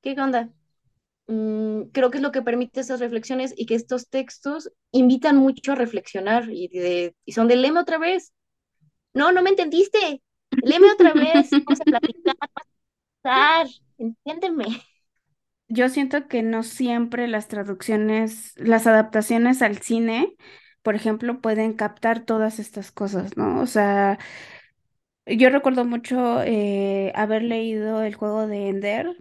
¿qué 0.03 0.13
onda? 0.21 0.51
Mm, 1.27 1.85
creo 1.93 2.11
que 2.11 2.19
es 2.19 2.23
lo 2.23 2.33
que 2.33 2.43
permite 2.43 2.81
esas 2.81 3.01
reflexiones 3.01 3.55
y 3.57 3.67
que 3.67 3.75
estos 3.75 4.09
textos 4.09 4.71
invitan 4.93 5.37
mucho 5.37 5.73
a 5.73 5.75
reflexionar 5.77 6.49
y, 6.51 6.69
de, 6.69 7.17
y 7.25 7.33
son 7.33 7.49
de 7.49 7.57
léeme 7.57 7.81
otra 7.81 7.99
vez. 7.99 8.33
No, 9.15 9.33
no 9.33 9.43
me 9.43 9.51
entendiste. 9.51 10.23
Léeme 10.63 10.93
otra 10.93 11.13
vez. 11.13 11.51
Vamos 11.51 11.81
a 11.81 11.85
platicar. 11.85 12.37
Vamos 13.25 13.81
a 13.81 13.85
Entiéndeme. 13.99 14.83
Yo 15.75 15.89
siento 15.89 16.29
que 16.29 16.43
no 16.43 16.63
siempre 16.63 17.27
las 17.29 17.49
traducciones, 17.49 18.53
las 18.57 18.87
adaptaciones 18.87 19.63
al 19.63 19.79
cine 19.79 20.37
por 20.83 20.95
ejemplo, 20.97 21.41
pueden 21.41 21.73
captar 21.73 22.27
todas 22.27 22.59
estas 22.59 22.93
cosas, 22.93 23.39
¿no? 23.39 23.61
O 23.63 23.67
sea, 23.67 24.19
yo 25.27 25.51
recuerdo 25.51 25.85
mucho 25.85 26.43
eh, 26.43 27.13
haber 27.15 27.43
leído 27.43 28.03
el 28.03 28.15
juego 28.15 28.47
de 28.47 28.69
Ender 28.69 29.17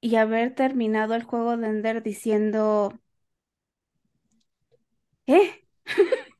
y 0.00 0.16
haber 0.16 0.54
terminado 0.54 1.14
el 1.14 1.24
juego 1.24 1.56
de 1.56 1.68
Ender 1.68 2.02
diciendo, 2.02 2.94
¿eh? 5.26 5.64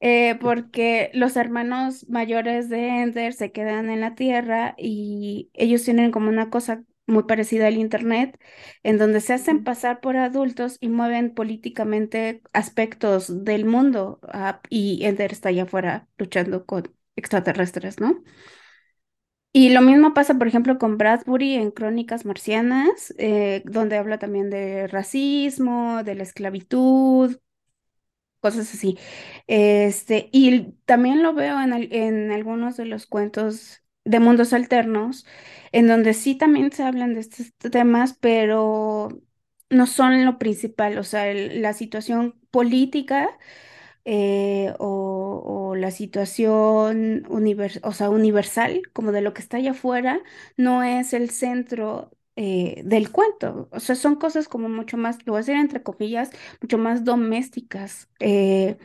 eh, 0.00 0.36
porque 0.40 1.10
los 1.14 1.36
hermanos 1.36 2.08
mayores 2.08 2.68
de 2.68 3.02
Ender 3.02 3.32
se 3.34 3.52
quedan 3.52 3.90
en 3.90 4.00
la 4.00 4.14
Tierra 4.14 4.74
y 4.78 5.50
ellos 5.54 5.84
tienen 5.84 6.10
como 6.12 6.28
una 6.28 6.50
cosa 6.50 6.84
muy 7.08 7.24
parecida 7.24 7.66
al 7.66 7.76
Internet, 7.76 8.38
en 8.82 8.98
donde 8.98 9.20
se 9.20 9.34
hacen 9.34 9.64
pasar 9.64 10.00
por 10.00 10.16
adultos 10.16 10.76
y 10.80 10.88
mueven 10.88 11.34
políticamente 11.34 12.42
aspectos 12.52 13.44
del 13.44 13.64
mundo 13.64 14.20
uh, 14.22 14.54
y 14.70 15.04
Ender 15.04 15.32
está 15.32 15.48
allá 15.50 15.64
afuera 15.64 16.08
luchando 16.18 16.66
con 16.66 16.94
extraterrestres, 17.16 18.00
¿no? 18.00 18.22
Y 19.52 19.70
lo 19.70 19.80
mismo 19.82 20.14
pasa, 20.14 20.34
por 20.34 20.46
ejemplo, 20.46 20.78
con 20.78 20.98
Bradbury 20.98 21.54
en 21.54 21.70
Crónicas 21.70 22.24
Marcianas, 22.24 23.14
eh, 23.18 23.62
donde 23.64 23.96
habla 23.96 24.18
también 24.18 24.50
de 24.50 24.86
racismo, 24.86 26.02
de 26.04 26.14
la 26.14 26.22
esclavitud, 26.22 27.36
cosas 28.40 28.72
así. 28.74 28.98
Este, 29.46 30.28
y 30.32 30.72
también 30.84 31.22
lo 31.22 31.34
veo 31.34 31.60
en, 31.60 31.72
en 31.92 32.30
algunos 32.32 32.76
de 32.76 32.86
los 32.86 33.06
cuentos 33.06 33.82
de 34.08 34.20
mundos 34.20 34.52
alternos, 34.52 35.26
en 35.72 35.86
donde 35.88 36.14
sí 36.14 36.34
también 36.36 36.72
se 36.72 36.82
hablan 36.84 37.14
de 37.14 37.20
estos 37.20 37.52
temas, 37.70 38.14
pero 38.20 39.08
no 39.70 39.86
son 39.86 40.24
lo 40.24 40.38
principal, 40.38 40.98
o 40.98 41.04
sea, 41.04 41.32
la 41.34 41.72
situación 41.74 42.36
política 42.50 43.28
eh, 44.04 44.74
o, 44.78 45.42
o, 45.70 45.74
la 45.76 45.90
situación 45.90 47.24
univers 47.28 47.80
o 47.82 47.92
sea, 47.92 48.10
universal, 48.10 48.82
como 48.92 49.12
de 49.12 49.20
lo 49.22 49.34
que 49.34 49.42
está 49.42 49.58
allá 49.58 49.72
afuera, 49.72 50.20
no 50.56 50.82
es 50.82 51.12
el 51.12 51.30
centro 51.30 52.10
eh, 52.36 52.82
del 52.84 53.10
cuento. 53.12 53.68
O 53.72 53.80
sea, 53.80 53.94
son 53.96 54.16
cosas 54.16 54.48
como 54.48 54.68
mucho 54.68 54.96
más, 54.96 55.18
lo 55.26 55.32
voy 55.32 55.38
a 55.38 55.42
decir 55.42 55.56
entre 55.56 55.82
comillas, 55.82 56.30
mucho 56.62 56.78
más 56.78 57.04
domésticas. 57.04 58.08
Eh, 58.20 58.78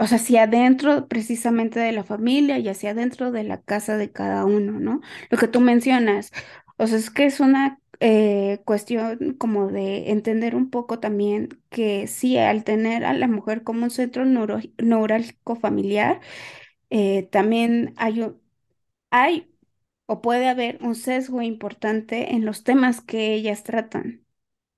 o 0.00 0.06
sea, 0.08 0.18
hacia 0.18 0.44
adentro 0.44 1.08
precisamente 1.08 1.80
de 1.80 1.92
la 1.92 2.04
familia 2.04 2.58
y 2.58 2.68
hacia 2.68 2.92
adentro 2.92 3.32
de 3.32 3.44
la 3.44 3.62
casa 3.62 3.98
de 3.98 4.12
cada 4.12 4.46
uno, 4.46 4.80
¿no? 4.80 5.02
Lo 5.30 5.38
que 5.38 5.48
tú 5.48 5.60
mencionas, 5.60 6.32
o 6.78 6.86
sea, 6.88 6.98
es 6.98 7.10
que 7.10 7.26
es 7.26 7.40
una 7.40 7.80
eh, 8.00 8.60
cuestión 8.66 9.34
como 9.38 9.68
de 9.70 10.10
entender 10.10 10.56
un 10.56 10.70
poco 10.70 11.00
también 11.00 11.50
que 11.70 12.06
sí, 12.08 12.38
al 12.38 12.64
tener 12.64 13.04
a 13.04 13.14
la 13.14 13.28
mujer 13.28 13.62
como 13.64 13.84
un 13.84 13.90
centro 13.90 14.24
neuro 14.26 14.60
neurálgico 14.78 15.56
familiar, 15.56 16.20
eh, 16.90 17.24
también 17.32 17.94
hay, 17.96 18.22
hay 19.10 19.52
o 20.06 20.22
puede 20.22 20.48
haber 20.48 20.78
un 20.82 20.94
sesgo 20.96 21.42
importante 21.42 22.34
en 22.34 22.44
los 22.46 22.64
temas 22.64 23.00
que 23.02 23.34
ellas 23.34 23.64
tratan. 23.64 24.26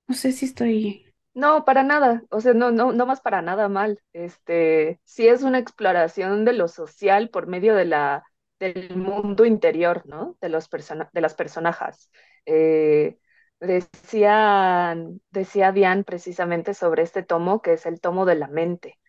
No 0.07 0.15
sé 0.15 0.31
si 0.33 0.45
estoy 0.47 1.02
no, 1.33 1.65
para 1.65 1.83
nada, 1.83 2.23
o 2.29 2.41
sea, 2.41 2.53
no, 2.53 2.71
no, 2.71 2.91
no 2.91 3.05
más 3.05 3.21
para 3.21 3.41
nada 3.41 3.69
mal. 3.69 3.99
Este, 4.13 4.99
sí 5.03 5.27
es 5.27 5.43
una 5.43 5.59
exploración 5.59 6.45
de 6.45 6.53
lo 6.53 6.67
social 6.67 7.29
por 7.29 7.47
medio 7.47 7.75
de 7.75 7.85
la, 7.85 8.23
del 8.59 8.95
mundo 8.95 9.45
interior, 9.45 10.03
¿no? 10.05 10.37
De 10.41 10.49
los 10.49 10.69
de 10.69 11.21
las 11.21 11.33
personajes. 11.35 12.09
Eh, 12.45 13.17
decía, 13.59 14.95
decía 15.31 15.71
Diane 15.71 16.03
precisamente 16.03 16.73
sobre 16.73 17.03
este 17.03 17.23
tomo, 17.23 17.61
que 17.61 17.73
es 17.73 17.85
el 17.85 17.99
tomo 18.01 18.25
de 18.25 18.35
la 18.35 18.47
mente. 18.47 18.99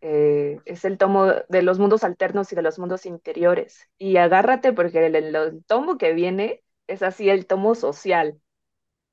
Eh, 0.00 0.58
es 0.64 0.84
el 0.84 0.98
tomo 0.98 1.26
de 1.48 1.62
los 1.62 1.78
mundos 1.78 2.04
alternos 2.04 2.52
y 2.52 2.56
de 2.56 2.62
los 2.62 2.78
mundos 2.78 3.06
interiores. 3.06 3.88
Y 3.98 4.16
agárrate 4.16 4.72
porque 4.72 5.06
el 5.06 5.64
tomo 5.66 5.98
que 5.98 6.12
viene 6.12 6.62
es 6.86 7.02
así 7.02 7.30
el 7.30 7.46
tomo 7.46 7.74
social. 7.74 8.40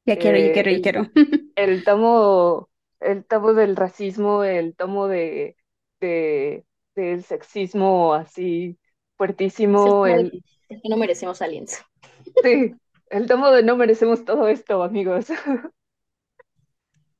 Ya 0.05 0.17
quiero, 0.17 0.37
ya 0.37 0.51
quiero, 0.53 0.71
ya 0.71 0.81
quiero. 0.81 1.11
El 1.55 1.83
tomo, 1.83 2.69
el 2.99 3.25
tomo 3.25 3.53
del 3.53 3.75
racismo, 3.75 4.43
el 4.43 4.75
tomo 4.75 5.07
de, 5.07 5.55
de 6.01 6.65
del 6.95 7.23
sexismo 7.23 8.13
así 8.13 8.77
fuertísimo. 9.17 10.05
El, 10.05 10.43
el, 10.69 10.81
que 10.81 10.89
no 10.89 10.97
merecemos 10.97 11.41
aliento. 11.41 11.73
Sí, 12.43 12.75
el 13.09 13.27
tomo 13.27 13.51
de 13.51 13.63
no 13.63 13.77
merecemos 13.77 14.25
todo 14.25 14.47
esto, 14.47 14.83
amigos. 14.83 15.27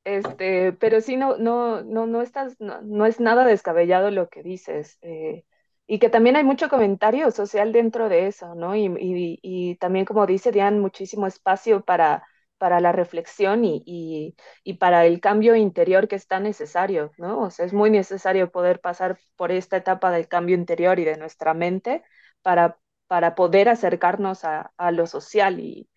Este, 0.04 0.72
pero 0.72 1.00
sí, 1.00 1.16
no, 1.16 1.36
no, 1.36 1.82
no, 1.82 2.06
no 2.06 2.22
estás, 2.22 2.54
no, 2.60 2.80
no 2.82 3.06
es 3.06 3.18
nada 3.18 3.44
descabellado 3.44 4.12
lo 4.12 4.28
que 4.28 4.44
dices. 4.44 4.98
Eh, 5.02 5.44
y 5.88 5.98
que 5.98 6.08
también 6.08 6.36
hay 6.36 6.44
mucho 6.44 6.68
comentario 6.68 7.30
social 7.32 7.72
dentro 7.72 8.08
de 8.08 8.28
eso, 8.28 8.54
¿no? 8.54 8.76
Y, 8.76 8.84
y, 9.00 9.38
y 9.42 9.74
también, 9.76 10.04
como 10.04 10.24
dice 10.26 10.52
Diane, 10.52 10.78
muchísimo 10.78 11.26
espacio 11.26 11.84
para 11.84 12.24
para 12.58 12.80
la 12.80 12.92
reflexión 12.92 13.64
y, 13.64 13.82
y, 13.86 14.36
y, 14.64 14.74
para 14.74 15.06
el 15.06 15.20
cambio 15.20 15.56
interior 15.56 16.08
que 16.08 16.16
es 16.16 16.26
tan 16.26 16.44
necesario, 16.44 17.12
¿no? 17.18 17.40
O 17.42 17.50
sea, 17.50 17.66
es 17.66 17.72
muy 17.72 17.90
necesario 17.90 18.50
poder 18.50 18.80
pasar 18.80 19.18
por 19.36 19.52
esta 19.52 19.76
etapa 19.76 20.10
del 20.10 20.28
cambio 20.28 20.56
interior 20.56 20.98
y 20.98 21.04
de 21.04 21.16
nuestra 21.16 21.54
mente 21.54 22.02
para, 22.42 22.78
para 23.06 23.34
poder 23.34 23.68
acercarnos 23.68 24.44
a, 24.44 24.72
a 24.76 24.90
lo 24.92 25.06
social 25.06 25.60
y, 25.60 25.88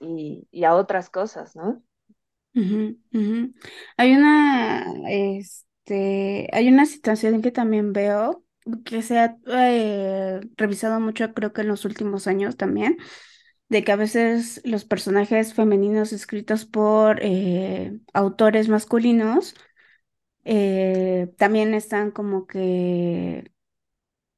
y, 0.00 0.64
a 0.64 0.74
otras 0.74 1.10
cosas, 1.10 1.56
¿no? 1.56 1.82
Uh 2.54 2.60
-huh, 2.60 2.98
uh 3.14 3.18
-huh. 3.18 3.54
Hay 3.96 4.14
una, 4.14 4.84
este, 5.08 6.48
hay 6.52 6.68
una 6.68 6.86
situación 6.86 7.40
que 7.42 7.50
también 7.50 7.92
veo 7.92 8.44
que 8.84 9.02
se 9.02 9.18
ha 9.18 9.36
eh, 9.46 10.40
revisado 10.56 11.00
mucho, 11.00 11.32
creo 11.34 11.52
que 11.52 11.62
en 11.62 11.68
los 11.68 11.84
últimos 11.84 12.26
años 12.26 12.56
también, 12.56 12.96
de 13.72 13.84
que 13.84 13.92
a 13.92 13.96
veces 13.96 14.60
los 14.64 14.84
personajes 14.84 15.54
femeninos 15.54 16.12
escritos 16.12 16.66
por 16.66 17.20
eh, 17.22 17.98
autores 18.12 18.68
masculinos 18.68 19.54
eh, 20.44 21.32
también 21.38 21.74
están 21.74 22.10
como 22.12 22.46
que 22.46 23.50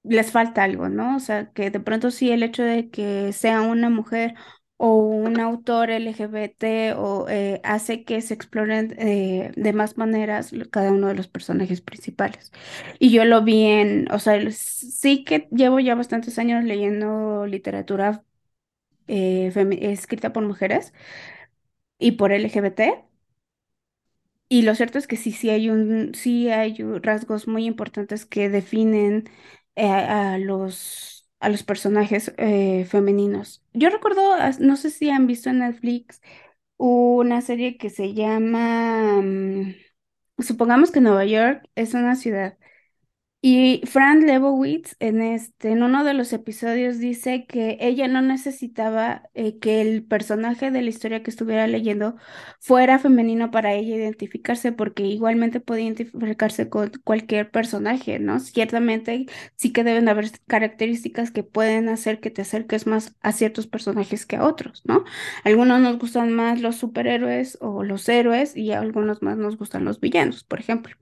les 0.05 0.33
falta 0.33 0.65
algo, 0.65 0.89
¿no? 0.89 1.17
O 1.17 1.21
sea, 1.21 1.53
que 1.53 1.71
de 1.71 1.81
pronto 1.81 2.11
sí 2.13 2.31
el 2.33 2.43
hecho 2.45 2.63
de 2.63 2.91
que 2.91 3.33
sea 3.33 3.63
una 3.63 3.91
mujer 3.91 4.35
o 4.77 4.99
un 4.99 5.41
autor 5.41 5.91
LGBT 5.91 6.95
o 6.97 7.27
eh, 7.29 7.61
hace 7.65 8.05
que 8.05 8.21
se 8.23 8.35
exploren 8.35 8.89
de 8.91 9.73
más 9.75 9.97
maneras 9.99 10.53
cada 10.71 10.93
uno 10.93 11.09
de 11.09 11.15
los 11.15 11.29
personajes 11.29 11.81
principales. 11.81 12.53
Y 12.99 13.11
yo 13.13 13.25
lo 13.25 13.43
vi 13.45 13.65
en, 13.67 14.13
o 14.13 14.19
sea, 14.21 14.39
sí 14.53 15.25
que 15.25 15.49
llevo 15.51 15.81
ya 15.81 15.95
bastantes 15.95 16.39
años 16.39 16.65
leyendo 16.65 17.47
literatura 17.47 18.25
eh, 19.09 19.53
escrita 19.83 20.33
por 20.33 20.45
mujeres 20.45 20.93
y 21.99 22.13
por 22.13 22.33
LGBT. 22.33 23.05
Y 24.49 24.63
lo 24.63 24.75
cierto 24.75 24.99
es 24.99 25.07
que 25.07 25.17
sí, 25.17 25.33
sí 25.33 25.51
hay 25.51 25.71
un, 25.71 26.15
sí 26.15 26.51
hay 26.51 26.77
rasgos 27.03 27.49
muy 27.49 27.65
importantes 27.67 28.27
que 28.27 28.49
definen 28.49 29.25
a 29.77 30.39
los 30.39 31.13
a 31.41 31.49
los 31.51 31.63
personajes 31.63 32.33
eh, 32.39 32.87
femeninos. 32.87 33.63
Yo 33.75 33.91
recuerdo, 33.91 34.23
no 34.61 34.77
sé 34.79 34.89
si 34.91 35.11
han 35.11 35.27
visto 35.27 35.51
en 35.51 35.59
Netflix 35.59 36.23
una 36.79 37.41
serie 37.43 37.79
que 37.79 37.91
se 37.91 38.15
llama, 38.15 39.21
mm, 39.23 39.75
supongamos 40.41 40.91
que 40.93 41.01
Nueva 41.03 41.25
York 41.27 41.69
es 41.77 41.95
una 41.95 42.17
ciudad 42.17 42.59
y 43.47 43.83
Fran 43.85 44.27
Lebowitz 44.27 44.97
en, 45.01 45.21
este, 45.21 45.73
en 45.73 45.83
uno 45.83 46.03
de 46.03 46.15
los 46.15 46.33
episodios 46.33 46.99
dice 46.99 47.45
que 47.45 47.77
ella 47.79 48.09
no 48.09 48.23
necesitaba 48.23 49.29
eh, 49.35 49.59
que 49.59 49.83
el 49.83 50.03
personaje 50.03 50.71
de 50.71 50.81
la 50.81 50.89
historia 50.89 51.23
que 51.23 51.31
estuviera 51.31 51.67
leyendo 51.67 52.17
fuera 52.59 52.99
femenino 52.99 53.51
para 53.51 53.75
ella 53.75 53.97
identificarse, 53.97 54.73
porque 54.73 55.03
igualmente 55.03 55.61
podía 55.61 55.85
identificarse 55.85 56.71
con 56.71 56.91
cualquier 57.05 57.51
personaje, 57.51 58.19
¿no? 58.19 58.41
Ciertamente 58.41 59.27
sí 59.57 59.75
que 59.75 59.85
deben 59.85 60.09
haber 60.09 60.31
características 60.47 61.31
que 61.31 61.43
pueden 61.43 61.91
hacer 61.91 62.21
que 62.21 62.31
te 62.31 62.41
acerques 62.41 62.87
más 62.87 63.15
a 63.21 63.33
ciertos 63.33 63.67
personajes 63.67 64.25
que 64.25 64.37
a 64.37 64.45
otros, 64.45 64.81
¿no? 64.87 65.05
Algunos 65.45 65.83
nos 65.83 65.99
gustan 65.99 66.33
más 66.33 66.63
los 66.63 66.77
superhéroes 66.77 67.59
o 67.61 67.85
los 67.85 68.09
héroes 68.09 68.57
y 68.57 68.73
a 68.73 68.79
algunos 68.81 69.21
más 69.21 69.37
nos 69.37 69.59
gustan 69.59 69.85
los 69.85 70.01
villanos, 70.01 70.45
por 70.45 70.61
ejemplo. 70.61 70.97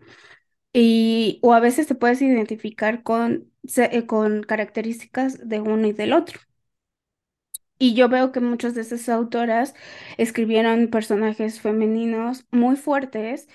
Y, 0.72 1.38
o 1.42 1.54
a 1.54 1.61
veces 1.61 1.87
te 1.87 1.94
puedes 1.94 2.22
identificar 2.22 3.02
con, 3.02 3.50
eh, 3.76 4.06
con 4.06 4.42
características 4.42 5.48
de 5.48 5.61
uno 5.61 5.87
y 5.88 5.92
del 5.92 6.12
otro. 6.14 6.40
Y 7.78 7.94
yo 7.94 8.08
veo 8.08 8.30
que 8.32 8.40
muchas 8.40 8.74
de 8.74 8.82
esas 8.82 9.08
autoras 9.08 9.74
escribieron 10.16 10.88
personajes 10.88 11.61
femeninos 11.61 12.46
muy 12.52 12.76
fuertes, 12.76 13.48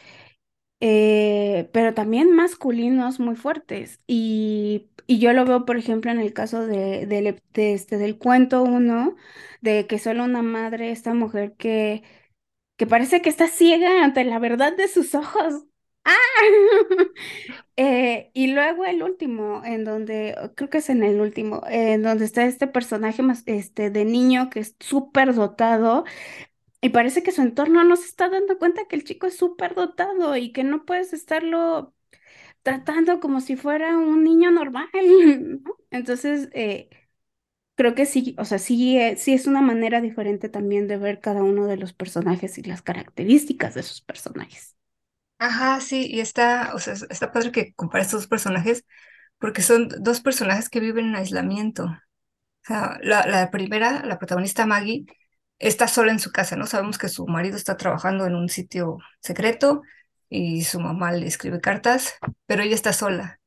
eh, 0.82 1.70
pero 1.74 1.94
también 1.96 2.32
masculinos 2.36 3.20
muy 3.20 3.36
fuertes. 3.38 4.02
Y, 4.08 4.90
y, 5.08 5.20
yo 5.20 5.34
lo 5.34 5.46
veo, 5.46 5.66
por 5.66 5.78
ejemplo, 5.78 6.12
en 6.12 6.20
el 6.20 6.34
caso 6.34 6.66
de, 6.68 7.06
de, 7.08 7.42
este, 7.76 7.98
del 7.98 8.18
cuento 8.20 8.64
uno, 8.64 9.16
de 9.62 9.88
que 9.88 10.00
solo 10.00 10.26
una 10.26 10.44
madre, 10.44 10.92
esta 10.92 11.14
mujer 11.16 11.56
que, 11.58 12.04
que 12.78 12.88
parece 12.88 13.22
que 13.22 13.30
está 13.30 13.48
ciega 13.50 14.04
ante 14.04 14.24
la 14.26 14.40
verdad 14.40 14.76
de 14.78 14.88
sus 14.90 15.16
ojos. 15.16 15.66
Eh, 17.78 18.32
y 18.34 18.48
luego 18.54 18.86
el 18.86 19.04
último, 19.04 19.62
en 19.66 19.86
donde, 19.86 20.36
creo 20.56 20.70
que 20.70 20.80
es 20.80 20.90
en 20.90 21.04
el 21.04 21.22
último, 21.22 21.62
en 21.70 22.04
donde 22.04 22.26
está 22.26 22.46
este 22.46 22.68
personaje 22.68 23.22
más, 23.24 23.44
este, 23.46 23.90
de 23.92 24.06
niño 24.06 24.50
que 24.50 24.60
es 24.62 24.76
súper 24.80 25.36
dotado 25.36 26.06
y 26.82 26.90
parece 26.90 27.24
que 27.24 27.32
su 27.34 27.42
entorno 27.44 27.84
no 27.86 27.96
se 27.98 28.06
está 28.08 28.30
dando 28.30 28.58
cuenta 28.60 28.88
que 28.90 28.96
el 28.98 29.04
chico 29.06 29.28
es 29.28 29.38
súper 29.38 29.76
dotado 29.76 30.38
y 30.38 30.52
que 30.54 30.64
no 30.66 30.86
puedes 30.86 31.14
estarlo 31.14 31.94
tratando 32.64 33.20
como 33.22 33.42
si 33.42 33.56
fuera 33.58 33.98
un 33.98 34.24
niño 34.26 34.52
normal, 34.52 34.90
Entonces, 35.92 36.50
eh, 36.54 36.90
creo 37.76 37.96
que 37.96 38.08
sí, 38.08 38.36
o 38.40 38.46
sea, 38.46 38.60
sí, 38.60 39.00
eh, 39.00 39.18
sí 39.18 39.34
es 39.36 39.48
una 39.48 39.62
manera 39.62 40.02
diferente 40.02 40.50
también 40.50 40.88
de 40.90 40.98
ver 41.00 41.22
cada 41.22 41.44
uno 41.44 41.68
de 41.68 41.78
los 41.78 41.94
personajes 41.94 42.58
y 42.60 42.64
las 42.64 42.84
características 42.84 43.76
de 43.76 43.84
sus 43.84 44.02
personajes. 44.04 44.77
Ajá, 45.40 45.80
sí, 45.82 46.08
y 46.10 46.20
está, 46.20 46.72
o 46.74 46.80
sea, 46.80 46.94
está 47.10 47.32
padre 47.32 47.52
que 47.52 47.74
compares 47.76 48.08
estos 48.08 48.22
dos 48.22 48.28
personajes, 48.28 48.86
porque 49.40 49.62
son 49.62 49.90
dos 50.00 50.22
personajes 50.22 50.70
que 50.70 50.80
viven 50.80 51.08
en 51.10 51.16
aislamiento. 51.16 51.86
O 51.86 51.98
sea, 52.64 52.98
la, 53.04 53.28
la 53.28 53.52
primera, 53.52 54.06
la 54.06 54.20
protagonista 54.20 54.66
Maggie, 54.68 55.06
está 55.60 55.88
sola 55.88 56.12
en 56.14 56.20
su 56.20 56.32
casa, 56.32 56.56
¿no? 56.58 56.68
Sabemos 56.68 56.98
que 57.00 57.10
su 57.10 57.28
marido 57.28 57.58
está 57.58 57.78
trabajando 57.78 58.26
en 58.28 58.36
un 58.36 58.50
sitio 58.50 59.00
secreto 59.22 59.84
y 60.30 60.64
su 60.66 60.80
mamá 60.82 61.12
le 61.14 61.28
escribe 61.28 61.62
cartas, 61.62 62.16
pero 62.48 62.64
ella 62.64 62.76
está 62.76 62.94
sola. 62.94 63.40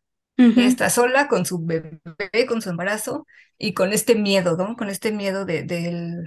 Ella 0.55 0.69
está 0.69 0.91
sola 0.91 1.29
con 1.29 1.47
su 1.47 1.65
bebé, 1.65 2.01
con 2.49 2.63
su 2.63 2.71
embarazo 2.71 3.27
y 3.59 3.75
con 3.75 3.93
este 3.93 4.15
miedo, 4.17 4.57
¿no? 4.57 4.77
Con 4.77 4.91
este 4.91 5.13
miedo 5.13 5.45
de, 5.47 5.65
de, 5.65 6.25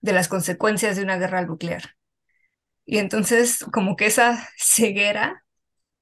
de 0.00 0.12
las 0.14 0.28
consecuencias 0.28 0.96
de 0.96 1.04
una 1.04 1.18
guerra 1.18 1.42
nuclear. 1.46 1.96
Y 2.90 2.98
entonces 2.98 3.64
como 3.72 3.96
que 3.96 4.06
esa 4.06 4.48
ceguera 4.56 5.44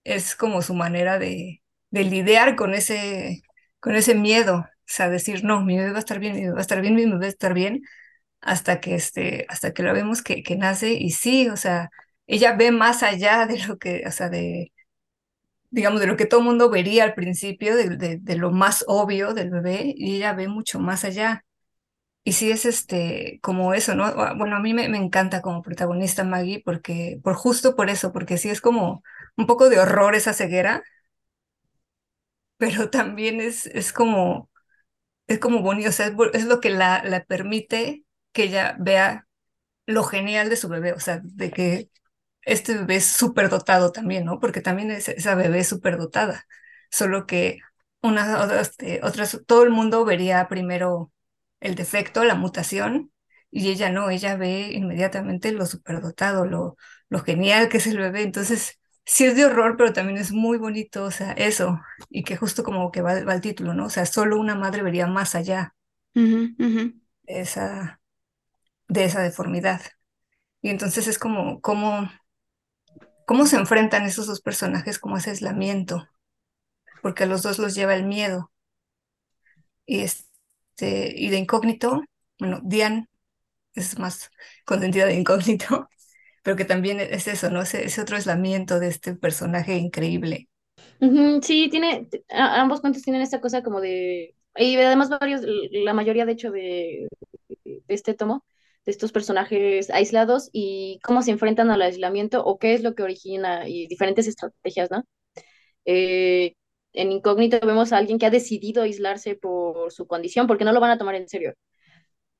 es 0.04 0.36
como 0.36 0.62
su 0.62 0.74
manera 0.74 1.18
de, 1.18 1.62
lidiar 1.92 2.56
con 2.56 2.74
ese, 2.74 3.42
con 3.80 3.96
ese 3.96 4.14
miedo. 4.16 4.58
O 4.60 4.68
sea, 4.86 5.10
decir, 5.10 5.44
no, 5.44 5.62
mi 5.64 5.78
bebé 5.78 5.92
va 5.92 5.98
a 5.98 6.00
estar 6.00 6.20
bien, 6.20 6.34
mi 6.34 6.42
bebé 6.42 6.54
va 6.54 6.60
a 6.60 6.62
estar 6.62 6.82
bien, 6.82 6.96
mi 6.96 7.04
bebé 7.06 7.18
va 7.18 7.26
a 7.26 7.28
estar 7.28 7.54
bien, 7.54 7.82
hasta 8.40 8.80
que, 8.80 8.96
este, 8.96 9.46
hasta 9.48 9.72
que 9.74 9.82
la 9.84 9.92
vemos 9.94 10.22
que, 10.22 10.44
nace. 10.58 10.94
Y 10.94 11.10
sí, 11.12 11.48
o 11.50 11.56
sea, 11.56 11.90
ella 12.26 12.56
ve 12.56 12.72
más 12.72 13.02
allá 13.02 13.46
de 13.46 13.58
lo 13.66 13.78
que, 13.78 14.04
o 14.06 14.12
sea, 14.12 14.28
de, 14.30 14.72
digamos, 15.70 16.00
de 16.00 16.08
lo 16.08 16.16
que 16.16 16.26
todo 16.26 16.40
el 16.40 16.46
mundo 16.46 16.70
vería 16.70 17.04
al 17.04 17.14
principio, 17.14 17.76
de, 17.76 18.20
lo 18.36 18.52
más 18.52 18.84
obvio 18.88 19.34
del 19.34 19.50
bebé, 19.50 19.94
y 19.96 20.16
ella 20.16 20.34
ve 20.34 20.48
mucho 20.48 20.80
más 20.80 21.04
allá. 21.04 21.45
Y 22.26 22.32
sí 22.32 22.50
es 22.50 22.64
este, 22.66 23.38
como 23.40 23.72
eso, 23.72 23.94
¿no? 23.94 24.04
Ah, 24.06 24.34
bueno, 24.36 24.56
a 24.56 24.60
mí 24.60 24.74
me, 24.74 24.88
me, 24.88 24.98
encanta 24.98 25.42
como 25.42 25.62
protagonista 25.62 26.24
Maggie 26.24 26.60
porque, 26.64 27.20
por 27.22 27.34
justo 27.36 27.76
por 27.76 27.88
eso, 27.88 28.12
porque 28.12 28.36
sí 28.36 28.50
es 28.50 28.60
como 28.60 29.04
un 29.36 29.46
poco 29.46 29.68
de 29.70 29.78
horror 29.78 30.16
esa 30.16 30.32
ceguera, 30.32 30.82
pero 32.56 32.90
también 32.90 33.40
es, 33.40 33.66
es 33.66 33.92
como, 33.92 34.50
es 35.28 35.38
como 35.40 35.62
bonito, 35.62 35.90
o 35.90 35.92
sea, 35.92 36.08
es, 36.34 36.46
lo 36.46 36.60
que 36.60 36.70
la, 36.70 37.02
la 37.04 37.24
permite 37.24 38.04
que 38.32 38.44
ella 38.44 38.76
vea 38.80 39.28
lo 39.86 40.04
genial 40.04 40.50
de 40.50 40.56
su 40.56 40.68
bebé, 40.68 40.92
o 40.94 41.00
sea, 41.00 41.20
de 41.24 41.50
que 41.52 41.90
este 42.42 42.74
bebé 42.76 42.96
es 42.96 43.06
súper 43.06 43.50
dotado 43.50 43.92
también, 43.92 44.24
¿no? 44.26 44.40
Porque 44.40 44.62
también 44.62 44.90
es, 44.92 45.08
esa 45.08 45.34
bebé 45.36 45.60
es 45.60 45.68
súper 45.68 45.98
dotada, 45.98 46.46
solo 46.90 47.26
que 47.26 47.60
una, 48.02 48.44
este, 48.60 49.00
otras, 49.04 49.40
todo 49.46 49.64
el 49.64 49.70
mundo 49.70 50.04
vería 50.04 50.48
primero 50.48 51.12
el 51.66 51.74
defecto, 51.74 52.24
la 52.24 52.34
mutación, 52.34 53.12
y 53.50 53.70
ella 53.70 53.90
no, 53.90 54.10
ella 54.10 54.36
ve 54.36 54.72
inmediatamente 54.72 55.52
lo 55.52 55.66
superdotado, 55.66 56.46
lo, 56.46 56.76
lo 57.08 57.20
genial 57.20 57.68
que 57.68 57.78
es 57.78 57.86
el 57.86 57.98
bebé. 57.98 58.22
Entonces, 58.22 58.80
sí 59.04 59.24
es 59.26 59.36
de 59.36 59.46
horror, 59.46 59.76
pero 59.76 59.92
también 59.92 60.18
es 60.18 60.32
muy 60.32 60.58
bonito, 60.58 61.04
o 61.04 61.10
sea, 61.10 61.32
eso, 61.32 61.80
y 62.10 62.24
que 62.24 62.36
justo 62.36 62.64
como 62.64 62.90
que 62.92 63.02
va, 63.02 63.22
va 63.24 63.34
el 63.34 63.40
título, 63.40 63.74
¿no? 63.74 63.86
O 63.86 63.90
sea, 63.90 64.06
solo 64.06 64.38
una 64.38 64.54
madre 64.56 64.82
vería 64.82 65.06
más 65.06 65.34
allá 65.34 65.74
De, 67.22 67.40
esa, 67.40 68.00
de 68.88 69.04
esa 69.04 69.22
deformidad. 69.22 69.82
Y 70.62 70.70
entonces 70.70 71.08
es 71.08 71.18
como, 71.18 71.60
como, 71.62 72.10
cómo 73.26 73.46
se 73.46 73.56
enfrentan 73.56 74.04
esos 74.04 74.26
dos 74.26 74.40
personajes, 74.40 74.98
como 74.98 75.16
ese 75.18 75.30
aislamiento, 75.30 76.08
porque 77.02 77.24
a 77.24 77.26
los 77.26 77.42
dos 77.42 77.58
los 77.58 77.74
lleva 77.74 77.94
el 77.94 78.04
miedo. 78.06 78.52
Y 79.86 80.00
es, 80.00 80.25
este, 80.76 81.12
y 81.16 81.30
de 81.30 81.38
incógnito, 81.38 82.02
bueno, 82.38 82.60
Diane 82.64 83.08
es 83.74 83.98
más 83.98 84.30
consentida 84.66 85.06
de 85.06 85.14
incógnito, 85.14 85.88
pero 86.42 86.56
que 86.56 86.64
también 86.66 87.00
es 87.00 87.28
eso, 87.28 87.50
¿no? 87.50 87.62
Ese, 87.62 87.84
ese 87.86 88.02
otro 88.02 88.16
aislamiento 88.16 88.80
de 88.80 88.88
este 88.88 89.14
personaje 89.16 89.76
increíble. 89.76 90.48
Sí, 91.42 91.68
tiene, 91.70 92.08
ambos 92.30 92.80
cuentos 92.80 93.02
tienen 93.02 93.22
esta 93.22 93.40
cosa 93.40 93.62
como 93.62 93.80
de, 93.80 94.34
y 94.56 94.76
además 94.76 95.10
varios, 95.10 95.42
la 95.44 95.92
mayoría 95.94 96.24
de 96.26 96.32
hecho 96.32 96.50
de, 96.50 97.08
de 97.64 97.82
este 97.88 98.14
tomo, 98.14 98.44
de 98.84 98.92
estos 98.92 99.12
personajes 99.12 99.90
aislados 99.90 100.48
y 100.52 101.00
cómo 101.02 101.22
se 101.22 101.32
enfrentan 101.32 101.70
al 101.70 101.82
aislamiento 101.82 102.44
o 102.44 102.58
qué 102.58 102.74
es 102.74 102.82
lo 102.82 102.94
que 102.94 103.02
origina 103.02 103.68
y 103.68 103.86
diferentes 103.88 104.26
estrategias, 104.28 104.90
¿no? 104.90 105.04
Eh, 105.86 106.54
en 106.96 107.12
incógnito 107.12 107.60
vemos 107.66 107.92
a 107.92 107.98
alguien 107.98 108.18
que 108.18 108.26
ha 108.26 108.30
decidido 108.30 108.82
aislarse 108.82 109.36
por 109.36 109.92
su 109.92 110.06
condición, 110.06 110.46
porque 110.46 110.64
no 110.64 110.72
lo 110.72 110.80
van 110.80 110.92
a 110.92 110.98
tomar 110.98 111.14
en 111.16 111.28
serio. 111.28 111.54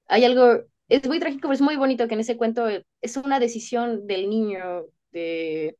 Hay 0.09 0.25
algo, 0.25 0.64
es 0.88 1.07
muy 1.09 1.19
trágico, 1.21 1.42
pero 1.42 1.55
es 1.55 1.61
muy 1.61 1.77
bonito 1.77 2.09
que 2.09 2.14
en 2.14 2.21
ese 2.21 2.37
cuento 2.37 2.66
es 3.01 3.16
una 3.16 3.40
decisión 3.40 4.07
del 4.07 4.29
niño 4.31 4.87
de, 5.12 5.77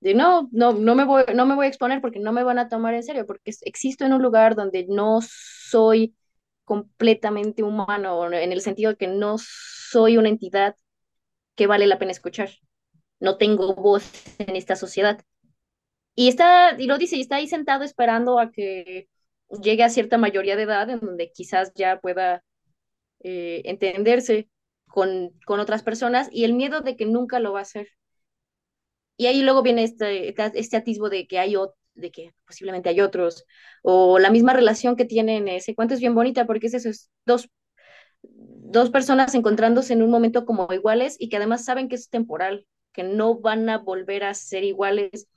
de 0.00 0.14
no, 0.14 0.48
no, 0.52 0.72
no 0.72 0.94
me, 0.94 1.04
voy, 1.04 1.24
no 1.34 1.46
me 1.46 1.54
voy 1.54 1.66
a 1.66 1.68
exponer 1.68 2.00
porque 2.00 2.20
no 2.20 2.32
me 2.32 2.44
van 2.44 2.58
a 2.58 2.68
tomar 2.68 2.94
en 2.94 3.02
serio, 3.02 3.26
porque 3.26 3.52
existo 3.62 4.04
en 4.04 4.12
un 4.12 4.22
lugar 4.22 4.54
donde 4.56 4.86
no 4.88 5.20
soy 5.22 6.16
completamente 6.64 7.62
humano, 7.62 8.30
en 8.32 8.52
el 8.52 8.60
sentido 8.60 8.92
de 8.92 8.96
que 8.98 9.08
no 9.08 9.36
soy 9.38 10.18
una 10.18 10.28
entidad 10.28 10.76
que 11.56 11.66
vale 11.66 11.86
la 11.86 11.98
pena 11.98 12.12
escuchar. 12.12 12.50
No 13.20 13.36
tengo 13.38 13.74
voz 13.74 14.10
en 14.38 14.56
esta 14.56 14.76
sociedad. 14.76 15.20
Y 16.18 16.28
está, 16.28 16.74
y 16.78 16.86
lo 16.86 16.98
dice, 16.98 17.16
y 17.16 17.20
está 17.22 17.36
ahí 17.36 17.46
sentado 17.48 17.84
esperando 17.84 18.38
a 18.40 18.50
que 18.50 19.08
llegue 19.62 19.84
a 19.84 19.88
cierta 19.90 20.18
mayoría 20.18 20.56
de 20.56 20.64
edad 20.64 20.90
en 20.90 21.00
donde 21.00 21.30
quizás 21.32 21.72
ya 21.74 22.00
pueda 22.00 22.44
eh, 23.20 23.62
entenderse. 23.66 24.48
con, 24.88 25.32
con 25.46 25.60
otras 25.60 25.82
personas 25.84 26.28
y 26.32 26.44
el 26.44 26.54
miedo 26.54 26.80
de 26.82 26.96
que 26.96 27.06
nunca 27.06 27.40
lo 27.40 27.52
va 27.54 27.60
a 27.60 27.62
hacer. 27.62 27.88
Y 29.16 29.26
ahí 29.26 29.42
luego 29.42 29.62
viene 29.62 29.82
este, 29.84 30.34
este 30.58 30.76
atisbo 30.76 31.08
de 31.10 31.26
que 31.26 31.38
hay 31.38 31.54
de 31.94 32.10
que 32.12 32.32
posiblemente 32.46 32.88
hay 32.88 33.00
otros, 33.00 33.44
o 33.82 34.18
la 34.20 34.30
misma 34.30 34.52
relación 34.52 34.94
que 34.96 35.04
tienen, 35.04 35.48
ese 35.48 35.74
cuento 35.74 35.94
es 35.94 36.00
bien 36.00 36.14
bonita 36.14 36.46
porque 36.46 36.68
es 36.68 36.74
eso, 36.74 36.88
es 36.88 37.10
dos, 37.26 37.48
dos 38.22 38.90
personas 38.90 39.34
encontrándose 39.34 39.94
en 39.94 40.02
un 40.02 40.10
momento 40.10 40.44
como 40.46 40.72
iguales 40.72 41.16
y 41.18 41.28
que 41.28 41.36
además 41.38 41.64
saben 41.64 41.88
que 41.88 41.96
es 41.96 42.10
temporal, 42.10 42.66
que 42.92 43.02
no 43.02 43.40
van 43.40 43.68
a 43.68 43.78
volver 43.78 44.24
a 44.24 44.34
ser 44.34 44.64
iguales. 44.64 45.28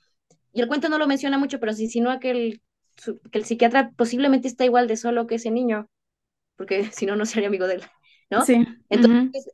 Y 0.54 0.62
el 0.62 0.68
cuento 0.68 0.90
no 0.90 0.98
lo 0.98 1.08
menciona 1.08 1.38
mucho, 1.38 1.60
pero 1.60 1.74
se 1.74 1.84
insinúa 1.84 2.20
que 2.20 2.32
el, 2.32 2.62
que 3.32 3.38
el 3.38 3.46
psiquiatra 3.46 3.92
posiblemente 3.96 4.48
está 4.48 4.66
igual 4.66 4.88
de 4.88 4.98
solo 4.98 5.28
que 5.28 5.36
ese 5.36 5.52
niño, 5.52 5.90
porque 6.56 6.84
si 6.92 7.06
no, 7.06 7.16
no 7.16 7.26
sería 7.26 7.48
amigo 7.48 7.68
de 7.68 7.76
él, 7.76 7.84
¿no? 8.30 8.46
Sí. 8.46 8.66
Entonces, 8.90 9.50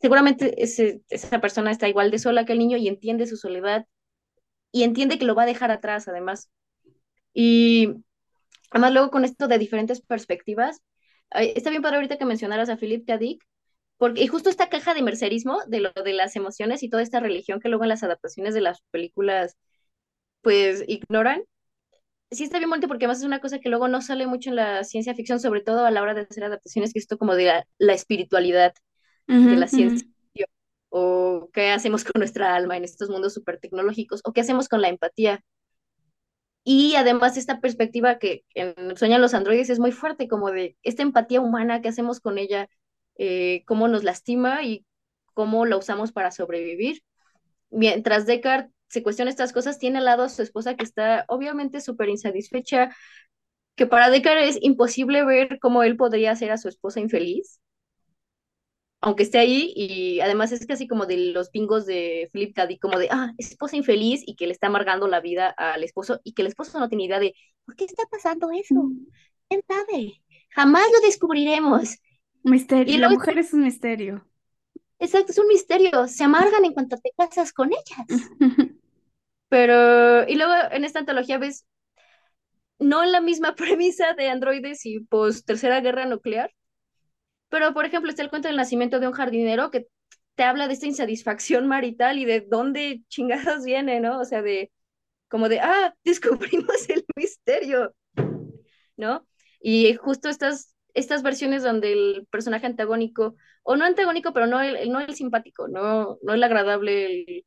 seguramente 0.00 0.62
ese, 0.62 1.02
esa 1.08 1.40
persona 1.40 1.70
está 1.70 1.88
igual 1.88 2.10
de 2.10 2.18
sola 2.18 2.44
que 2.44 2.52
el 2.52 2.58
niño 2.58 2.76
y 2.76 2.88
entiende 2.88 3.26
su 3.26 3.36
soledad 3.36 3.86
y 4.72 4.82
entiende 4.82 5.18
que 5.18 5.24
lo 5.24 5.34
va 5.34 5.44
a 5.44 5.46
dejar 5.46 5.70
atrás, 5.70 6.08
además. 6.08 6.50
Y 7.32 7.94
además 8.70 8.92
luego 8.92 9.10
con 9.10 9.24
esto 9.24 9.48
de 9.48 9.58
diferentes 9.58 10.00
perspectivas, 10.00 10.82
está 11.30 11.70
bien 11.70 11.82
padre 11.82 11.96
ahorita 11.96 12.18
que 12.18 12.24
mencionaras 12.24 12.68
a 12.68 12.76
Philip 12.76 13.06
K. 13.06 13.18
Dick, 13.18 13.44
porque 13.96 14.22
y 14.22 14.26
justo 14.26 14.50
esta 14.50 14.68
caja 14.68 14.94
de 14.94 15.02
mercerismo 15.02 15.60
de 15.66 15.80
lo 15.80 15.90
de 15.92 16.12
las 16.12 16.36
emociones 16.36 16.82
y 16.82 16.90
toda 16.90 17.02
esta 17.02 17.20
religión 17.20 17.60
que 17.60 17.68
luego 17.68 17.84
en 17.84 17.88
las 17.88 18.02
adaptaciones 18.02 18.54
de 18.54 18.60
las 18.60 18.82
películas 18.90 19.56
pues 20.46 20.84
ignoran. 20.86 21.42
Sí 22.30 22.44
está 22.44 22.58
bien 22.58 22.70
bonito 22.70 22.86
porque 22.86 23.06
además 23.06 23.18
es 23.18 23.24
una 23.24 23.40
cosa 23.40 23.58
que 23.58 23.68
luego 23.68 23.88
no 23.88 24.00
sale 24.00 24.28
mucho 24.28 24.50
en 24.50 24.54
la 24.54 24.84
ciencia 24.84 25.12
ficción, 25.12 25.40
sobre 25.40 25.60
todo 25.60 25.84
a 25.84 25.90
la 25.90 26.00
hora 26.02 26.14
de 26.14 26.20
hacer 26.20 26.44
adaptaciones, 26.44 26.92
que 26.92 27.00
es 27.00 27.06
esto 27.06 27.18
como 27.18 27.34
de 27.34 27.64
la 27.78 27.92
espiritualidad 27.92 28.72
de 29.26 29.56
la 29.56 29.66
ciencia, 29.66 30.06
o 30.88 31.50
qué 31.52 31.72
hacemos 31.72 32.04
con 32.04 32.20
nuestra 32.20 32.54
alma 32.54 32.76
en 32.76 32.84
estos 32.84 33.10
mundos 33.10 33.34
súper 33.34 33.58
tecnológicos, 33.58 34.20
o 34.22 34.32
qué 34.32 34.40
hacemos 34.40 34.68
con 34.68 34.82
la 34.82 34.88
empatía. 34.88 35.42
Y 36.62 36.94
además 36.94 37.36
esta 37.36 37.60
perspectiva 37.60 38.20
que 38.20 38.44
en 38.54 38.96
Sueñan 38.96 39.22
los 39.22 39.34
androides 39.34 39.68
es 39.68 39.80
muy 39.80 39.90
fuerte, 39.90 40.28
como 40.28 40.52
de 40.52 40.76
esta 40.84 41.02
empatía 41.02 41.40
humana, 41.40 41.82
qué 41.82 41.88
hacemos 41.88 42.20
con 42.20 42.38
ella, 42.38 42.68
eh, 43.16 43.64
cómo 43.66 43.88
nos 43.88 44.04
lastima 44.04 44.62
y 44.62 44.86
cómo 45.34 45.66
la 45.66 45.76
usamos 45.76 46.12
para 46.12 46.30
sobrevivir. 46.30 47.02
Mientras 47.68 48.26
Descartes 48.26 48.75
se 48.88 49.02
cuestiona 49.02 49.30
estas 49.30 49.52
cosas, 49.52 49.78
tiene 49.78 49.98
al 49.98 50.04
lado 50.04 50.24
a 50.24 50.28
su 50.28 50.42
esposa 50.42 50.76
que 50.76 50.84
está 50.84 51.24
obviamente 51.28 51.80
súper 51.80 52.08
insatisfecha, 52.08 52.94
que 53.74 53.86
para 53.86 54.10
Descartes 54.10 54.56
es 54.56 54.62
imposible 54.62 55.24
ver 55.24 55.58
cómo 55.60 55.82
él 55.82 55.96
podría 55.96 56.32
hacer 56.32 56.50
a 56.50 56.58
su 56.58 56.68
esposa 56.68 57.00
infeliz 57.00 57.60
aunque 59.06 59.22
esté 59.22 59.38
ahí, 59.38 59.72
y 59.76 60.18
además 60.20 60.50
es 60.50 60.66
casi 60.66 60.88
como 60.88 61.06
de 61.06 61.16
los 61.32 61.50
pingos 61.50 61.86
de 61.86 62.28
Philip 62.32 62.54
K. 62.56 62.66
como 62.80 62.98
de, 62.98 63.08
ah, 63.10 63.32
esposa 63.38 63.76
infeliz 63.76 64.22
y 64.26 64.34
que 64.34 64.46
le 64.46 64.52
está 64.52 64.66
amargando 64.66 65.06
la 65.06 65.20
vida 65.20 65.48
al 65.48 65.84
esposo 65.84 66.20
y 66.24 66.32
que 66.32 66.42
el 66.42 66.48
esposo 66.48 66.80
no 66.80 66.88
tiene 66.88 67.04
idea 67.04 67.20
de, 67.20 67.34
¿por 67.64 67.76
qué 67.76 67.84
está 67.84 68.02
pasando 68.10 68.50
eso? 68.50 68.74
Mm. 68.74 69.06
¿Quién 69.48 69.62
sabe? 69.68 70.22
Jamás 70.50 70.86
lo 70.92 71.06
descubriremos. 71.06 71.98
Misterio, 72.42 72.94
y 72.94 72.98
la 72.98 73.08
mujer 73.08 73.38
es 73.38 73.52
un 73.52 73.62
misterio. 73.62 74.26
Exacto, 74.98 75.30
es 75.30 75.38
un 75.38 75.46
misterio. 75.46 76.08
Se 76.08 76.24
amargan 76.24 76.64
en 76.64 76.72
cuanto 76.72 76.96
te 76.96 77.12
casas 77.16 77.52
con 77.52 77.70
ellas. 77.70 78.30
Pero, 79.48 80.28
y 80.28 80.36
luego 80.36 80.52
en 80.72 80.84
esta 80.84 81.00
antología 81.00 81.38
ves, 81.38 81.66
no 82.78 83.04
la 83.04 83.20
misma 83.20 83.54
premisa 83.56 84.14
de 84.14 84.28
androides 84.28 84.86
y 84.86 85.00
post 85.00 85.46
tercera 85.46 85.80
guerra 85.80 86.06
nuclear, 86.06 86.50
pero, 87.48 87.72
por 87.74 87.84
ejemplo, 87.84 88.10
está 88.10 88.22
el 88.22 88.30
cuento 88.30 88.48
del 88.48 88.56
nacimiento 88.56 89.00
de 89.00 89.06
un 89.08 89.12
jardinero 89.12 89.70
que 89.70 89.86
te 90.34 90.42
habla 90.44 90.66
de 90.68 90.74
esta 90.74 90.86
insatisfacción 90.86 91.66
marital 91.66 92.18
y 92.18 92.24
de 92.24 92.40
dónde 92.42 93.02
chingados 93.08 93.64
viene, 93.64 94.00
¿no? 94.00 94.20
O 94.20 94.24
sea, 94.24 94.42
de 94.42 94.72
como 95.28 95.48
de, 95.48 95.60
ah, 95.60 95.94
descubrimos 96.04 96.88
el 96.90 97.04
misterio, 97.16 97.94
¿no? 98.96 99.26
Y 99.60 99.94
justo 99.94 100.28
estas, 100.28 100.74
estas 100.94 101.22
versiones 101.22 101.62
donde 101.62 101.92
el 101.92 102.26
personaje 102.30 102.66
antagónico, 102.66 103.36
o 103.62 103.76
no 103.76 103.84
antagónico, 103.84 104.32
pero 104.32 104.46
no 104.46 104.60
el, 104.60 104.90
no 104.90 105.00
el 105.00 105.14
simpático, 105.14 105.68
no, 105.68 106.18
no 106.22 106.34
el 106.34 106.42
agradable, 106.42 107.44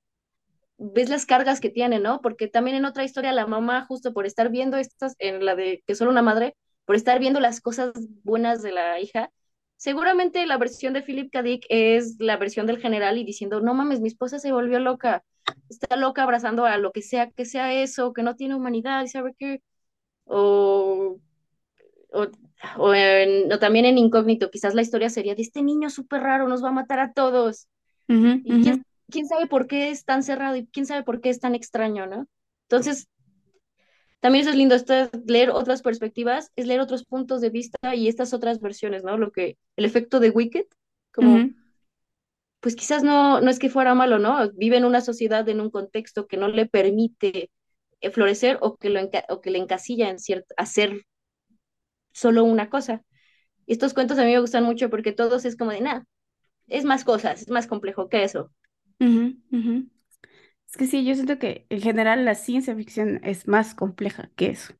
ves 0.79 1.09
las 1.09 1.25
cargas 1.25 1.59
que 1.59 1.69
tiene, 1.69 1.99
¿no? 1.99 2.21
Porque 2.21 2.47
también 2.47 2.77
en 2.77 2.85
otra 2.85 3.03
historia 3.03 3.31
la 3.33 3.45
mamá, 3.47 3.85
justo 3.85 4.13
por 4.13 4.25
estar 4.25 4.49
viendo 4.49 4.77
estas, 4.77 5.15
en 5.19 5.45
la 5.45 5.55
de 5.55 5.83
que 5.85 5.95
solo 5.95 6.11
una 6.11 6.21
madre, 6.23 6.55
por 6.85 6.95
estar 6.95 7.19
viendo 7.19 7.39
las 7.39 7.61
cosas 7.61 7.91
buenas 8.23 8.61
de 8.63 8.71
la 8.71 8.99
hija, 8.99 9.29
Seguramente 9.79 10.45
la 10.45 10.57
versión 10.57 10.91
de 10.91 11.01
Philip 11.01 11.31
K. 11.31 11.41
Dick 11.41 11.65
es 11.69 12.17
la 12.19 12.35
versión 12.35 12.67
del 12.67 12.79
general 12.79 13.17
y 13.17 13.23
diciendo, 13.23 13.61
no 13.61 13.73
mames, 13.73 14.01
mi 14.01 14.09
esposa 14.09 14.37
se 14.37 14.51
volvió 14.51 14.77
loca, 14.77 15.23
está 15.69 15.95
loca 15.95 16.23
abrazando 16.23 16.65
a 16.65 16.77
lo 16.77 16.91
que 16.91 17.01
sea 17.01 17.31
que 17.31 17.45
sea 17.45 17.73
eso, 17.73 18.11
que 18.11 18.21
no 18.21 18.35
tiene 18.35 18.55
humanidad, 18.55 19.01
y 19.05 19.07
sabe 19.07 19.33
qué, 19.39 19.61
o, 20.25 21.21
o, 22.11 22.27
o, 22.77 23.59
también 23.59 23.85
en 23.85 23.97
incógnito, 23.97 24.51
quizás 24.51 24.75
la 24.75 24.81
historia 24.81 25.09
sería 25.09 25.33
de 25.33 25.43
este 25.43 25.61
niño 25.61 25.89
súper 25.89 26.23
raro, 26.23 26.49
nos 26.49 26.61
va 26.61 26.69
a 26.69 26.73
matar 26.73 26.99
a 26.99 27.13
todos. 27.13 27.69
y 28.07 28.61
quién, 28.61 28.83
quién, 29.09 29.27
sabe 29.27 29.47
por 29.47 29.67
qué 29.67 29.89
es 29.89 30.05
tan 30.05 30.23
cerrado 30.23 30.55
y 30.55 30.67
quién 30.67 30.85
sabe 30.85 31.03
por 31.03 31.21
qué 31.21 31.29
es 31.29 31.39
tan 31.39 31.55
extraño, 31.55 32.05
¿no? 32.07 32.27
Entonces, 32.63 33.07
también 34.19 34.41
eso 34.41 34.51
es 34.51 34.57
lindo, 34.57 34.75
esto 34.75 34.93
es 34.93 35.09
leer 35.25 35.49
otras 35.49 35.81
perspectivas, 35.81 36.51
es 36.55 36.67
leer 36.67 36.81
otros 36.81 37.05
puntos 37.05 37.41
de 37.41 37.49
vista 37.49 37.95
y 37.95 38.07
estas 38.07 38.33
otras 38.33 38.59
versiones, 38.59 39.03
¿no? 39.03 39.17
Lo 39.17 39.31
que, 39.31 39.57
el 39.75 39.85
efecto 39.85 40.19
de 40.19 40.29
Wicked, 40.29 40.65
como, 41.13 41.49
pues 42.59 42.75
quizás 42.75 43.03
no, 43.03 43.39
no 43.41 43.49
es 43.49 43.59
que 43.59 43.69
fuera 43.69 43.95
malo, 43.95 44.19
¿no? 44.19 44.51
Vive 44.53 44.77
en 44.77 44.85
una 44.85 45.01
sociedad, 45.01 45.47
en 45.47 45.61
un 45.61 45.69
contexto 45.69 46.27
que 46.27 46.37
no 46.37 46.49
le 46.49 46.65
permite 46.65 47.49
eh, 48.01 48.11
florecer 48.11 48.57
o 48.61 48.75
que, 48.77 48.89
lo 48.89 48.99
o 49.29 49.41
que 49.41 49.51
le 49.51 49.59
encasilla 49.59 50.09
en 50.09 50.19
cierto, 50.19 50.53
hacer 50.57 51.05
solo 52.11 52.43
una 52.43 52.69
cosa. 52.69 53.03
Estos 53.67 53.93
cuentos 53.93 54.17
a 54.17 54.25
mí 54.25 54.31
me 54.31 54.39
gustan 54.39 54.63
mucho 54.63 54.89
porque 54.89 55.11
todos 55.11 55.45
es 55.45 55.55
como 55.55 55.71
de, 55.71 55.81
nada, 55.81 56.05
es 56.67 56.85
más 56.85 57.03
cosas, 57.03 57.41
es 57.41 57.49
más 57.49 57.67
complejo 57.67 58.09
que 58.09 58.23
eso. 58.23 58.51
Es 60.69 60.77
que 60.77 60.87
sí, 60.87 61.05
yo 61.05 61.15
siento 61.15 61.39
que 61.39 61.65
en 61.69 61.81
general 61.81 62.25
la 62.25 62.35
ciencia 62.35 62.75
ficción 62.75 63.19
es 63.23 63.47
más 63.47 63.75
compleja 63.75 64.29
que 64.35 64.47
eso. 64.51 64.73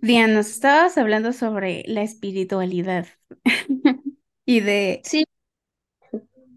Diana, 0.00 0.34
nos 0.34 0.48
estabas 0.50 0.98
hablando 0.98 1.32
sobre 1.32 1.84
la 1.86 2.02
espiritualidad 2.02 3.06
y 4.46 4.60
de 4.60 5.00
Sí, 5.04 5.24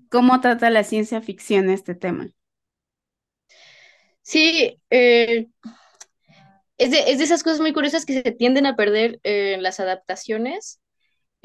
cómo 0.09 0.41
trata 0.41 0.69
la 0.71 0.83
ciencia 0.83 1.21
ficción 1.21 1.69
este 1.69 1.93
tema. 1.95 2.29
sí, 4.21 4.81
eh, 4.89 5.47
es 6.77 6.91
de, 6.91 7.11
es 7.11 7.17
de 7.17 7.23
esas 7.23 7.43
cosas 7.43 7.59
muy 7.59 7.73
curiosas 7.73 8.05
que 8.05 8.21
se 8.21 8.31
tienden 8.31 8.65
a 8.65 8.75
perder 8.75 9.19
en 9.23 9.63
las 9.63 9.79
adaptaciones 9.79 10.79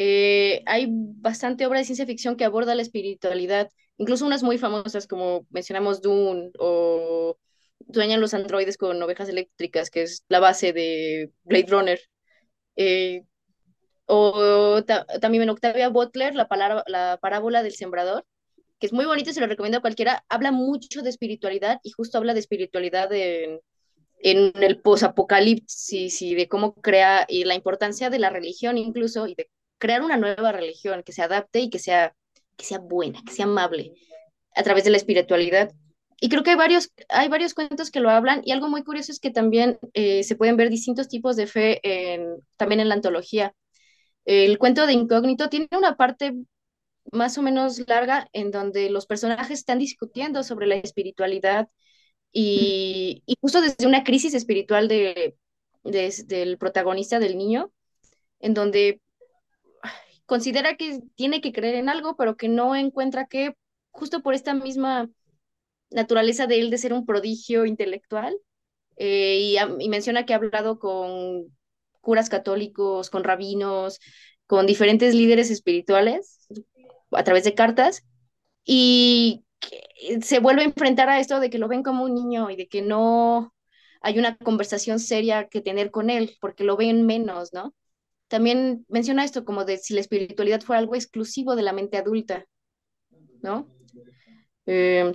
eh, 0.03 0.63
hay 0.65 0.87
bastante 0.89 1.67
obra 1.67 1.79
de 1.79 1.85
ciencia 1.85 2.07
ficción 2.07 2.37
que 2.37 2.47
aborda 2.47 2.75
la 2.75 2.81
espiritualidad, 2.81 3.69
incluso 3.99 4.25
unas 4.25 4.43
muy 4.43 4.57
famosas 4.57 5.07
como 5.07 5.47
mencionamos 5.51 6.01
Dune 6.01 6.53
o 6.59 7.37
Sueñan 7.93 8.23
los 8.23 8.33
androides 8.33 8.79
con 8.79 9.03
ovejas 9.03 9.29
eléctricas, 9.29 9.91
que 9.91 10.03
es 10.05 10.25
la 10.29 10.41
base 10.41 10.73
de 10.73 11.33
Blade 11.45 11.67
Runner. 11.69 12.01
Eh, 12.77 13.25
o 14.07 14.83
también 15.21 15.43
en 15.43 15.51
Octavia 15.51 15.91
Butler, 15.91 16.35
la, 16.35 16.49
palabra, 16.49 16.83
la 16.87 17.19
parábola 17.21 17.63
del 17.63 17.75
sembrador, 17.75 18.25
que 18.79 18.87
es 18.87 18.95
muy 18.95 19.05
bonito, 19.05 19.35
se 19.35 19.41
lo 19.41 19.49
recomiendo 19.49 19.79
a 19.79 19.83
cualquiera. 19.83 20.25
Habla 20.31 20.51
mucho 20.51 21.03
de 21.03 21.11
espiritualidad 21.11 21.79
y 21.83 21.91
justo 21.91 22.17
habla 22.17 22.33
de 22.33 22.41
espiritualidad 22.41 23.13
en, 23.13 23.61
en 24.23 24.53
el 24.63 24.81
posapocalipsis 24.81 26.23
y 26.23 26.35
de 26.35 26.49
cómo 26.49 26.75
crea 26.75 27.25
y 27.29 27.45
la 27.45 27.55
importancia 27.55 28.11
de 28.11 28.19
la 28.19 28.31
religión 28.31 28.79
incluso 28.79 29.27
y 29.27 29.35
de 29.35 29.51
crear 29.79 30.03
una 30.03 30.17
nueva 30.17 30.53
religión 30.53 31.03
que 31.03 31.13
se 31.13 31.23
adapte 31.23 31.61
y 31.61 31.71
que 31.71 31.79
sea, 31.79 32.15
que 32.57 32.65
sea 32.65 32.79
buena, 32.79 33.23
que 33.27 33.33
sea 33.33 33.47
amable 33.47 33.95
a 34.55 34.63
través 34.63 34.85
de 34.85 34.91
la 34.91 34.99
espiritualidad. 34.99 35.73
Y 36.21 36.29
creo 36.29 36.43
que 36.43 36.51
hay 36.51 36.57
varios, 36.57 36.93
hay 37.09 37.29
varios 37.29 37.55
cuentos 37.55 37.91
que 37.91 38.01
lo 38.01 38.11
hablan 38.11 38.43
y 38.45 38.53
algo 38.53 38.69
muy 38.69 38.85
curioso 38.85 39.11
es 39.11 39.21
que 39.21 39.31
también 39.31 39.79
eh, 39.95 40.23
se 40.23 40.37
pueden 40.37 40.59
ver 40.59 40.69
distintos 40.69 41.09
tipos 41.09 41.37
de 41.37 41.47
fe 41.47 41.81
también 42.59 42.81
en 42.81 42.89
la 42.91 42.95
antología. 42.95 43.55
El 44.27 44.59
cuento 44.59 44.87
de 44.87 44.93
Incógnito 44.93 45.49
tiene 45.49 45.69
una 45.73 45.97
parte 45.97 46.35
más 47.11 47.39
o 47.39 47.43
menos 47.43 47.83
larga 47.89 48.29
en 48.33 48.51
donde 48.51 48.91
los 48.91 49.07
personajes 49.07 49.59
están 49.59 49.79
discutiendo 49.79 50.43
sobre 50.43 50.67
la 50.67 50.75
espiritualidad 50.77 51.69
y, 52.33 53.23
y 53.27 53.37
justo 53.41 53.61
desde 53.61 53.87
una 53.87 54.05
crisis 54.05 54.35
espiritual 54.35 54.89
de, 54.89 55.37
del 55.83 56.59
protagonista 56.59 57.19
del 57.19 57.37
niño, 57.37 57.73
en 58.41 58.55
donde 58.55 59.01
considera 60.27 60.77
que 60.77 61.01
tiene 61.15 61.41
que 61.41 61.53
creer 61.53 61.75
en 61.75 61.89
algo, 61.89 62.17
pero 62.17 62.37
que 62.37 62.49
no 62.49 62.77
encuentra 62.77 63.27
que, 63.27 63.55
justo 63.91 64.23
por 64.23 64.35
esta 64.35 64.55
misma 64.55 65.11
naturaleza 65.91 66.47
de 66.47 66.61
él 66.61 66.71
de 66.71 66.79
ser 66.79 66.93
un 66.93 67.07
prodigio 67.07 67.67
intelectual, 67.67 68.37
eh, 68.97 69.57
y, 69.81 69.89
menciona 69.89 70.27
que 70.27 70.35
ha 70.35 70.37
hablado 70.37 70.79
con, 70.79 71.47
curas 72.01 72.29
católicos, 72.29 73.11
con 73.11 73.25
rabinos, 73.25 74.01
con 74.47 74.67
diferentes 74.67 75.15
líderes 75.15 75.51
espirituales 75.51 76.49
a 77.13 77.25
través 77.25 77.45
de 77.45 77.55
cartas 77.55 78.05
y 78.65 79.45
se 80.23 80.39
vuelve 80.41 80.63
a 80.63 80.67
enfrentar 80.67 81.09
a 81.09 81.21
esto 81.21 81.41
de 81.41 81.51
que 81.51 81.59
lo 81.59 81.69
ven 81.69 81.83
como 81.83 82.05
un 82.05 82.15
niño 82.15 82.51
y 82.51 82.57
de 82.57 82.69
que 82.69 82.83
no 82.83 83.55
hay 84.01 84.19
una 84.19 84.37
conversación 84.37 84.99
seria 84.99 85.49
que 85.49 85.61
tener 85.61 85.91
con 85.91 86.11
él 86.11 86.37
porque 86.41 86.65
lo 86.65 86.77
ven 86.77 87.07
menos, 87.07 87.53
¿no? 87.53 87.75
También 88.29 88.87
menciona 88.89 89.25
esto 89.25 89.45
como 89.45 89.65
de 89.65 89.77
si 89.79 89.95
la 89.95 90.01
espiritualidad 90.01 90.61
fuera 90.63 90.79
algo 90.79 90.95
exclusivo 90.95 91.57
de 91.57 91.63
la 91.63 91.73
mente 91.73 91.99
adulta, 91.99 92.47
¿no? 93.43 93.69
Eh, 94.67 95.13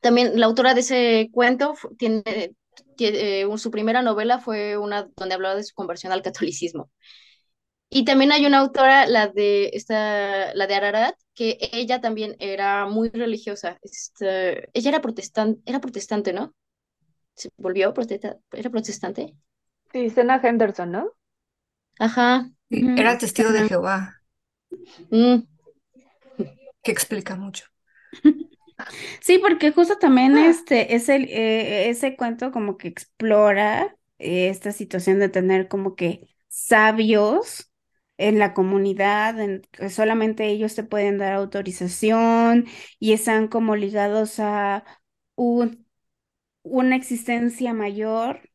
también 0.00 0.38
la 0.38 0.46
autora 0.46 0.74
de 0.74 0.80
ese 0.80 1.28
cuento 1.32 1.74
tiene, 1.98 2.54
eh, 2.98 3.46
su 3.56 3.70
primera 3.70 4.02
novela 4.02 4.40
fue 4.40 4.76
una 4.76 5.08
donde 5.16 5.34
hablaba 5.34 5.54
de 5.54 5.64
su 5.64 5.74
conversión 5.74 6.12
al 6.12 6.22
catolicismo. 6.22 6.90
Y 7.88 8.04
también 8.04 8.32
hay 8.32 8.44
una 8.46 8.58
autora, 8.58 9.06
la 9.06 9.28
de 9.28 9.70
esta, 9.72 10.54
la 10.54 10.66
de 10.66 10.74
Ararat, 10.74 11.16
que 11.34 11.58
ella 11.72 12.00
también 12.00 12.36
era 12.40 12.86
muy 12.86 13.10
religiosa. 13.10 13.78
Este, 13.82 14.68
ella 14.76 14.90
era 14.90 15.00
protestante, 15.00 15.60
era 15.66 15.80
protestante, 15.80 16.32
¿no? 16.32 16.54
Se 17.34 17.50
volvió 17.56 17.94
protestante, 17.94 18.40
era 18.52 18.70
protestante. 18.70 19.34
Sí, 19.92 20.10
Sena 20.10 20.40
Henderson, 20.42 20.90
¿no? 20.90 21.12
Ajá. 21.98 22.50
era 22.70 23.18
testigo 23.18 23.52
de 23.52 23.68
Jehová. 23.68 24.20
Mm. 25.10 25.36
Que 26.82 26.90
explica 26.90 27.36
mucho. 27.36 27.66
Sí, 29.22 29.38
porque 29.38 29.72
justo 29.72 29.96
también 29.96 30.36
ah. 30.36 30.48
este 30.48 30.94
es 30.94 31.08
el, 31.08 31.24
eh, 31.30 31.88
ese 31.88 32.14
cuento 32.14 32.52
como 32.52 32.76
que 32.76 32.88
explora 32.88 33.96
eh, 34.18 34.48
esta 34.48 34.70
situación 34.72 35.18
de 35.18 35.30
tener 35.30 35.66
como 35.66 35.94
que 35.94 36.28
sabios 36.48 37.72
en 38.18 38.38
la 38.38 38.54
comunidad, 38.54 39.38
en 39.40 39.62
que 39.72 39.90
solamente 39.90 40.46
ellos 40.48 40.74
te 40.74 40.84
pueden 40.84 41.18
dar 41.18 41.34
autorización 41.34 42.66
y 42.98 43.12
están 43.12 43.48
como 43.48 43.76
ligados 43.76 44.38
a 44.40 44.84
un, 45.36 45.86
una 46.62 46.96
existencia 46.96 47.74
mayor. 47.74 48.50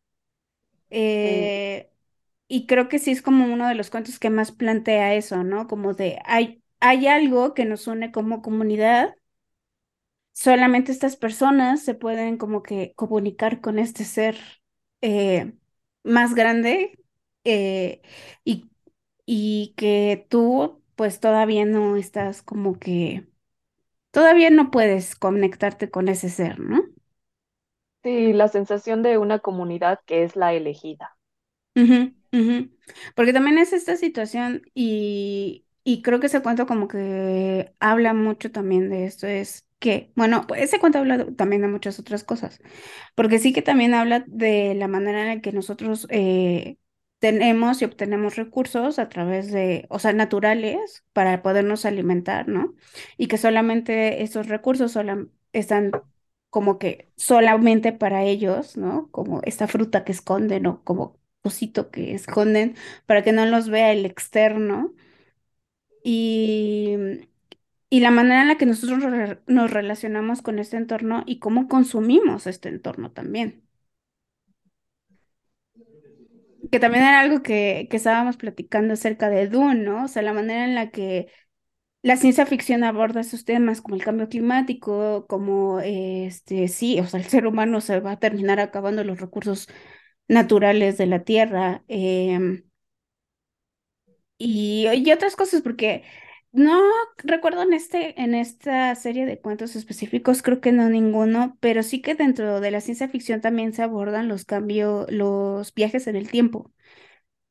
Eh, 0.90 1.90
y 2.48 2.68
creo 2.68 2.90
que 2.90 3.00
sí 3.00 3.12
es 3.12 3.22
como 3.22 3.46
uno 3.54 3.68
de 3.68 3.76
los 3.76 3.90
cuentos 3.92 4.20
que 4.20 4.30
más 4.30 4.52
plantea 4.52 5.16
eso, 5.16 5.44
¿no? 5.44 5.68
Como 5.68 5.94
de 5.94 6.20
hay, 6.26 6.64
hay 6.82 7.08
algo 7.08 7.54
que 7.56 7.66
nos 7.66 7.88
une 7.88 8.12
como 8.12 8.42
comunidad 8.42 9.16
solamente 10.34 10.92
estas 10.92 11.16
personas 11.18 11.84
se 11.84 11.96
pueden 11.96 12.38
como 12.38 12.64
que 12.64 12.94
comunicar 12.96 13.62
con 13.62 13.80
este 13.80 14.06
ser 14.06 14.38
eh, 15.02 15.54
más 16.04 16.34
grande 16.36 17.00
eh, 17.44 18.02
y, 18.44 18.71
y 19.34 19.74
que 19.78 20.28
tú 20.30 20.84
pues 20.96 21.20
todavía 21.22 21.66
no 21.66 21.96
estás 21.98 22.42
como 22.44 22.80
que, 22.80 23.28
todavía 24.12 24.50
no 24.52 24.72
puedes 24.72 25.16
conectarte 25.16 25.92
con 25.92 26.10
ese 26.10 26.30
ser, 26.30 26.60
¿no? 26.60 26.84
Sí, 28.04 28.32
la 28.34 28.48
sensación 28.48 29.02
de 29.02 29.18
una 29.18 29.40
comunidad 29.40 30.00
que 30.06 30.24
es 30.24 30.36
la 30.36 30.54
elegida. 30.54 31.18
Porque 33.16 33.34
también 33.34 33.58
es 33.58 33.74
esta 33.74 33.98
situación 33.98 34.64
y, 34.74 35.66
y 35.84 36.02
creo 36.02 36.20
que 36.20 36.28
ese 36.28 36.42
cuento 36.42 36.66
como 36.66 36.88
que 36.88 37.74
habla 37.80 38.14
mucho 38.14 38.52
también 38.52 38.90
de 38.90 39.06
esto, 39.06 39.28
es 39.28 39.68
que, 39.80 40.12
bueno, 40.16 40.46
ese 40.56 40.80
cuento 40.80 41.00
habla 41.00 41.26
también 41.36 41.62
de 41.62 41.68
muchas 41.68 42.00
otras 42.00 42.24
cosas, 42.24 42.62
porque 43.16 43.40
sí 43.40 43.54
que 43.54 43.62
también 43.62 43.94
habla 43.94 44.24
de 44.28 44.76
la 44.76 44.88
manera 44.88 45.22
en 45.24 45.28
la 45.38 45.42
que 45.42 45.52
nosotros 45.52 46.08
eh, 46.10 46.78
tenemos 47.22 47.82
y 47.82 47.86
obtenemos 47.86 48.36
recursos 48.38 49.00
a 49.00 49.10
través 49.10 49.52
de, 49.54 49.88
o 49.90 50.00
sea, 50.00 50.14
naturales 50.14 51.06
para 51.14 51.44
podernos 51.44 51.86
alimentar, 51.86 52.50
¿no? 52.50 52.76
Y 53.18 53.30
que 53.30 53.40
solamente 53.40 54.24
esos 54.24 54.48
recursos 54.50 54.98
están 55.54 55.92
como 56.50 56.80
que 56.80 57.12
solamente 57.18 57.94
para 57.94 58.24
ellos, 58.26 58.78
¿no? 58.78 59.10
Como 59.12 59.42
esta 59.46 59.68
fruta 59.70 60.04
que 60.06 60.14
esconden 60.14 60.68
o 60.68 60.84
como 60.84 61.20
cosito 61.44 61.92
que 61.92 62.14
esconden 62.16 62.76
para 63.08 63.24
que 63.24 63.34
no 63.34 63.46
los 63.48 63.70
vea 63.70 63.94
el 63.94 64.06
externo. 64.06 64.94
Y 66.04 66.98
y 67.90 68.02
la 68.02 68.12
manera 68.12 68.42
en 68.44 68.50
la 68.50 68.58
que 68.58 68.66
nosotros 68.68 69.00
nos 69.48 69.72
relacionamos 69.72 70.42
con 70.44 70.60
este 70.60 70.78
entorno 70.78 71.24
y 71.28 71.40
cómo 71.40 71.68
consumimos 71.70 72.48
este 72.48 72.70
entorno 72.70 73.12
también. 73.14 73.64
Que 76.72 76.80
también 76.80 77.04
era 77.04 77.20
algo 77.22 77.44
que, 77.44 77.88
que 77.90 77.98
estábamos 77.98 78.38
platicando 78.38 78.94
acerca 78.94 79.30
de 79.30 79.48
Dune, 79.48 79.76
¿no? 79.84 80.06
O 80.06 80.08
sea, 80.08 80.22
la 80.22 80.34
manera 80.34 80.64
en 80.66 80.76
la 80.76 80.90
que 80.92 81.28
la 82.04 82.18
ciencia 82.18 82.46
ficción 82.48 82.84
aborda 82.84 83.22
esos 83.22 83.46
temas 83.46 83.82
como 83.82 83.96
el 83.96 84.04
cambio 84.06 84.30
climático, 84.30 85.28
como 85.28 85.80
este, 85.82 86.68
sí, 86.70 87.00
o 87.00 87.08
sea, 87.08 87.20
el 87.22 87.28
ser 87.28 87.48
humano 87.48 87.82
se 87.82 88.00
va 88.02 88.14
a 88.14 88.20
terminar 88.20 88.60
acabando 88.62 89.04
los 89.04 89.20
recursos 89.22 89.70
naturales 90.30 90.98
de 90.98 91.08
la 91.08 91.24
Tierra. 91.26 91.84
Em, 91.90 92.64
y, 94.38 94.88
y 94.94 95.12
otras 95.12 95.36
cosas, 95.36 95.62
porque 95.62 96.04
no 96.52 96.82
recuerdo 97.18 97.62
en 97.64 97.74
este, 97.74 98.22
en 98.22 98.36
esta 98.36 98.94
serie 98.96 99.26
de 99.26 99.40
cuentos 99.40 99.76
específicos, 99.76 100.42
creo 100.42 100.62
que 100.62 100.72
no 100.72 100.90
ninguno, 100.90 101.58
pero 101.62 101.84
sí 101.84 102.02
que 102.02 102.16
dentro 102.16 102.60
de 102.62 102.72
la 102.72 102.82
ciencia 102.82 103.08
ficción 103.10 103.42
también 103.42 103.74
se 103.74 103.84
abordan 103.84 104.28
los 104.28 104.46
cambios, 104.46 105.10
los 105.12 105.74
viajes 105.74 106.08
en 106.08 106.16
el 106.18 106.30
tiempo. 106.30 106.72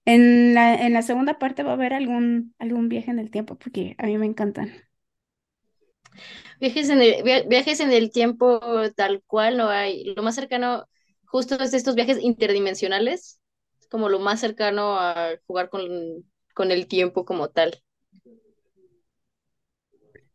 En 0.06 0.54
la, 0.54 0.74
en 0.86 0.94
la 0.94 1.02
segunda 1.02 1.38
parte 1.38 1.62
va 1.64 1.72
a 1.72 1.74
haber 1.74 1.94
algún, 1.94 2.54
algún 2.58 2.88
viaje 2.90 3.10
en 3.12 3.18
el 3.20 3.30
tiempo, 3.30 3.58
porque 3.58 3.96
a 3.98 4.06
mí 4.06 4.18
me 4.18 4.26
encantan. 4.26 4.72
Viajes 6.60 6.88
en 6.90 7.00
el, 7.02 7.22
viajes 7.48 7.80
en 7.80 7.92
el 7.92 8.10
tiempo 8.10 8.60
tal 8.96 9.22
cual 9.26 9.56
no 9.56 9.68
hay. 9.68 10.04
Lo 10.14 10.22
más 10.22 10.34
cercano 10.34 10.86
justo 11.26 11.56
es 11.56 11.74
estos 11.74 11.94
viajes 11.94 12.18
interdimensionales, 12.20 13.40
como 13.90 14.08
lo 14.08 14.18
más 14.18 14.40
cercano 14.40 14.98
a 14.98 15.30
jugar 15.46 15.70
con, 15.70 15.82
con 16.54 16.70
el 16.70 16.86
tiempo 16.86 17.24
como 17.24 17.48
tal. 17.50 17.82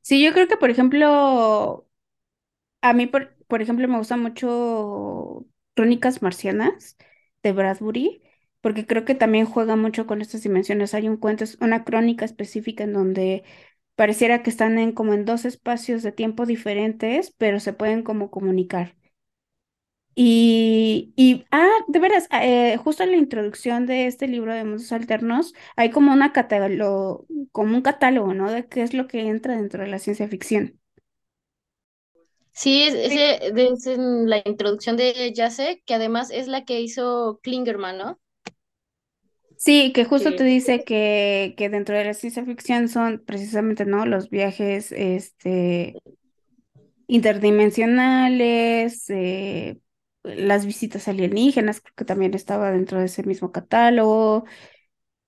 Sí, 0.06 0.24
yo 0.24 0.34
creo 0.34 0.48
que, 0.48 0.58
por 0.58 0.70
ejemplo, 0.70 1.88
a 2.82 2.94
mí, 2.94 3.08
por, 3.08 3.36
por 3.48 3.62
ejemplo, 3.62 3.88
me 3.88 3.98
gusta 4.00 4.18
mucho 4.18 5.48
Crónicas 5.76 6.22
Marcianas 6.22 6.98
de 7.44 7.54
Bradbury, 7.54 8.24
porque 8.62 8.86
creo 8.88 9.06
que 9.06 9.16
también 9.16 9.46
juega 9.48 9.76
mucho 9.78 10.08
con 10.08 10.22
estas 10.22 10.44
dimensiones. 10.44 10.94
Hay 10.96 11.10
un 11.10 11.18
cuento, 11.18 11.44
es 11.46 11.58
una 11.62 11.84
crónica 11.86 12.26
específica 12.26 12.84
en 12.86 12.94
donde 12.94 13.44
pareciera 13.96 14.44
que 14.44 14.50
están 14.52 14.80
en 14.80 14.94
como 14.94 15.14
en 15.16 15.26
dos 15.26 15.46
espacios 15.46 16.04
de 16.04 16.12
tiempo 16.14 16.46
diferentes, 16.48 17.32
pero 17.38 17.60
se 17.62 17.74
pueden 17.74 18.04
como 18.04 18.32
comunicar. 18.32 18.96
Y, 20.18 21.12
y, 21.18 21.44
ah, 21.52 21.70
de 21.88 22.00
veras, 22.00 22.28
ah, 22.32 22.46
eh, 22.46 22.78
justo 22.78 23.04
en 23.04 23.12
la 23.12 23.18
introducción 23.18 23.86
de 23.86 24.08
este 24.08 24.30
libro 24.30 24.54
de 24.54 24.64
Mundos 24.64 24.94
Alternos, 24.94 25.54
hay 25.76 25.92
como, 25.92 26.14
una 26.14 26.32
catálogo, 26.32 27.28
como 27.52 27.76
un 27.76 27.82
catálogo, 27.82 28.34
¿no? 28.34 28.50
De 28.50 28.66
qué 28.66 28.82
es 28.82 28.94
lo 28.94 29.08
que 29.08 29.28
entra 29.28 29.58
dentro 29.58 29.84
de 29.84 29.90
la 29.90 30.00
ciencia 30.00 30.30
ficción. 30.30 30.80
Sí, 32.54 32.84
es, 32.84 32.94
es, 32.94 33.88
en 33.88 34.30
la 34.30 34.42
introducción 34.46 34.96
de 34.96 35.34
Yase, 35.34 35.84
que 35.86 35.94
además 35.94 36.32
es 36.32 36.48
la 36.48 36.64
que 36.64 36.80
hizo 36.80 37.42
Klingerman, 37.44 37.98
¿no? 37.98 38.20
Sí, 39.58 39.92
que 39.94 40.06
justo 40.06 40.34
te 40.36 40.46
dice 40.46 40.86
que, 40.86 41.56
que 41.58 41.70
dentro 41.70 41.98
de 41.98 42.06
la 42.06 42.14
ciencia 42.14 42.46
ficción 42.46 42.88
son 42.88 43.22
precisamente, 43.26 43.86
¿no? 43.86 44.06
Los 44.06 44.30
viajes, 44.30 44.94
este, 44.94 45.96
interdimensionales, 47.08 49.10
eh, 49.10 49.78
las 50.26 50.66
visitas 50.66 51.08
alienígenas, 51.08 51.82
que 51.82 52.06
también 52.06 52.34
estaba 52.34 52.72
dentro 52.72 53.00
de 53.00 53.06
ese 53.06 53.24
mismo 53.24 53.52
catálogo. 53.52 54.46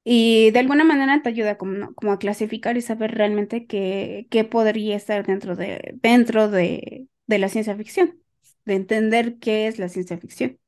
Y 0.04 0.52
de 0.52 0.60
alguna 0.60 0.84
manera 0.86 1.22
te 1.24 1.30
ayuda 1.30 1.58
como, 1.58 1.94
como 1.96 2.14
a 2.14 2.20
clasificar 2.20 2.78
y 2.78 2.82
saber 2.82 3.12
realmente 3.16 3.68
qué, 3.68 4.28
qué 4.32 4.44
podría 4.46 4.96
estar 4.96 5.26
dentro 5.26 5.56
de, 5.56 5.96
dentro 6.04 6.50
de, 6.50 7.08
de 7.28 7.40
la 7.40 7.50
ciencia 7.50 7.76
ficción, 7.78 8.22
de 8.66 8.76
entender 8.76 9.38
qué 9.40 9.68
es 9.68 9.80
la 9.80 9.90
ciencia 9.90 10.18
ficción. 10.18 10.60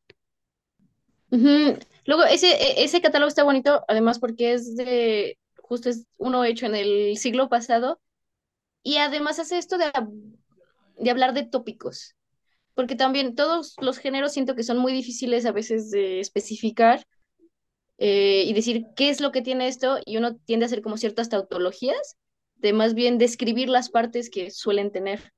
Luego, 2.06 2.24
ese, 2.26 2.52
e, 2.52 2.84
ese 2.84 3.02
catálogo 3.02 3.30
está 3.30 3.44
bonito, 3.44 3.84
además 3.88 4.20
porque 4.20 4.54
es 4.54 4.76
de, 4.76 5.38
justo 5.58 5.90
es 5.90 6.06
uno 6.18 6.44
hecho 6.46 6.66
en 6.66 6.76
el 6.76 7.18
siglo 7.18 7.50
pasado, 7.50 8.00
y 8.84 8.98
además 8.98 9.40
hace 9.40 9.58
esto 9.58 9.78
de, 9.78 9.92
de 10.98 11.10
hablar 11.12 11.34
de 11.34 11.44
tópicos 11.46 12.16
porque 12.80 12.96
también 12.96 13.36
todos 13.36 13.76
los 13.82 13.98
géneros 13.98 14.32
siento 14.32 14.56
que 14.56 14.64
son 14.64 14.78
muy 14.78 14.94
difíciles 14.94 15.46
a 15.46 15.52
veces 15.52 15.92
de 15.92 16.22
especificar 16.22 17.06
eh, 17.98 18.46
y 18.48 18.54
decir 18.54 18.86
qué 18.96 19.10
es 19.10 19.20
lo 19.20 19.34
que 19.34 19.42
tiene 19.42 19.68
esto, 19.68 19.98
y 20.06 20.16
uno 20.16 20.38
tiende 20.38 20.64
a 20.64 20.68
hacer 20.68 20.82
como 20.82 20.96
ciertas 20.96 21.28
tautologías, 21.28 22.16
de 22.56 22.72
más 22.72 22.94
bien 22.94 23.18
describir 23.18 23.68
las 23.68 23.90
partes 23.90 24.30
que 24.30 24.50
suelen 24.50 24.94
tener. 24.94 25.34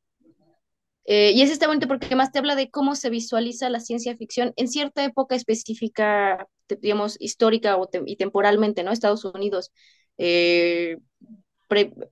Eh, 1.05 1.31
y 1.31 1.41
es 1.41 1.49
este 1.49 1.65
bonito 1.65 1.87
porque 1.87 2.15
más 2.15 2.31
te 2.31 2.37
habla 2.37 2.53
de 2.53 2.69
cómo 2.69 2.93
se 2.93 3.09
visualiza 3.09 3.71
la 3.71 3.79
ciencia 3.79 4.15
ficción 4.15 4.53
en 4.55 4.67
cierta 4.67 5.03
época 5.03 5.35
específica, 5.35 6.47
digamos, 6.79 7.17
histórica 7.19 7.75
o 7.75 7.89
y 8.05 8.17
temporalmente, 8.17 8.83
¿no? 8.83 8.91
Estados 8.91 9.25
Unidos, 9.25 9.71
eh, 10.19 10.97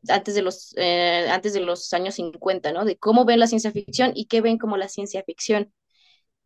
antes, 0.07 0.35
de 0.35 0.41
los, 0.41 0.73
eh, 0.77 1.27
antes 1.29 1.53
de 1.53 1.61
los 1.61 1.93
años 1.93 2.15
50, 2.15 2.71
¿no? 2.71 2.85
De 2.85 2.97
cómo 2.97 3.25
ven 3.25 3.39
la 3.39 3.47
ciencia 3.47 3.71
ficción 3.71 4.11
y 4.15 4.25
qué 4.25 4.41
ven 4.41 4.57
como 4.57 4.77
la 4.77 4.89
ciencia 4.89 5.23
ficción. 5.23 5.73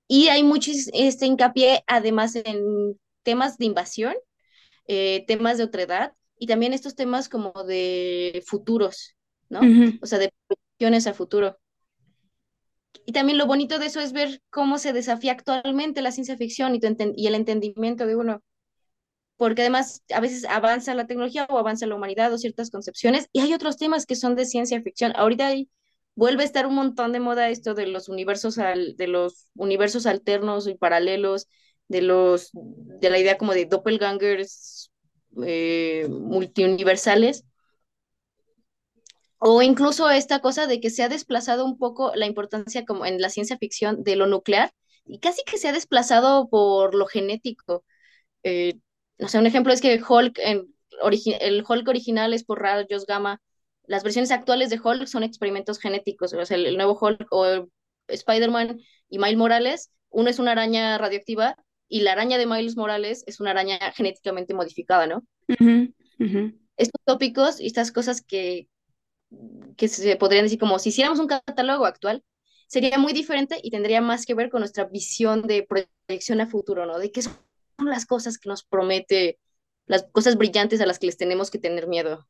Y 0.08 0.28
hay 0.30 0.44
mucho 0.44 0.72
este 0.94 1.26
hincapié, 1.26 1.84
además, 1.88 2.36
en 2.36 3.00
temas 3.24 3.58
de 3.58 3.66
invasión, 3.66 4.16
temas 5.28 5.58
de 5.58 5.64
otredad 5.64 6.14
y 6.38 6.48
también 6.48 6.74
estos 6.74 6.96
temas 6.96 7.30
como 7.30 7.52
de 7.64 8.44
futuros, 8.46 9.16
¿no? 9.50 9.72
O 10.02 10.06
sea, 10.06 10.20
de 10.20 10.34
proyecciones 10.48 11.08
a 11.08 11.14
futuro. 11.14 11.58
Y 13.06 13.12
también 13.12 13.38
lo 13.38 13.46
bonito 13.48 13.80
de 13.80 13.88
eso 13.88 14.00
es 14.00 14.14
ver 14.14 14.42
cómo 14.50 14.78
se 14.78 14.94
desafía 14.94 15.34
actualmente 15.34 16.02
la 16.02 16.12
ciencia 16.12 16.38
ficción 16.38 16.76
y, 16.76 16.80
y 17.16 17.28
el 17.28 17.36
entendimiento 17.36 18.06
de 18.06 18.16
uno. 18.16 18.42
Porque 19.38 19.62
además 19.62 20.04
a 20.14 20.20
veces 20.20 20.46
avanza 20.46 20.94
la 20.96 21.08
tecnología 21.08 21.46
o 21.50 21.58
avanza 21.58 21.88
la 21.88 21.96
humanidad 21.96 22.32
o 22.34 22.38
ciertas 22.38 22.70
concepciones 22.70 23.28
y 23.34 23.42
hay 23.42 23.54
otros 23.54 23.78
temas 23.78 24.06
que 24.06 24.16
son 24.16 24.36
de 24.36 24.46
ciencia 24.46 24.82
ficción. 24.82 25.14
Ahorita 25.16 25.52
vuelve 26.16 26.44
a 26.44 26.46
estar 26.46 26.68
un 26.68 26.76
montón 26.76 27.12
de 27.12 27.20
moda 27.20 27.50
esto 27.50 27.74
de 27.74 27.88
los 27.88 28.10
universos 28.10 28.58
al, 28.60 28.96
de 28.96 29.08
los 29.08 29.48
universos 29.56 30.06
alternos 30.06 30.68
y 30.68 30.76
paralelos, 30.76 31.48
de 31.88 32.02
los 32.02 32.52
de 32.54 33.10
la 33.10 33.20
idea 33.20 33.38
como 33.38 33.54
de 33.54 33.66
doppelgangers 33.66 34.92
eh, 35.44 36.08
multiuniversales 36.10 37.46
o 39.46 39.62
incluso 39.62 40.10
esta 40.10 40.40
cosa 40.40 40.68
de 40.68 40.80
que 40.80 40.90
se 40.90 41.04
ha 41.04 41.10
desplazado 41.10 41.66
un 41.66 41.78
poco 41.78 42.14
la 42.16 42.28
importancia 42.28 42.86
como 42.86 43.06
en 43.06 43.20
la 43.20 43.30
ciencia 43.30 43.58
ficción 43.58 44.02
de 44.04 44.16
lo 44.16 44.26
nuclear 44.26 44.74
y 45.06 45.20
casi 45.20 45.44
que 45.44 45.58
se 45.58 45.68
ha 45.68 45.74
desplazado 45.74 46.48
por 46.50 46.96
lo 46.96 47.08
genético. 47.08 47.84
Eh, 48.44 48.76
no 49.18 49.28
sé, 49.28 49.38
un 49.38 49.46
ejemplo 49.46 49.74
es 49.74 49.82
que 49.82 50.02
Hulk, 50.08 50.40
en, 50.40 50.74
el 51.40 51.64
Hulk 51.68 51.88
original 51.88 52.34
es 52.34 52.44
por 52.44 52.62
rayos 52.62 53.06
gamma. 53.06 53.42
Las 53.86 54.04
versiones 54.04 54.32
actuales 54.32 54.70
de 54.70 54.80
Hulk 54.84 55.08
son 55.08 55.24
experimentos 55.24 55.80
genéticos. 55.80 56.34
O 56.34 56.46
sea, 56.46 56.58
el, 56.58 56.78
nuevo 56.78 56.98
Hulk 57.00 57.28
o 57.32 57.68
Spider-Man 58.08 58.80
y 59.10 59.20
Miles 59.20 59.38
Morales, 59.38 59.92
uno 60.10 60.30
es 60.30 60.40
una 60.40 60.52
araña 60.52 60.98
radioactiva 60.98 61.56
y 61.88 62.02
la 62.02 62.14
araña 62.14 62.38
de 62.38 62.46
Miles 62.46 62.78
Morales 62.78 63.24
es 63.28 63.40
una 63.40 63.52
araña 63.52 63.80
genéticamente 63.94 64.54
modificada, 64.54 65.08
¿no? 65.08 65.24
Estos 66.76 67.02
tópicos 67.06 67.60
y 67.60 67.68
estas 67.68 67.92
cosas 67.92 68.22
que, 68.22 68.68
que 69.78 69.88
se 69.88 70.16
podrían 70.16 70.46
decir 70.46 70.60
como 70.60 70.80
si 70.80 70.90
hiciéramos 70.90 71.20
un 71.20 71.28
catálogo 71.28 71.86
actual, 71.86 72.24
sería 72.68 72.98
muy 72.98 73.14
diferente 73.14 73.60
y 73.62 73.70
tendría 73.70 74.02
más 74.02 74.26
que 74.26 74.34
ver 74.34 74.50
con 74.50 74.62
nuestra 74.62 74.86
visión 74.86 75.44
de 75.44 75.68
proyección 75.68 76.42
a 76.42 76.48
futuro, 76.48 76.86
¿no? 76.86 76.98
De 76.98 77.12
qué 77.12 77.22
son 77.84 77.92
las 77.92 78.06
cosas 78.06 78.38
que 78.38 78.50
nos 78.50 78.64
promete, 78.64 79.40
las 79.88 80.04
cosas 80.12 80.38
brillantes 80.38 80.82
a 80.82 80.86
las 80.86 81.00
que 81.00 81.08
les 81.08 81.18
tenemos 81.18 81.52
que 81.52 81.60
tener 81.60 81.88
miedo. 81.88 82.28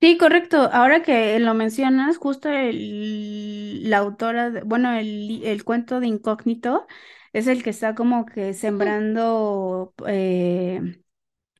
Sí, 0.00 0.18
correcto. 0.18 0.68
Ahora 0.72 1.02
que 1.02 1.38
lo 1.38 1.54
mencionas, 1.54 2.18
justo 2.18 2.50
el, 2.50 3.88
la 3.88 3.98
autora, 3.98 4.52
bueno, 4.66 4.92
el, 4.92 5.42
el 5.44 5.64
cuento 5.64 5.98
de 6.00 6.06
Incógnito 6.08 6.86
es 7.32 7.46
el 7.46 7.62
que 7.62 7.70
está 7.70 7.94
como 7.94 8.26
que 8.26 8.52
sembrando 8.52 9.94
eh, 10.06 11.00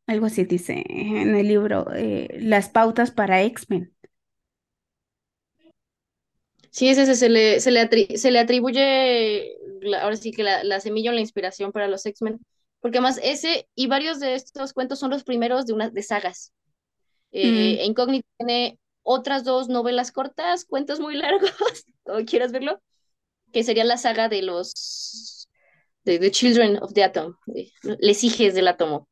algo 0.07 0.27
así 0.27 0.45
dice 0.45 0.85
en 0.89 1.35
el 1.37 1.49
libro, 1.49 1.87
eh, 1.95 2.29
las 2.41 2.69
pautas 2.71 3.11
para 3.13 3.43
X-Men. 3.43 3.95
Sí, 6.71 6.89
ese, 6.89 7.15
se, 7.15 7.29
le, 7.29 7.61
se, 7.61 7.71
le 7.71 8.19
se 8.19 8.31
le 8.33 8.39
atribuye, 8.41 9.57
ahora 10.01 10.17
sí 10.17 10.33
que 10.33 10.43
la, 10.43 10.81
semilla 10.81 11.11
o 11.11 11.15
la 11.15 11.21
inspiración 11.21 11.73
para 11.73 11.89
los 11.89 12.05
X-Men, 12.07 12.41
porque 12.81 12.99
además 12.99 13.19
ese 13.23 13.69
y 13.75 13.87
varios 13.87 14.21
de 14.21 14.35
estos 14.35 14.73
cuentos 14.73 14.99
son 14.99 15.11
los 15.11 15.25
primeros 15.25 15.67
de, 15.67 15.73
una, 15.73 15.91
de 15.91 16.03
sagas. 16.03 16.53
Eh, 17.33 17.79
e 17.81 17.85
Incógnito 17.85 18.29
tiene 18.39 18.79
otras 19.03 19.45
dos 19.45 19.69
novelas 19.69 20.13
cortas, 20.13 20.65
cuentos 20.65 21.01
muy 21.01 21.17
largos, 21.17 21.53
o 22.05 22.25
quieras 22.25 22.53
verlo, 22.53 22.81
que 23.53 23.65
sería 23.65 23.85
la 23.85 23.99
saga 23.99 24.29
de 24.29 24.43
los 24.43 25.49
de 26.05 26.19
The 26.19 26.31
Children 26.31 26.79
of 26.83 26.93
the 26.93 27.03
Atom, 27.03 27.37
les 27.99 28.25
hijes 28.25 28.55
del 28.55 28.69
átomo. 28.69 29.09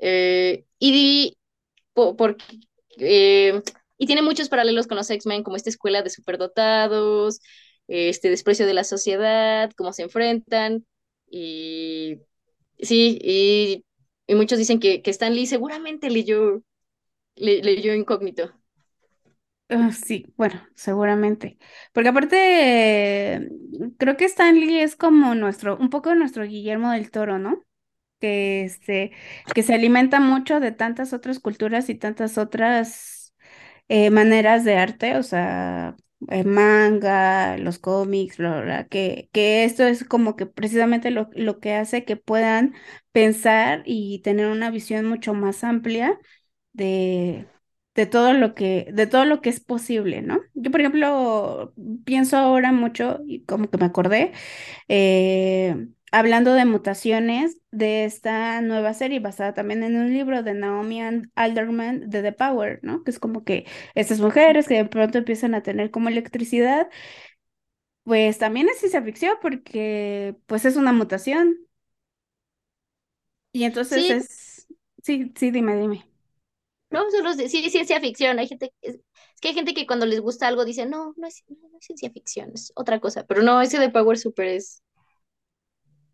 Eh, 0.00 0.64
y, 0.78 1.36
eh, 2.98 3.62
y 3.96 4.06
tiene 4.06 4.22
muchos 4.22 4.48
paralelos 4.48 4.86
con 4.86 4.96
los 4.96 5.10
X-Men, 5.10 5.42
como 5.42 5.56
esta 5.56 5.70
escuela 5.70 6.02
de 6.02 6.10
superdotados, 6.10 7.40
este 7.88 8.30
desprecio 8.30 8.66
de 8.66 8.74
la 8.74 8.84
sociedad, 8.84 9.70
cómo 9.76 9.92
se 9.92 10.02
enfrentan. 10.02 10.86
Y 11.30 12.18
sí, 12.78 13.18
y, 13.22 13.84
muchos 14.34 14.58
dicen 14.58 14.78
que, 14.78 15.02
que 15.02 15.10
Stan 15.10 15.34
seguramente 15.46 16.10
leyó, 16.10 16.62
leyó 17.36 17.94
Incógnito. 17.94 18.52
Ah, 19.70 19.90
sí, 19.92 20.26
bueno, 20.36 20.66
seguramente. 20.74 21.58
Porque 21.92 22.08
aparte, 22.08 23.50
creo 23.98 24.16
que 24.16 24.24
Stan 24.24 24.58
Lee 24.58 24.80
es 24.80 24.96
como 24.96 25.34
nuestro, 25.34 25.76
un 25.76 25.90
poco 25.90 26.14
nuestro 26.14 26.44
Guillermo 26.44 26.92
del 26.92 27.10
Toro, 27.10 27.38
¿no? 27.38 27.64
que, 28.20 28.64
este, 28.64 29.12
que 29.54 29.62
se 29.62 29.74
alimenta 29.74 30.20
mucho 30.20 30.60
de 30.60 30.72
tantas 30.72 31.12
otras 31.12 31.40
culturas 31.40 31.88
y 31.88 31.94
tantas 31.94 32.38
otras 32.38 33.34
eh, 33.88 34.10
maneras 34.10 34.64
de 34.64 34.76
arte, 34.76 35.16
o 35.16 35.22
sea, 35.22 35.96
el 36.28 36.46
manga, 36.46 37.56
los 37.58 37.78
cómics, 37.78 38.38
que, 38.90 39.28
que 39.32 39.64
esto 39.64 39.84
es 39.86 40.04
como 40.04 40.36
que 40.36 40.46
precisamente 40.46 41.10
lo, 41.10 41.28
lo 41.34 41.60
que 41.60 41.74
hace 41.74 42.04
que 42.04 42.16
puedan 42.16 42.74
pensar 43.12 43.82
y 43.86 44.20
tener 44.22 44.46
una 44.48 44.70
visión 44.70 45.06
mucho 45.06 45.34
más 45.34 45.62
amplia 45.64 46.18
de, 46.72 47.46
de 47.94 48.06
todo 48.06 48.32
lo 48.34 48.54
que, 48.54 48.88
de 48.92 49.06
todo 49.06 49.24
lo 49.24 49.40
que 49.40 49.50
es 49.50 49.60
posible, 49.60 50.22
¿no? 50.22 50.40
Yo, 50.54 50.70
por 50.70 50.80
ejemplo, 50.80 51.74
pienso 52.04 52.36
ahora 52.36 52.72
mucho, 52.72 53.20
y 53.26 53.44
como 53.44 53.70
que 53.70 53.78
me 53.78 53.86
acordé, 53.86 54.32
eh, 54.88 55.88
hablando 56.12 56.54
de 56.54 56.64
mutaciones 56.64 57.58
de 57.70 58.04
esta 58.04 58.60
nueva 58.60 58.94
serie 58.94 59.20
basada 59.20 59.54
también 59.54 59.82
en 59.82 59.96
un 59.96 60.12
libro 60.12 60.42
de 60.42 60.54
Naomi 60.54 61.00
Alderman 61.34 62.08
de 62.08 62.22
The 62.22 62.32
Power, 62.32 62.80
¿no? 62.82 63.04
Que 63.04 63.10
es 63.10 63.18
como 63.18 63.44
que 63.44 63.66
estas 63.94 64.20
mujeres 64.20 64.68
que 64.68 64.74
de 64.74 64.84
pronto 64.86 65.18
empiezan 65.18 65.54
a 65.54 65.62
tener 65.62 65.90
como 65.90 66.08
electricidad, 66.08 66.88
pues 68.04 68.38
también 68.38 68.68
es 68.68 68.78
ciencia 68.78 69.02
ficción 69.02 69.36
porque 69.42 70.36
pues 70.46 70.64
es 70.64 70.76
una 70.76 70.92
mutación. 70.92 71.58
Y 73.52 73.64
entonces 73.64 74.10
es, 74.10 74.66
sí, 75.02 75.32
sí, 75.36 75.50
dime, 75.50 75.76
dime. 75.76 76.08
No, 76.90 77.10
solo 77.10 77.34
sí, 77.34 77.48
ciencia 77.48 78.00
ficción. 78.00 78.38
Hay 78.38 78.48
gente, 78.48 78.72
es, 78.80 78.98
que 79.40 79.48
hay 79.48 79.54
gente 79.54 79.74
que 79.74 79.86
cuando 79.86 80.06
les 80.06 80.20
gusta 80.20 80.48
algo 80.48 80.64
dice, 80.64 80.86
no, 80.86 81.12
no 81.16 81.26
es, 81.26 81.44
no 81.48 81.78
es 81.78 81.84
ciencia 81.84 82.10
ficción, 82.10 82.50
es 82.54 82.72
otra 82.74 82.98
cosa. 83.00 83.26
Pero 83.26 83.42
no, 83.42 83.60
ese 83.60 83.78
de 83.78 83.90
Power 83.90 84.16
Super 84.18 84.46
es 84.46 84.82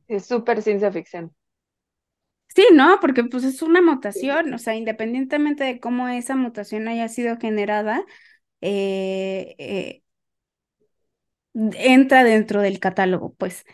es 0.09 0.27
súper 0.27 0.63
ciencia 0.63 0.93
ficción. 0.93 1.35
Sí, 2.55 2.67
¿no? 2.73 2.99
Porque 3.01 3.25
pues 3.25 3.43
es 3.45 3.63
una 3.63 3.83
mutación, 3.83 4.55
o 4.55 4.59
sea, 4.59 4.77
independientemente 4.77 5.65
de 5.65 5.81
cómo 5.81 6.09
esa 6.09 6.37
mutación 6.37 6.87
haya 6.87 7.09
sido 7.09 7.37
generada, 7.39 8.05
eh, 8.61 9.55
eh, 9.59 10.03
entra 11.55 12.25
dentro 12.25 12.61
del 12.63 12.81
catálogo, 12.81 13.35
pues. 13.35 13.65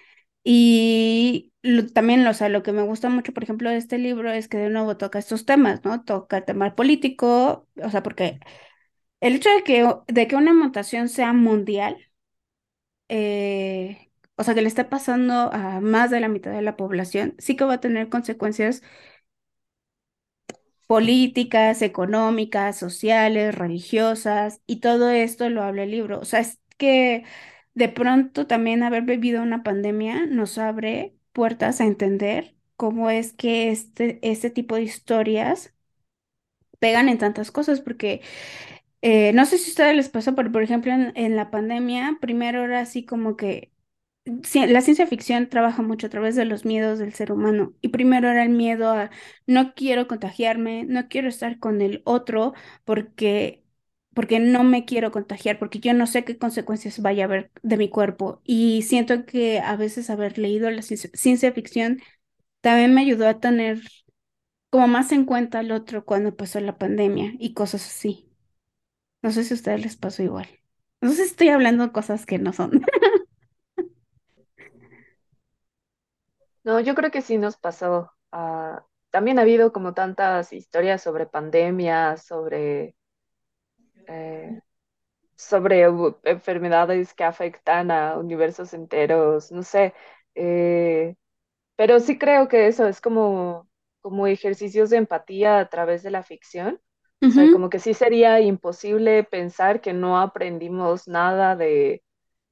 Y 0.44 1.52
también, 1.94 2.26
o 2.26 2.34
sea, 2.34 2.48
lo 2.48 2.62
que 2.62 2.72
me 2.72 2.82
gusta 2.82 3.08
mucho, 3.10 3.32
por 3.34 3.44
ejemplo, 3.44 3.70
de 3.70 3.76
este 3.76 3.98
libro 3.98 4.30
es 4.32 4.48
que 4.48 4.58
de 4.58 4.70
nuevo 4.70 4.96
toca 4.96 5.18
estos 5.18 5.44
temas, 5.46 5.84
¿no? 5.84 6.02
Toca 6.04 6.38
el 6.38 6.44
tema 6.44 6.74
político, 6.74 7.68
o 7.82 7.90
sea, 7.90 8.02
porque 8.02 8.40
el 9.20 9.36
hecho 9.36 9.50
de 9.50 9.64
que, 9.64 9.94
de 10.08 10.28
que 10.28 10.36
una 10.36 10.54
mutación 10.54 11.08
sea 11.10 11.32
mundial, 11.34 11.98
eh, 13.08 14.09
o 14.40 14.44
sea, 14.44 14.54
que 14.54 14.62
le 14.62 14.68
esté 14.68 14.84
pasando 14.84 15.34
a 15.52 15.80
más 15.80 16.10
de 16.10 16.20
la 16.20 16.28
mitad 16.28 16.52
de 16.52 16.62
la 16.62 16.76
población, 16.76 17.34
sí 17.38 17.56
que 17.56 17.64
va 17.64 17.74
a 17.74 17.80
tener 17.80 18.08
consecuencias 18.10 18.82
políticas, 20.86 21.82
económicas, 21.82 22.78
sociales, 22.78 23.54
religiosas, 23.54 24.60
y 24.66 24.80
todo 24.80 25.10
esto 25.10 25.48
lo 25.50 25.62
habla 25.62 25.84
el 25.84 25.90
libro. 25.92 26.20
O 26.20 26.24
sea, 26.24 26.40
es 26.40 26.60
que 26.78 27.24
de 27.74 27.88
pronto 27.88 28.46
también 28.46 28.82
haber 28.82 29.04
vivido 29.04 29.42
una 29.42 29.62
pandemia 29.62 30.26
nos 30.26 30.58
abre 30.58 31.14
puertas 31.32 31.80
a 31.80 31.84
entender 31.86 32.56
cómo 32.76 33.10
es 33.10 33.32
que 33.32 33.70
este, 33.70 34.18
este 34.28 34.50
tipo 34.50 34.74
de 34.76 34.82
historias 34.82 35.74
pegan 36.78 37.08
en 37.08 37.18
tantas 37.18 37.50
cosas, 37.50 37.80
porque 37.80 38.22
eh, 39.02 39.32
no 39.34 39.46
sé 39.46 39.58
si 39.58 39.70
a 39.70 39.72
ustedes 39.72 39.96
les 39.96 40.08
pasó, 40.08 40.34
pero 40.34 40.52
por 40.52 40.62
ejemplo 40.62 40.92
en 40.92 41.36
la 41.36 41.50
pandemia, 41.50 42.18
primero 42.20 42.64
era 42.64 42.80
así 42.80 43.04
como 43.04 43.36
que 43.36 43.72
la 44.26 44.80
ciencia 44.82 45.06
ficción 45.06 45.48
trabaja 45.48 45.82
mucho 45.82 46.06
a 46.06 46.10
través 46.10 46.36
de 46.36 46.44
los 46.44 46.64
miedos 46.64 46.98
del 46.98 47.14
ser 47.14 47.32
humano. 47.32 47.74
Y 47.80 47.88
primero 47.88 48.28
era 48.28 48.42
el 48.44 48.50
miedo 48.50 48.90
a 48.90 49.10
no 49.46 49.74
quiero 49.74 50.06
contagiarme, 50.08 50.84
no 50.84 51.08
quiero 51.08 51.28
estar 51.28 51.58
con 51.58 51.80
el 51.80 52.02
otro 52.04 52.54
porque 52.84 53.64
porque 54.12 54.40
no 54.40 54.64
me 54.64 54.84
quiero 54.84 55.12
contagiar, 55.12 55.58
porque 55.60 55.78
yo 55.78 55.94
no 55.94 56.06
sé 56.06 56.24
qué 56.24 56.36
consecuencias 56.36 57.00
vaya 57.00 57.24
a 57.24 57.26
haber 57.26 57.50
de 57.62 57.76
mi 57.76 57.88
cuerpo. 57.88 58.40
Y 58.44 58.82
siento 58.82 59.24
que 59.24 59.60
a 59.60 59.76
veces 59.76 60.10
haber 60.10 60.36
leído 60.36 60.68
la 60.70 60.82
ciencia, 60.82 61.52
ficción 61.52 62.00
también 62.62 62.94
me 62.94 63.02
ayudó 63.02 63.28
a 63.28 63.40
tener 63.40 63.82
como 64.70 64.88
más 64.88 65.12
en 65.12 65.24
cuenta 65.26 65.60
al 65.60 65.72
otro 65.72 66.04
cuando 66.06 66.36
pasó 66.36 66.60
la 66.60 66.78
pandemia 66.78 67.34
y 67.38 67.54
cosas 67.54 67.86
así. 67.86 68.28
No 69.22 69.32
sé 69.32 69.44
si 69.44 69.54
a 69.54 69.56
ustedes 69.56 69.82
les 69.82 69.96
pasó 69.96 70.22
igual. 70.24 70.48
No 71.02 71.10
sé 71.10 71.16
si 71.18 71.22
estoy 71.24 71.48
hablando 71.50 71.92
cosas 71.92 72.26
que 72.26 72.38
no 72.38 72.52
son. 72.54 72.82
No, 76.64 76.80
yo 76.80 76.94
creo 76.94 77.10
que 77.10 77.22
sí 77.22 77.38
nos 77.38 77.56
pasó. 77.56 78.12
Ah, 78.32 78.84
también 79.10 79.38
ha 79.38 79.42
habido 79.42 79.72
como 79.72 79.94
tantas 79.94 80.52
historias 80.52 81.02
sobre 81.02 81.26
pandemias, 81.26 82.24
sobre, 82.24 82.96
eh, 84.06 84.60
sobre 85.36 85.84
enfermedades 86.24 87.14
que 87.14 87.24
afectan 87.24 87.90
a 87.90 88.18
universos 88.18 88.74
enteros, 88.74 89.52
no 89.52 89.62
sé. 89.62 89.94
Eh, 90.34 91.16
pero 91.76 92.00
sí 92.00 92.18
creo 92.18 92.48
que 92.48 92.68
eso 92.68 92.86
es 92.88 93.00
como, 93.00 93.68
como 94.02 94.26
ejercicios 94.26 94.90
de 94.90 94.98
empatía 94.98 95.60
a 95.60 95.68
través 95.70 96.02
de 96.02 96.10
la 96.10 96.22
ficción. 96.22 96.80
O 97.22 97.30
sea, 97.30 97.50
como 97.52 97.70
que 97.70 97.78
sí 97.80 97.94
sería 97.94 98.40
imposible 98.40 99.24
pensar 99.24 99.80
que 99.82 99.92
no 99.92 100.20
aprendimos 100.20 101.08
nada 101.08 101.56
de, 101.56 102.02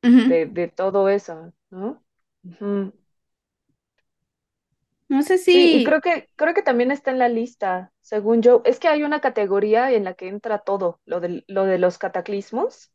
de, 0.03 0.69
todo 0.69 1.09
eso, 1.09 1.53
¿no? 1.71 2.05
No 5.09 5.23
sé 5.23 5.39
si... 5.39 5.53
Sí, 5.53 5.73
y 5.77 5.83
creo 5.85 6.01
que, 6.03 6.29
creo 6.37 6.55
que 6.55 6.63
también 6.63 6.91
está 6.91 7.11
en 7.11 7.19
la 7.19 7.29
lista, 7.29 7.93
según 8.03 8.43
yo. 8.43 8.61
Es 8.65 8.79
que 8.79 8.89
hay 8.89 9.03
una 9.03 9.21
categoría 9.21 9.91
en 9.93 10.05
la 10.05 10.15
que 10.15 10.29
entra 10.29 10.59
todo, 10.61 11.01
lo 11.07 11.21
de, 11.21 11.45
lo 11.49 11.65
de 11.65 11.79
los 11.79 11.99
cataclismos. 11.99 12.93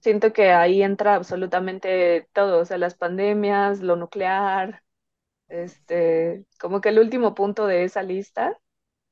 Siento 0.00 0.32
que 0.32 0.50
ahí 0.52 0.82
entra 0.82 1.14
absolutamente 1.16 2.28
todo, 2.32 2.60
o 2.60 2.64
sea, 2.64 2.78
las 2.78 2.94
pandemias, 2.94 3.80
lo 3.80 3.96
nuclear, 3.96 4.82
este, 5.48 6.46
como 6.60 6.80
que 6.80 6.90
el 6.90 6.98
último 7.00 7.34
punto 7.34 7.66
de 7.66 7.84
esa 7.84 8.02
lista, 8.02 8.58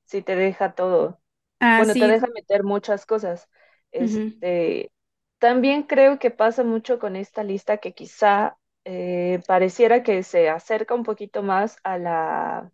sí 0.04 0.22
te 0.22 0.36
deja 0.36 0.74
todo. 0.74 1.20
Ah, 1.60 1.78
bueno, 1.78 1.96
te 1.96 2.08
deja 2.08 2.26
meter 2.34 2.64
muchas 2.64 3.06
cosas. 3.06 3.48
Este, 3.92 4.92
también 5.38 5.84
creo 5.84 6.18
que 6.18 6.30
pasa 6.32 6.64
mucho 6.64 6.98
con 6.98 7.16
esta 7.16 7.44
lista 7.44 7.78
que 7.78 7.94
quizá 7.94 8.58
eh, 8.84 9.40
pareciera 9.46 10.02
que 10.02 10.22
se 10.22 10.48
acerca 10.48 10.94
un 10.94 11.04
poquito 11.04 11.42
más 11.42 11.78
a 11.84 11.98
la, 11.98 12.72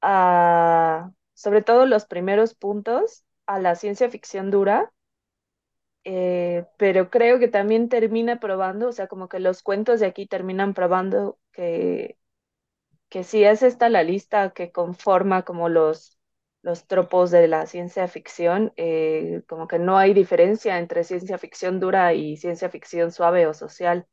a, 0.00 1.12
sobre 1.34 1.62
todo 1.62 1.86
los 1.86 2.04
primeros 2.06 2.54
puntos, 2.54 3.24
a 3.46 3.58
la 3.58 3.74
ciencia 3.74 4.08
ficción 4.10 4.50
dura, 4.50 4.92
eh, 6.04 6.66
pero 6.78 7.10
creo 7.10 7.38
que 7.38 7.48
también 7.48 7.88
termina 7.88 8.40
probando, 8.40 8.88
o 8.88 8.92
sea, 8.92 9.06
como 9.08 9.28
que 9.28 9.38
los 9.40 9.62
cuentos 9.62 10.00
de 10.00 10.06
aquí 10.06 10.26
terminan 10.26 10.74
probando 10.74 11.38
que, 11.52 12.18
que 13.10 13.24
si 13.24 13.44
es 13.44 13.62
esta 13.64 13.88
la 13.90 14.02
lista 14.04 14.52
que 14.52 14.72
conforma 14.72 15.44
como 15.44 15.68
los, 15.70 16.18
los 16.62 16.86
tropos 16.86 17.30
de 17.30 17.48
la 17.48 17.66
ciencia 17.66 18.08
ficción, 18.08 18.72
eh, 18.76 19.42
como 19.48 19.68
que 19.68 19.78
no 19.78 19.98
hay 19.98 20.14
diferencia 20.14 20.78
entre 20.78 21.04
ciencia 21.04 21.38
ficción 21.38 21.80
dura 21.80 22.14
y 22.14 22.36
ciencia 22.36 22.70
ficción 22.70 23.12
suave 23.12 23.46
o 23.46 23.54
social. 23.54 24.06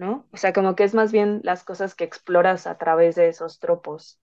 ¿no? 0.00 0.26
O 0.32 0.36
sea, 0.38 0.54
como 0.54 0.74
que 0.74 0.84
es 0.84 0.94
más 0.94 1.12
bien 1.12 1.40
las 1.44 1.62
cosas 1.62 1.94
que 1.94 2.04
exploras 2.04 2.66
a 2.66 2.78
través 2.78 3.16
de 3.16 3.28
esos 3.28 3.58
tropos. 3.58 4.18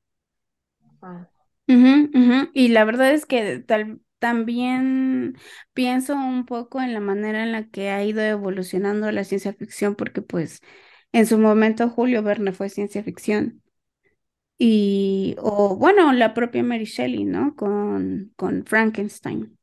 Ah. 1.03 1.29
Y 1.67 2.69
la 2.69 2.83
verdad 2.83 3.11
es 3.11 3.27
que 3.27 3.59
tal, 3.59 4.01
también 4.17 5.37
pienso 5.73 6.15
un 6.15 6.45
poco 6.45 6.81
en 6.81 6.93
la 6.93 6.99
manera 6.99 7.43
en 7.43 7.51
la 7.51 7.67
que 7.67 7.91
ha 7.91 8.03
ido 8.03 8.21
evolucionando 8.21 9.11
la 9.11 9.23
ciencia 9.23 9.53
ficción, 9.53 9.95
porque 9.95 10.23
pues 10.23 10.61
en 11.11 11.27
su 11.27 11.37
momento 11.37 11.89
Julio 11.89 12.23
Verne 12.23 12.53
fue 12.53 12.69
ciencia 12.69 13.03
ficción. 13.03 13.61
Y, 14.57 15.35
o 15.39 15.75
bueno, 15.77 16.13
la 16.13 16.33
propia 16.33 16.63
Mary 16.63 16.85
Shelley, 16.85 17.25
¿no? 17.25 17.55
Con, 17.55 18.33
con 18.35 18.65
Frankenstein 18.65 19.57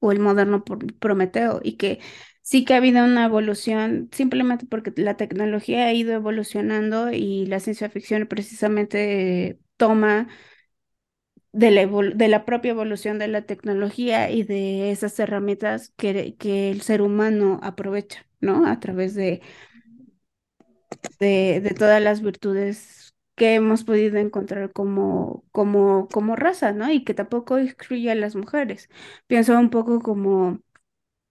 o 0.00 0.12
el 0.12 0.20
moderno 0.20 0.64
Prometeo, 0.64 1.60
y 1.64 1.76
que 1.76 2.00
sí 2.42 2.64
que 2.64 2.74
ha 2.74 2.78
habido 2.78 3.04
una 3.04 3.26
evolución 3.26 4.10
simplemente 4.12 4.66
porque 4.66 4.92
la 4.96 5.16
tecnología 5.16 5.86
ha 5.86 5.92
ido 5.94 6.12
evolucionando 6.14 7.12
y 7.12 7.46
la 7.46 7.60
ciencia 7.60 7.90
ficción 7.90 8.26
precisamente 8.28 9.60
toma 9.76 10.28
de 11.52 11.70
la, 11.70 11.86
de 11.86 12.28
la 12.28 12.44
propia 12.44 12.70
evolución 12.72 13.18
de 13.18 13.28
la 13.28 13.42
tecnología 13.42 14.30
y 14.30 14.42
de 14.44 14.90
esas 14.90 15.18
herramientas 15.18 15.92
que, 15.96 16.36
que 16.36 16.70
el 16.70 16.82
ser 16.82 17.02
humano 17.02 17.60
aprovecha, 17.62 18.26
¿no? 18.40 18.66
A 18.66 18.78
través 18.80 19.14
de, 19.14 19.40
de, 21.18 21.60
de 21.60 21.70
todas 21.74 22.02
las 22.02 22.20
virtudes 22.22 23.05
que 23.36 23.54
hemos 23.54 23.84
podido 23.84 24.18
encontrar 24.18 24.72
como, 24.72 25.44
como, 25.52 26.08
como 26.08 26.36
raza, 26.36 26.72
¿no? 26.72 26.90
Y 26.90 27.04
que 27.04 27.14
tampoco 27.14 27.58
excluye 27.58 28.10
a 28.10 28.14
las 28.16 28.36
mujeres. 28.36 28.90
Pienso 29.28 29.58
un 29.58 29.70
poco 29.70 30.00
como 30.00 30.60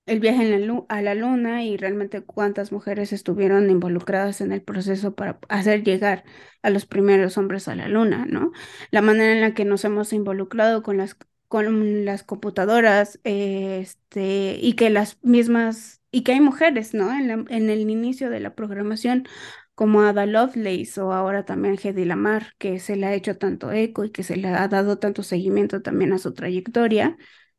el 0.06 0.20
viaje 0.20 0.54
a 0.90 1.02
la 1.02 1.16
luna 1.16 1.64
y 1.64 1.78
realmente 1.78 2.22
cuántas 2.22 2.72
mujeres 2.72 3.12
estuvieron 3.12 3.70
involucradas 3.72 4.40
en 4.42 4.52
el 4.52 4.62
proceso 4.62 5.16
para 5.16 5.40
hacer 5.50 5.84
llegar 5.84 6.24
a 6.62 6.70
los 6.70 6.86
primeros 6.86 7.38
hombres 7.40 7.68
a 7.68 7.76
la 7.76 7.88
luna, 7.88 8.26
¿no? 8.28 8.52
La 8.92 9.02
manera 9.02 9.34
en 9.34 9.42
la 9.42 9.54
que 9.56 9.66
nos 9.66 9.84
hemos 9.86 10.14
involucrado 10.14 10.84
con 10.84 10.98
las, 10.98 11.18
con 11.48 12.06
las 12.06 12.24
computadoras, 12.24 13.20
este, 13.24 14.58
y 14.62 14.74
que 14.74 14.90
las 14.92 15.18
mismas, 15.24 16.02
y 16.16 16.24
que 16.24 16.32
hay 16.32 16.40
mujeres, 16.40 16.94
¿no? 16.94 17.12
En, 17.12 17.70
el 17.70 17.90
inicio 17.90 18.30
de 18.30 18.40
la 18.40 18.56
programación 18.56 19.28
como 19.74 20.02
Ada 20.04 20.26
Lovelace 20.26 21.02
o 21.02 21.12
ahora 21.12 21.44
también 21.44 21.78
Hedy 21.82 22.06
Lamar, 22.06 22.54
que 22.58 22.80
se 22.80 22.96
le 22.96 23.06
ha 23.08 23.14
hecho 23.14 23.38
tanto 23.38 23.72
eco 23.74 24.06
y 24.06 24.12
que 24.12 24.24
se 24.24 24.38
le 24.38 24.48
ha 24.48 24.70
dado 24.70 24.98
tanto 24.98 25.24
seguimiento 25.24 25.82
también 25.82 26.14
a 26.14 26.18
su 26.18 26.34
trayectoria 26.34 27.18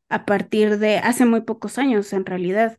a 0.09 0.25
partir 0.25 0.79
de 0.79 0.97
hace 0.97 1.25
muy 1.27 1.41
pocos 1.41 1.77
años 1.77 2.11
en 2.13 2.25
realidad. 2.25 2.77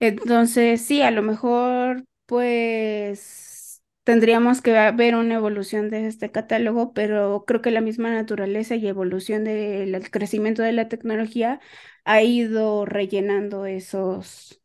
Entonces, 0.00 0.82
sí, 0.82 1.00
a 1.00 1.10
lo 1.10 1.22
mejor 1.22 2.04
pues 2.26 3.82
tendríamos 4.04 4.60
que 4.60 4.72
ver 4.92 5.14
una 5.14 5.36
evolución 5.36 5.88
de 5.88 6.06
este 6.08 6.30
catálogo, 6.30 6.92
pero 6.92 7.44
creo 7.46 7.62
que 7.62 7.70
la 7.70 7.80
misma 7.80 8.12
naturaleza 8.12 8.76
y 8.76 8.86
evolución 8.86 9.44
del 9.44 10.10
crecimiento 10.10 10.62
de 10.62 10.72
la 10.72 10.88
tecnología 10.88 11.60
ha 12.04 12.22
ido 12.22 12.84
rellenando 12.84 13.64
esos, 13.66 14.60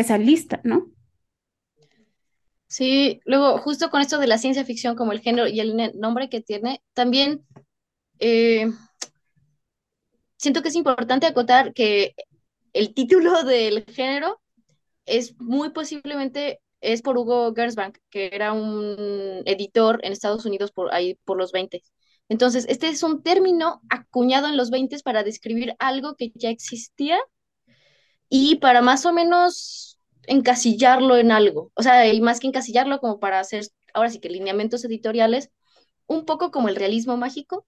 esa 0.00 0.18
lista, 0.18 0.60
¿no? 0.64 0.90
Sí, 2.66 3.20
luego 3.24 3.58
justo 3.58 3.90
con 3.90 4.02
esto 4.02 4.18
de 4.18 4.26
la 4.26 4.38
ciencia 4.38 4.64
ficción 4.64 4.94
como 4.94 5.12
el 5.12 5.20
género 5.20 5.48
y 5.48 5.60
el 5.60 5.74
nombre 5.98 6.28
que 6.28 6.42
tiene, 6.42 6.82
también 6.92 7.46
eh, 8.18 8.70
siento 10.36 10.62
que 10.62 10.68
es 10.68 10.74
importante 10.74 11.26
acotar 11.26 11.72
que 11.72 12.14
el 12.72 12.94
título 12.94 13.42
del 13.44 13.84
género 13.84 14.40
es 15.06 15.38
muy 15.40 15.70
posiblemente 15.70 16.60
es 16.80 17.02
por 17.02 17.18
Hugo 17.18 17.52
Gernsback, 17.54 18.00
que 18.10 18.30
era 18.32 18.52
un 18.52 19.42
editor 19.46 20.00
en 20.04 20.12
Estados 20.12 20.44
Unidos 20.46 20.70
por 20.70 20.94
ahí 20.94 21.18
por 21.24 21.36
los 21.36 21.52
20. 21.52 21.82
Entonces, 22.28 22.66
este 22.68 22.88
es 22.88 23.02
un 23.02 23.22
término 23.22 23.80
acuñado 23.88 24.48
en 24.48 24.56
los 24.56 24.70
20 24.70 24.98
para 25.02 25.24
describir 25.24 25.74
algo 25.78 26.14
que 26.14 26.30
ya 26.34 26.50
existía 26.50 27.18
y 28.28 28.56
para 28.56 28.82
más 28.82 29.06
o 29.06 29.12
menos 29.12 29.98
encasillarlo 30.26 31.16
en 31.16 31.32
algo. 31.32 31.72
O 31.74 31.82
sea, 31.82 32.12
y 32.12 32.20
más 32.20 32.40
que 32.40 32.48
encasillarlo, 32.48 33.00
como 33.00 33.18
para 33.20 33.40
hacer, 33.40 33.66
ahora 33.94 34.10
sí 34.10 34.20
que 34.20 34.28
lineamientos 34.28 34.84
editoriales, 34.84 35.50
un 36.06 36.24
poco 36.24 36.50
como 36.50 36.68
el 36.68 36.76
realismo 36.76 37.16
mágico, 37.16 37.66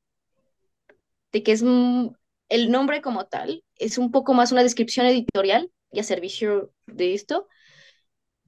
de 1.33 1.43
que 1.43 1.53
es 1.53 1.63
el 1.63 2.71
nombre 2.71 3.01
como 3.03 3.27
tal 3.27 3.65
es 3.77 3.99
un 3.99 4.11
poco 4.11 4.35
más 4.35 4.53
una 4.53 4.63
descripción 4.63 5.07
editorial 5.07 5.71
y 5.93 6.01
a 6.01 6.05
servicio 6.05 6.73
de 6.87 7.15
esto 7.15 7.47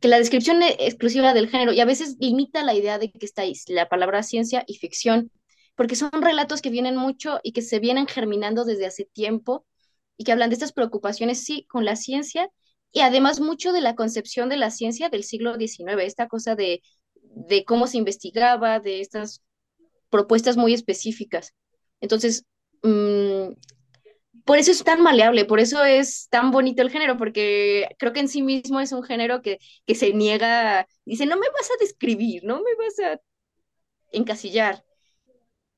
que 0.01 0.09
la 0.09 0.19
descripción 0.19 0.63
e-, 0.63 0.77
exclusiva 0.81 1.33
del 1.33 1.49
género 1.49 1.73
y 1.73 1.81
a 1.81 1.85
veces 1.87 2.17
limita 2.19 2.63
la 2.63 2.75
idea 2.75 2.99
de 2.99 3.11
que 3.11 3.25
está 3.25 3.43
ahí 3.43 3.55
la 3.69 3.89
palabra 3.89 4.23
ciencia 4.23 4.65
y 4.67 4.77
ficción, 4.77 5.31
porque 5.75 5.97
son 5.97 6.11
relatos 6.13 6.61
que 6.61 6.71
vienen 6.71 6.97
mucho 6.97 7.41
y 7.43 7.53
que 7.53 7.63
se 7.63 7.79
vienen 7.79 8.07
germinando 8.07 8.65
desde 8.65 8.87
hace 8.87 9.05
tiempo 9.05 9.65
y 10.17 10.25
que 10.25 10.33
hablan 10.33 10.51
de 10.51 10.55
estas 10.55 10.73
preocupaciones, 10.73 11.45
sí, 11.45 11.67
con 11.69 11.85
la 11.85 11.97
ciencia 11.97 12.49
y 12.93 13.01
además 13.01 13.41
mucho 13.41 13.73
de 13.73 13.81
la 13.81 13.95
concepción 13.95 14.49
de 14.49 14.57
la 14.59 14.71
ciencia 14.71 15.09
del 15.09 15.25
siglo 15.25 15.57
XIX, 15.57 16.05
esta 16.05 16.29
cosa 16.29 16.55
de, 16.55 16.83
de 17.15 17.65
cómo 17.65 17.87
se 17.87 17.99
investigaba, 17.99 18.81
de 18.81 19.01
estas 19.01 19.43
propuestas 20.11 20.57
muy 20.57 20.75
específicas. 20.75 21.55
Entonces, 22.01 22.45
mmm, 22.83 23.53
por 24.45 24.59
eso 24.59 24.73
es 24.73 24.83
tan 24.85 25.03
maleable, 25.03 25.45
por 25.45 25.61
eso 25.61 25.85
es 25.85 26.29
tan 26.29 26.51
bonito 26.51 26.83
el 26.83 26.91
género, 26.91 27.17
porque 27.17 27.89
creo 27.99 28.13
que 28.13 28.21
en 28.21 28.29
sí 28.29 28.43
mismo 28.43 28.81
es 28.81 28.93
un 28.93 29.03
género 29.05 29.43
que, 29.43 29.59
que 29.87 29.95
se 29.95 30.13
niega, 30.15 30.87
dice, 31.05 31.27
no 31.27 31.37
me 31.37 31.47
vas 31.49 31.71
a 31.71 31.81
describir, 31.81 32.43
no 32.45 32.57
me 32.57 32.75
vas 32.77 32.99
a 33.01 33.21
encasillar, 34.13 34.85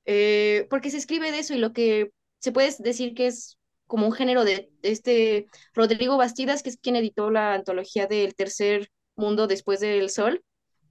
eh, 0.07 0.67
porque 0.71 0.91
se 0.91 0.99
escribe 0.99 1.33
de 1.33 1.41
eso 1.41 1.55
y 1.55 1.59
lo 1.59 1.73
que 1.73 2.13
se 2.41 2.53
puede 2.53 2.75
decir 2.81 3.15
que 3.15 3.27
es 3.29 3.59
como 3.87 4.07
un 4.07 4.13
género 4.13 4.45
de 4.45 4.71
este 4.83 5.47
Rodrigo 5.75 6.17
Bastidas, 6.17 6.63
que 6.63 6.71
es 6.71 6.79
quien 6.79 6.97
editó 6.97 7.31
la 7.31 7.55
antología 7.55 8.07
del 8.07 8.35
tercer 8.35 8.91
mundo 9.17 9.47
después 9.47 9.81
del 9.81 10.11
sol, 10.11 10.45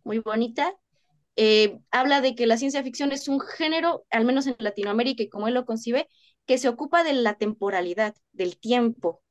muy 0.04 0.20
bonita. 0.20 0.74
Eh, 1.36 1.80
habla 1.92 2.22
de 2.22 2.36
que 2.36 2.46
la 2.46 2.58
ciencia 2.58 2.84
ficción 2.84 3.12
es 3.12 3.28
un 3.28 3.40
género, 3.40 4.06
al 4.12 4.26
menos 4.26 4.46
en 4.48 4.56
Latinoamérica 4.60 5.24
y 5.24 5.30
como 5.30 5.48
él 5.48 5.56
lo 5.56 5.66
concibe, 5.66 6.08
que 6.46 6.58
se 6.58 6.70
ocupa 6.70 7.04
de 7.04 7.14
la 7.14 7.36
temporalidad, 7.36 8.16
del 8.32 8.58
tiempo. 8.60 9.22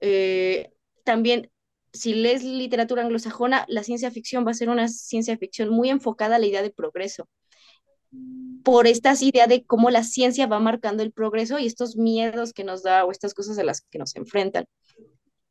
Eh, 0.00 0.72
también, 1.04 1.50
si 1.92 2.14
lees 2.14 2.42
literatura 2.42 3.02
anglosajona, 3.02 3.64
la 3.68 3.84
ciencia 3.84 4.10
ficción 4.10 4.46
va 4.46 4.50
a 4.50 4.54
ser 4.54 4.68
una 4.68 4.88
ciencia 4.88 5.36
ficción 5.38 5.68
muy 5.70 5.90
enfocada 5.90 6.36
a 6.36 6.38
la 6.38 6.46
idea 6.46 6.62
de 6.62 6.70
progreso 6.70 7.28
por 8.64 8.86
estas 8.86 9.22
ideas 9.22 9.48
de 9.48 9.64
cómo 9.64 9.90
la 9.90 10.02
ciencia 10.02 10.46
va 10.46 10.58
marcando 10.58 11.02
el 11.02 11.12
progreso 11.12 11.58
y 11.58 11.66
estos 11.66 11.96
miedos 11.96 12.52
que 12.52 12.64
nos 12.64 12.82
da 12.82 13.04
o 13.04 13.10
estas 13.12 13.34
cosas 13.34 13.58
a 13.58 13.64
las 13.64 13.82
que 13.82 13.98
nos 13.98 14.16
enfrentan. 14.16 14.64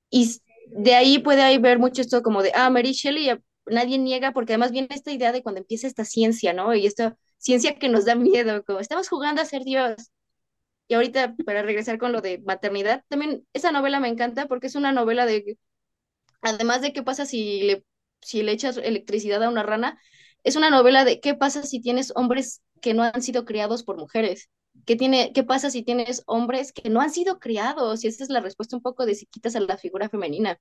Y 0.10 0.42
de 0.68 0.96
ahí 0.96 1.20
puede 1.20 1.44
haber 1.44 1.80
mucho 1.80 2.02
esto 2.02 2.24
como 2.24 2.42
de, 2.44 2.52
ah, 2.56 2.70
Mary 2.70 2.94
Shelley, 2.94 3.30
eh, 3.30 3.42
nadie 3.68 3.98
niega, 3.98 4.32
porque 4.34 4.54
además 4.54 4.72
viene 4.72 4.88
esta 4.92 5.12
idea 5.12 5.32
de 5.32 5.44
cuando 5.44 5.62
empieza 5.62 5.88
esta 5.88 6.06
ciencia, 6.06 6.54
¿no? 6.54 6.74
Y 6.74 6.86
esta 6.88 7.18
ciencia 7.38 7.78
que 7.78 7.90
nos 7.90 8.06
da 8.06 8.16
miedo, 8.16 8.64
como 8.66 8.80
estamos 8.80 9.10
jugando 9.10 9.42
a 9.42 9.46
ser 9.46 9.64
Dios. 9.64 10.12
Y 10.88 10.96
ahorita, 10.96 11.36
para 11.46 11.62
regresar 11.64 11.98
con 11.98 12.12
lo 12.12 12.22
de 12.22 12.40
maternidad, 12.40 13.04
también 13.08 13.46
esa 13.54 13.72
novela 13.72 14.00
me 14.00 14.10
encanta 14.10 14.48
porque 14.48 14.68
es 14.68 14.76
una 14.76 14.92
novela 14.92 15.26
de, 15.26 15.58
además 16.42 16.82
de 16.82 16.94
qué 16.94 17.04
pasa 17.04 17.26
si 17.26 17.62
le, 17.64 17.86
si 18.22 18.44
le 18.44 18.52
echas 18.52 18.78
electricidad 18.78 19.44
a 19.44 19.50
una 19.50 19.64
rana, 19.64 20.00
es 20.44 20.56
una 20.56 20.70
novela 20.70 21.06
de 21.06 21.20
qué 21.20 21.34
pasa 21.36 21.64
si 21.64 21.80
tienes 21.82 22.12
hombres 22.16 22.62
que 22.82 22.94
no 22.94 23.04
han 23.04 23.22
sido 23.22 23.46
criados 23.46 23.84
por 23.84 23.98
mujeres. 23.98 24.50
¿Qué, 24.86 24.96
tiene, 24.96 25.32
¿Qué 25.34 25.44
pasa 25.44 25.70
si 25.70 25.84
tienes 25.84 26.24
hombres 26.26 26.74
que 26.74 26.90
no 26.90 27.00
han 27.02 27.12
sido 27.12 27.40
criados? 27.40 28.04
Y 28.04 28.08
esa 28.08 28.24
es 28.24 28.30
la 28.30 28.42
respuesta 28.42 28.76
un 28.76 28.82
poco 28.82 29.06
de 29.06 29.16
si 29.16 29.26
quitas 29.26 29.56
a 29.56 29.60
la 29.62 29.78
figura 29.78 30.10
femenina. 30.10 30.60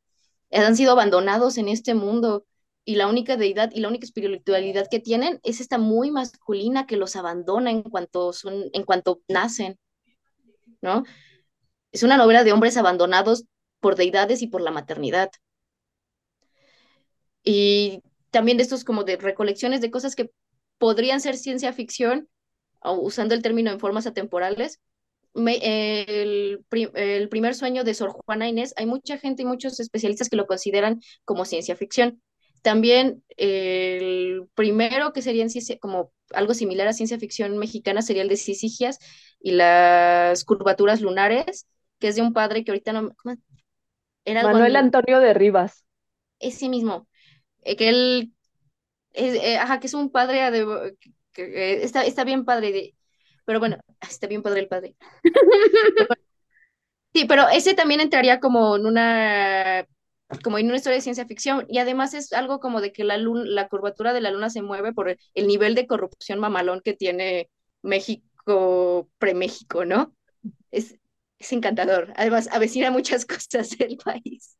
Han 0.53 0.76
sido 0.76 0.93
abandonados 0.93 1.59
en 1.59 1.68
este 1.68 1.95
mundo 1.95 2.47
y 2.85 2.97
la 2.97 3.09
única 3.09 3.37
deidad 3.37 3.70
y 3.72 3.80
la 3.80 3.89
única 3.89 4.05
espiritualidad 4.05 4.87
que 4.91 5.01
tienen 5.01 5.41
es 5.43 5.61
esta 5.61 5.78
muy 5.78 6.11
masculina 6.11 6.87
que 6.87 6.97
los 6.97 7.16
abandona 7.16 7.70
en 7.70 7.83
cuanto, 7.83 8.33
son, 8.33 8.64
en 8.72 8.85
cuanto 8.85 9.22
nacen, 9.28 9.78
¿no? 10.80 11.05
Es 11.93 12.03
una 12.03 12.16
novela 12.16 12.45
de 12.45 12.53
hombres 12.53 12.76
abandonados 12.76 13.45
por 13.80 13.97
deidades 13.97 14.43
y 14.43 14.47
por 14.49 14.62
la 14.62 14.70
maternidad. 14.70 15.30
Y 17.45 18.03
también 18.33 18.57
de 18.57 18.64
estos 18.64 18.83
como 18.83 19.05
de 19.05 19.16
recolecciones 19.16 19.80
de 19.80 19.93
cosas 19.93 20.16
que 20.16 20.30
podrían 20.78 21.20
ser 21.20 21.37
ciencia 21.37 21.72
ficción, 21.72 22.28
o 22.80 22.95
usando 22.95 23.35
el 23.35 23.43
término 23.43 23.70
en 23.70 23.78
formas 23.78 24.07
atemporales. 24.09 24.80
el, 25.35 26.64
el, 26.70 27.28
primer 27.28 27.55
sueño 27.55 27.85
de 27.85 27.95
Sor 27.95 28.11
Juana 28.11 28.49
Inés, 28.49 28.74
hay 28.76 28.87
mucha 28.87 29.18
gente 29.18 29.43
y 29.43 29.45
muchos 29.45 29.78
especialistas 29.78 30.28
que 30.28 30.37
lo 30.37 30.47
consideran 30.47 31.01
como 31.24 31.45
ciencia 31.45 31.76
ficción. 31.76 32.20
También 32.62 33.22
el 33.37 34.49
primero 34.55 35.12
que 35.12 35.22
sería 35.22 35.47
como 35.80 36.12
algo 36.33 36.55
similar 36.55 36.89
a 36.89 36.93
ciencia 36.93 37.18
ficción 37.18 37.59
mexicana 37.59 38.03
sería 38.03 38.22
el 38.22 38.28
de 38.28 38.37
Sisigias 38.37 38.99
y 39.41 39.53
las 39.53 40.45
curvaturas 40.45 41.01
lunares, 41.01 41.66
que 41.99 42.09
es 42.09 42.16
de 42.16 42.22
un 42.22 42.33
padre 42.33 42.64
que 42.64 42.70
ahorita 42.70 42.93
no... 42.93 43.12
Era 44.24 44.45
Manuel 44.45 44.76
Antonio 44.76 45.20
de 45.20 45.35
Rivas. 45.35 45.85
Ese 46.39 46.68
mismo, 46.68 47.09
eh, 47.63 47.77
que 47.77 47.89
él, 47.89 48.35
eh, 49.15 49.57
ajá, 49.59 49.81
que 49.81 49.87
es 49.87 49.95
un 49.95 50.11
padre, 50.11 50.51
de, 50.51 50.97
que, 51.33 51.83
está, 51.85 52.05
está 52.05 52.25
bien 52.25 52.45
padre, 52.45 52.73
de, 52.73 52.95
pero 53.45 53.59
bueno, 53.61 53.79
está 54.01 54.27
bien 54.27 54.43
padre 54.43 54.61
el 54.61 54.69
padre. 54.69 54.97
sí, 57.15 57.25
pero 57.27 57.49
ese 57.49 57.75
también 57.75 58.01
entraría 58.01 58.41
como 58.41 58.77
en 58.77 58.87
una 58.87 59.87
como 60.43 60.57
en 60.59 60.67
una 60.67 60.77
historia 60.77 60.97
de 60.97 61.03
ciencia 61.03 61.27
ficción 61.27 61.67
y 61.69 61.77
además 61.79 62.15
es 62.15 62.33
algo 62.33 62.59
como 62.59 62.81
de 62.81 62.91
que 62.91 63.05
la 63.05 63.19
luna, 63.19 63.45
la 63.45 63.69
curvatura 63.69 64.15
de 64.15 64.23
la 64.23 64.31
luna 64.31 64.49
se 64.49 64.63
mueve 64.63 64.95
por 64.95 65.11
el 65.35 65.47
nivel 65.47 65.75
de 65.75 65.87
corrupción 65.87 66.39
mamalón 66.39 66.81
que 66.81 66.95
tiene 66.95 67.51
México 67.83 68.23
pre-México, 69.19 69.85
¿no? 69.85 70.15
Es, 70.71 70.97
es 71.39 71.53
encantador. 71.53 72.13
Además, 72.17 72.49
avecina 72.53 72.91
muchas 72.91 73.27
cosas 73.27 73.71
del 73.79 73.97
país. 73.99 74.57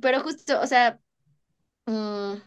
Pero 0.00 0.20
justo, 0.22 0.60
o 0.60 0.66
sea, 0.66 1.00
Mm, 1.88 2.42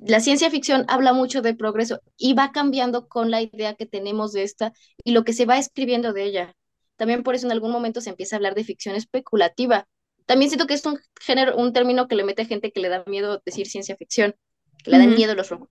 la 0.00 0.20
ciencia 0.20 0.50
ficción 0.50 0.84
habla 0.88 1.14
mucho 1.14 1.40
de 1.40 1.54
progreso 1.54 2.02
y 2.18 2.34
va 2.34 2.52
cambiando 2.52 3.08
con 3.08 3.30
la 3.30 3.40
idea 3.40 3.74
que 3.74 3.86
tenemos 3.86 4.32
de 4.32 4.42
esta 4.42 4.74
y 5.02 5.12
lo 5.12 5.24
que 5.24 5.32
se 5.32 5.46
va 5.46 5.56
escribiendo 5.56 6.12
de 6.12 6.24
ella. 6.24 6.56
También 6.96 7.22
por 7.22 7.34
eso 7.34 7.46
en 7.46 7.52
algún 7.52 7.70
momento 7.70 8.02
se 8.02 8.10
empieza 8.10 8.36
a 8.36 8.38
hablar 8.38 8.54
de 8.54 8.64
ficción 8.64 8.96
especulativa. 8.96 9.88
También 10.26 10.50
siento 10.50 10.66
que 10.66 10.74
es 10.74 10.84
un 10.84 10.98
género, 11.20 11.56
un 11.56 11.72
término 11.72 12.06
que 12.06 12.16
le 12.16 12.24
mete 12.24 12.42
a 12.42 12.46
gente 12.46 12.70
que 12.70 12.80
le 12.80 12.90
da 12.90 13.02
miedo 13.06 13.40
decir 13.46 13.66
ciencia 13.66 13.96
ficción, 13.96 14.34
que 14.82 14.90
le 14.90 14.98
dan 14.98 15.14
miedo 15.14 15.34
los 15.34 15.48
robos. 15.48 15.70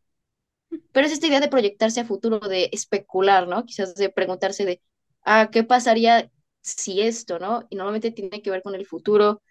Pero 0.92 1.06
es 1.06 1.14
esta 1.14 1.28
idea 1.28 1.40
de 1.40 1.48
proyectarse 1.48 2.00
a 2.00 2.06
futuro, 2.06 2.40
de 2.40 2.70
especular, 2.72 3.48
¿no? 3.48 3.66
Quizás 3.66 3.94
de 3.94 4.10
preguntarse 4.10 4.66
de, 4.66 4.82
ah, 5.24 5.50
¿qué 5.52 5.64
pasaría 5.64 6.32
si 6.62 7.02
esto, 7.02 7.38
¿no? 7.38 7.68
Y 7.70 7.76
normalmente 7.76 8.12
tiene 8.12 8.42
que 8.42 8.50
ver 8.50 8.64
con 8.64 8.74
el 8.74 8.88
futuro 8.88 9.44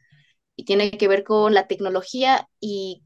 y 0.56 0.64
tiene 0.64 0.90
que 0.90 1.08
ver 1.08 1.24
con 1.24 1.54
la 1.54 1.66
tecnología 1.66 2.48
y 2.60 3.02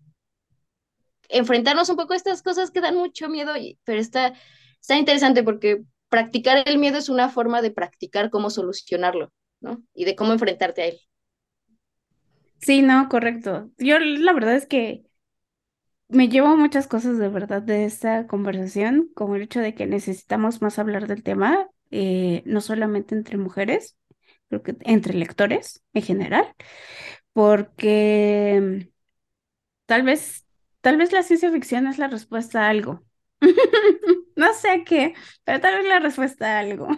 enfrentarnos 1.29 1.89
un 1.89 1.97
poco 1.97 2.13
a 2.13 2.17
estas 2.17 2.43
cosas 2.43 2.71
que 2.71 2.81
dan 2.81 2.97
mucho 2.97 3.29
miedo, 3.29 3.53
pero 3.85 4.01
está, 4.01 4.35
está 4.81 4.97
interesante 4.97 5.43
porque 5.43 5.83
practicar 6.09 6.63
el 6.67 6.79
miedo 6.79 6.99
es 6.99 7.09
una 7.09 7.29
forma 7.29 7.63
de 7.63 7.71
practicar 7.71 8.31
cómo 8.31 8.51
solucionarlo, 8.51 9.33
¿no? 9.61 9.83
Y 9.95 10.05
de 10.05 10.17
cómo 10.17 10.33
enfrentarte 10.33 10.83
a 10.83 10.87
él. 10.87 11.01
Sí, 12.59 12.83
no, 12.83 13.09
correcto. 13.09 13.71
Yo 13.79 13.99
la 13.99 14.33
verdad 14.33 14.57
es 14.57 14.67
que 14.67 15.05
me 16.09 16.29
llevo 16.29 16.57
muchas 16.57 16.87
cosas 16.87 17.19
de 17.19 17.29
verdad 17.29 17.63
de 17.63 17.85
esta 17.85 18.27
conversación, 18.27 19.11
como 19.15 19.37
el 19.37 19.43
hecho 19.43 19.61
de 19.61 19.75
que 19.75 19.87
necesitamos 19.87 20.63
más 20.63 20.79
hablar 20.79 21.07
del 21.09 21.23
tema, 21.23 21.69
eh, 21.91 22.43
no 22.47 22.61
solamente 22.61 23.15
entre 23.15 23.39
mujeres, 23.39 23.97
creo 24.49 24.63
entre 24.83 25.15
lectores 25.15 25.83
en 25.95 26.03
general, 26.03 26.55
porque 27.33 28.91
tal 29.87 30.05
vez 30.05 30.46
Tal 30.87 30.97
vez 30.99 31.13
la 31.13 31.23
ciencia 31.25 31.51
ficción 31.51 31.87
es 31.89 31.99
la 31.99 32.07
respuesta 32.09 32.67
a 32.67 32.71
algo. 32.71 33.03
no 34.37 34.53
sé 34.55 34.85
qué, 34.85 35.15
pero 35.45 35.61
tal 35.61 35.77
vez 35.79 35.87
la 35.89 35.99
respuesta 36.01 36.57
a 36.57 36.61
algo. 36.61 36.89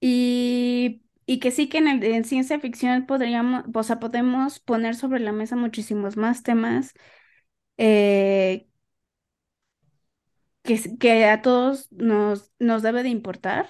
Y, 0.00 1.02
y 1.26 1.38
que 1.40 1.50
sí 1.50 1.68
que 1.68 1.78
en, 1.78 1.88
el, 1.88 2.02
en 2.04 2.24
ciencia 2.24 2.58
ficción 2.60 3.06
podríamos, 3.06 3.64
o 3.74 3.82
sea, 3.82 4.00
podemos 4.00 4.58
poner 4.60 4.94
sobre 4.96 5.20
la 5.20 5.32
mesa 5.32 5.56
muchísimos 5.56 6.16
más 6.16 6.42
temas 6.42 6.92
eh, 7.78 8.68
que, 10.62 10.98
que 10.98 11.26
a 11.26 11.42
todos 11.42 11.90
nos, 11.92 12.52
nos 12.58 12.82
debe 12.82 13.02
de 13.02 13.08
importar 13.10 13.68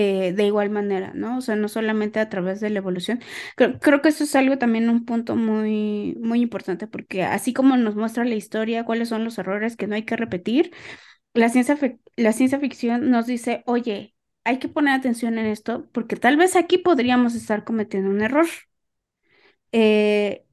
eh, 0.00 0.32
de 0.32 0.46
igual 0.46 0.70
manera, 0.70 1.12
¿no? 1.14 1.38
O 1.38 1.40
sea, 1.40 1.56
no 1.56 1.68
solamente 1.68 2.20
a 2.20 2.28
través 2.28 2.60
de 2.60 2.70
la 2.70 2.78
evolución. 2.78 3.20
Creo, 3.56 4.02
que 4.02 4.08
eso 4.10 4.24
es 4.24 4.36
algo 4.36 4.56
también 4.58 4.88
un 4.88 5.04
punto 5.04 5.34
muy, 5.34 6.16
muy 6.20 6.40
importante, 6.40 6.86
porque 6.86 7.24
así 7.24 7.52
como 7.52 7.76
nos 7.76 7.96
muestra 7.96 8.24
la 8.24 8.36
historia, 8.36 8.84
cuáles 8.84 9.08
son 9.08 9.24
los 9.24 9.38
errores 9.38 9.76
que 9.76 9.88
no 9.88 9.96
hay 9.96 10.04
que 10.04 10.16
repetir, 10.16 10.72
la 11.34 11.48
ciencia, 11.48 11.78
la 12.16 12.32
ciencia 12.32 12.60
ficción 12.60 13.10
nos 13.10 13.26
dice, 13.26 13.62
oye, 13.66 14.14
hay 14.44 14.58
que 14.60 14.68
poner 14.68 14.94
atención 14.94 15.38
en 15.38 15.46
esto, 15.46 15.88
porque 15.92 16.16
tal 16.16 16.36
vez 16.36 16.56
aquí 16.56 16.78
podríamos 16.78 17.34
estar 17.34 17.64
cometiendo 17.64 18.10
un 18.10 18.22
error. 18.22 18.46
Eh, 19.72 20.44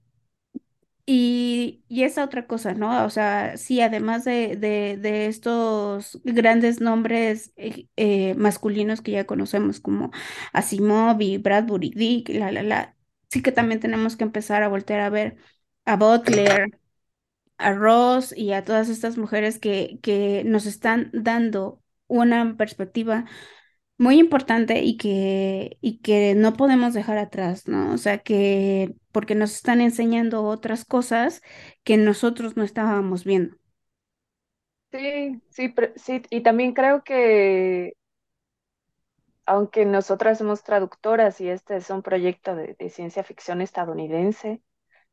y, 1.06 1.45
y, 1.88 2.04
esa 2.04 2.24
otra 2.24 2.48
cosa, 2.48 2.74
¿no? 2.74 3.06
O 3.06 3.10
sea, 3.10 3.58
sí, 3.58 3.82
además 3.82 4.26
de, 4.26 4.56
de, 4.58 5.28
estos 5.28 6.20
grandes 6.24 6.82
nombres 6.82 7.52
eh, 7.56 7.88
eh, 7.96 8.36
masculinos 8.36 9.02
que 9.02 9.12
ya 9.12 9.26
conocemos 9.26 9.80
como 9.80 10.12
Asimov 10.54 11.22
y 11.22 11.38
Bradbury 11.38 11.92
Dick, 11.92 12.30
la, 12.30 12.52
la, 12.52 12.64
la, 12.64 12.96
sí 13.30 13.42
que 13.42 13.52
también 13.52 13.80
tenemos 13.80 14.16
que 14.18 14.24
empezar 14.24 14.64
a 14.64 14.68
voltear 14.70 15.02
a 15.02 15.10
ver 15.10 15.38
a 15.86 15.96
Butler, 15.98 16.80
a 17.58 17.74
Ross 17.74 18.34
y 18.36 18.52
a 18.54 18.64
todas 18.64 18.90
estas 18.90 19.18
mujeres 19.18 19.60
que, 19.60 20.00
que 20.02 20.44
nos 20.46 20.66
están 20.66 21.10
dando 21.14 21.82
una 22.08 22.56
perspectiva 22.58 23.26
muy 23.98 24.20
importante 24.20 24.84
y 24.84 24.98
que, 24.98 25.78
y 25.82 26.00
que 26.00 26.36
no 26.36 26.54
podemos 26.54 26.94
dejar 26.94 27.18
atrás, 27.18 27.68
¿no? 27.68 27.94
O 27.94 27.98
sea, 27.98 28.20
que 28.20 28.96
porque 29.12 29.36
nos 29.36 29.54
están 29.56 29.82
enseñando 29.82 30.44
otras 30.44 30.86
cosas 30.86 31.42
que 31.84 31.98
nosotros 31.98 32.58
no 32.58 32.64
estábamos 32.64 33.24
viendo. 33.24 33.56
Sí, 34.92 35.42
sí, 35.50 35.74
sí, 35.96 36.22
y 36.30 36.42
también 36.42 36.74
creo 36.74 37.04
que 37.04 37.94
aunque 39.46 39.86
nosotras 39.86 40.40
somos 40.40 40.64
traductoras 40.64 41.40
y 41.42 41.50
este 41.50 41.78
es 41.78 41.90
un 41.90 42.02
proyecto 42.02 42.56
de, 42.56 42.76
ciencia 42.90 43.24
ficción 43.24 43.62
estadounidense, 43.62 44.62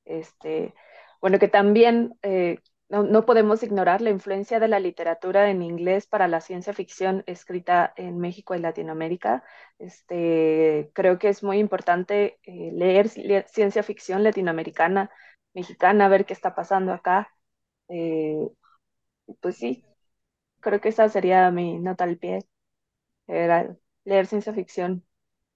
este, 0.05 0.75
bueno, 1.21 1.39
que 1.39 1.49
también 1.49 2.15
eh, 2.23 2.59
no, 2.93 3.25
podemos 3.25 3.63
ignorar 3.63 4.03
la 4.03 4.11
influencia 4.11 4.61
de 4.61 4.69
la 4.69 4.79
literatura 4.79 5.51
en 5.51 5.63
inglés 5.63 6.07
para 6.07 6.29
la 6.29 6.41
ciencia 6.43 6.75
ficción 6.75 7.25
escrita 7.27 7.95
en 7.97 8.19
México 8.19 8.55
y 8.55 8.59
Latinoamérica. 8.59 9.43
Este, 9.79 10.91
creo 10.95 11.19
que 11.19 11.29
es 11.31 11.43
muy 11.43 11.59
importante 11.59 12.39
eh, 12.43 12.71
leer, 12.73 13.09
ciencia 13.09 13.83
ficción 13.83 14.23
latinoamericana, 14.23 15.11
mexicana, 15.55 16.09
ver 16.09 16.27
qué 16.27 16.35
está 16.35 16.55
pasando 16.55 16.93
acá. 16.93 17.31
Eh, 17.89 18.47
pues 19.41 19.57
sí, 19.57 19.85
creo 20.61 20.81
que 20.81 20.91
esa 20.91 21.09
sería 21.09 21.51
mi 21.51 21.79
nota 21.79 22.05
al 22.05 22.19
pie. 22.19 22.41
Era 23.27 23.77
leer 24.05 24.27
ciencia 24.27 24.53
ficción 24.55 25.05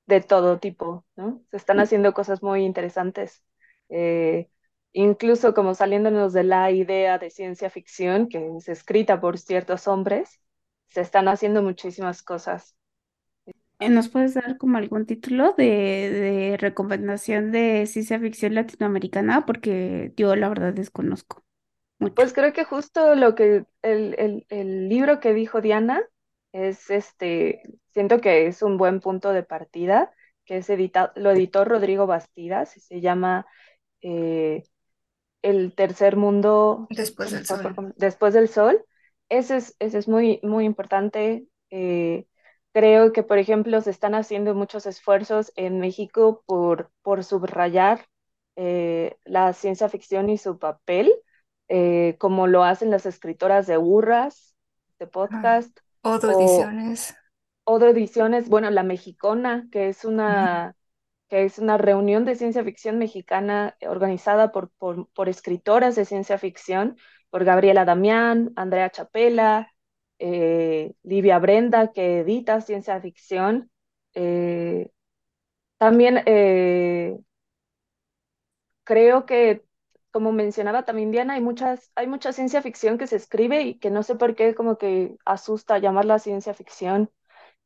de 0.06 0.20
todo 0.22 0.60
tipo, 0.60 1.06
¿no? 1.16 1.42
Se 1.50 1.58
están 1.58 1.80
haciendo 1.80 2.14
cosas 2.14 2.42
muy 2.42 2.64
interesantes. 2.64 3.44
Eh, 3.90 4.50
incluso 4.92 5.54
como 5.54 5.74
saliéndonos 5.74 6.32
de 6.32 6.44
la 6.44 6.70
idea 6.70 7.18
de 7.18 7.30
ciencia 7.30 7.70
ficción 7.70 8.28
que 8.28 8.56
es 8.56 8.68
escrita 8.68 9.20
por 9.20 9.38
ciertos 9.38 9.88
hombres, 9.88 10.40
se 10.88 11.00
están 11.00 11.28
haciendo 11.28 11.62
muchísimas 11.62 12.22
cosas. 12.22 12.76
Eh, 13.78 13.90
¿Nos 13.90 14.08
puedes 14.08 14.34
dar 14.34 14.56
como 14.56 14.78
algún 14.78 15.04
título 15.04 15.52
de, 15.52 16.56
recomendación 16.58 17.52
de 17.52 17.86
ciencia 17.86 18.18
ficción 18.18 18.54
latinoamericana? 18.54 19.44
Porque 19.44 20.12
yo 20.16 20.34
la 20.34 20.48
verdad 20.48 20.72
desconozco 20.72 21.44
mucho. 21.98 22.14
Pues 22.14 22.32
creo 22.32 22.52
que 22.52 22.64
justo 22.64 23.14
lo 23.14 23.34
que 23.34 23.64
el, 23.82 24.46
el 24.48 24.88
libro 24.88 25.20
que 25.20 25.34
dijo 25.34 25.60
Diana 25.60 26.02
es 26.52 26.90
este, 26.90 27.62
siento 27.92 28.20
que 28.20 28.46
es 28.46 28.62
un 28.62 28.78
buen 28.78 29.00
punto 29.00 29.32
de 29.32 29.42
partida, 29.42 30.10
que 30.46 30.58
es 30.58 30.70
editado, 30.70 31.12
lo 31.16 31.30
editó 31.30 31.64
Rodrigo 31.64 32.06
Bastidas 32.06 32.76
y 32.76 32.80
se 32.80 33.00
llama 33.00 33.46
eh, 34.00 34.64
El 35.46 35.74
tercer 35.74 36.16
mundo 36.16 36.86
después 36.90 37.30
del 37.30 37.46
sol. 37.46 37.94
Después 37.96 38.34
del 38.34 38.48
sol. 38.48 38.84
Ese 39.28 39.56
es, 39.56 39.76
ese 39.78 39.98
es 39.98 40.08
muy, 40.08 40.40
muy 40.42 40.64
importante. 40.64 41.46
Eh, 41.70 42.26
creo 42.72 43.12
que, 43.12 43.22
por 43.22 43.38
ejemplo, 43.38 43.80
se 43.80 43.90
están 43.90 44.14
haciendo 44.14 44.54
muchos 44.54 44.86
esfuerzos 44.86 45.52
en 45.56 45.80
México 45.80 46.42
por, 46.46 46.90
por 47.02 47.24
subrayar 47.24 48.06
eh, 48.56 49.16
la 49.24 49.52
ciencia 49.52 49.88
ficción 49.88 50.30
y 50.30 50.38
su 50.38 50.58
papel, 50.58 51.12
como 52.18 52.46
lo 52.46 52.62
hacen 52.62 52.90
las 52.90 53.06
escritoras 53.06 53.66
de 53.66 53.78
Urras, 53.78 54.54
de 54.98 55.06
podcast. 55.06 55.78
Odo 56.02 56.40
Ediciones. 56.40 57.16
Odo 57.64 57.88
Ediciones, 57.88 58.48
bueno, 58.48 58.70
La 58.70 58.84
Mexicona, 58.84 59.66
que 59.72 59.88
es 59.88 60.04
una, 60.04 60.75
que 61.28 61.44
es 61.44 61.58
una 61.58 61.78
reunión 61.78 62.24
de 62.24 62.36
ciencia 62.36 62.64
ficción 62.64 62.98
mexicana 62.98 63.76
organizada 63.82 64.52
por, 64.52 64.70
por, 64.72 65.28
escritoras 65.28 65.96
de 65.96 66.04
ciencia 66.04 66.38
ficción, 66.38 66.96
por 67.30 67.44
Gabriela 67.44 67.84
Damián, 67.84 68.52
Andrea 68.56 68.90
Chapela, 68.90 69.72
eh, 70.18 70.94
Livia 71.02 71.38
Brenda, 71.38 71.92
que 71.92 72.20
edita 72.20 72.60
ciencia 72.60 73.00
ficción. 73.00 73.70
Eh, 74.14 74.90
también 75.78 76.22
eh, 76.26 77.18
creo 78.84 79.26
que 79.26 79.66
como 80.16 80.32
mencionaba 80.32 80.86
también 80.86 81.10
Diana, 81.10 81.34
hay 81.34 81.42
muchas, 81.42 81.90
hay 81.94 82.06
mucha 82.06 82.32
ciencia 82.32 82.62
ficción 82.62 82.96
que 82.96 83.06
se 83.06 83.16
escribe 83.16 83.62
y 83.64 83.78
que 83.78 83.90
no 83.90 84.02
sé 84.02 84.14
por 84.16 84.34
qué 84.34 84.54
como 84.54 84.78
que 84.78 85.16
asusta 85.26 85.78
llamarla 85.78 86.18
ciencia 86.18 86.54
ficción. 86.54 87.10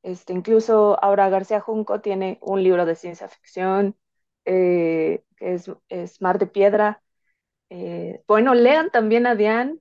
Este, 0.03 0.32
incluso 0.32 1.03
ahora 1.03 1.28
García 1.28 1.61
Junco 1.61 2.01
tiene 2.01 2.38
un 2.40 2.62
libro 2.62 2.86
de 2.86 2.94
ciencia 2.94 3.28
ficción 3.28 3.96
eh, 4.44 5.22
que 5.36 5.55
es, 5.55 5.70
es, 5.88 6.20
Mar 6.22 6.38
de 6.38 6.46
Piedra. 6.46 7.03
Eh, 7.68 8.22
bueno, 8.26 8.55
lean 8.55 8.90
también 8.90 9.26
a 9.26 9.34
Diana, 9.34 9.74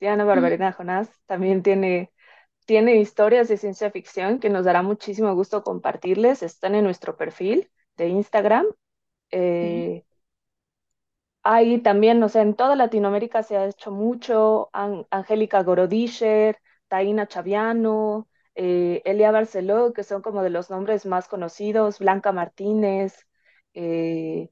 Diana 0.00 0.24
Barberina 0.24 0.72
Jonás, 0.72 1.10
también 1.26 1.62
tiene, 1.62 2.12
tiene 2.66 2.96
historias 2.96 3.48
de 3.48 3.56
ciencia 3.56 3.90
ficción 3.90 4.40
que 4.40 4.50
nos 4.50 4.64
dará 4.64 4.82
muchísimo 4.82 5.34
gusto 5.34 5.62
compartirles. 5.62 6.42
Están 6.42 6.74
en 6.74 6.84
nuestro 6.84 7.16
perfil 7.16 7.70
de 7.96 8.08
Instagram. 8.08 8.66
Eh, 9.30 10.04
hay 11.42 11.80
también, 11.80 12.22
o 12.22 12.28
sea, 12.28 12.42
en 12.42 12.54
toda 12.54 12.76
Latinoamérica 12.76 13.42
se 13.42 13.56
ha 13.56 13.66
hecho 13.66 13.90
mucho, 13.90 14.70
Angélica 15.10 15.62
Gorodischer, 15.62 16.58
Taina 16.88 17.26
Chaviano, 17.26 18.28
eh, 18.58 19.02
Elia 19.04 19.30
Barceló, 19.30 19.92
que 19.94 20.04
son 20.04 20.22
como 20.22 20.42
de 20.42 20.50
los 20.50 20.70
nombres 20.70 21.06
más 21.06 21.28
conocidos, 21.28 21.98
Blanca 22.00 22.32
Martínez, 22.32 23.26
eh, 23.74 24.50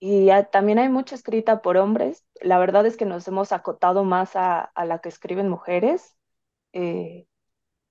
y 0.00 0.28
también 0.52 0.78
hay 0.78 0.88
mucha 0.88 1.14
escrita 1.14 1.62
por 1.62 1.76
hombres. 1.76 2.24
La 2.40 2.58
verdad 2.58 2.86
es 2.86 2.96
que 2.96 3.06
nos 3.06 3.28
hemos 3.28 3.52
acotado 3.52 4.04
más 4.04 4.32
a, 4.36 4.72
la 4.86 5.00
que 5.00 5.08
escriben 5.08 5.48
mujeres, 5.48 6.16
eh, 6.72 7.26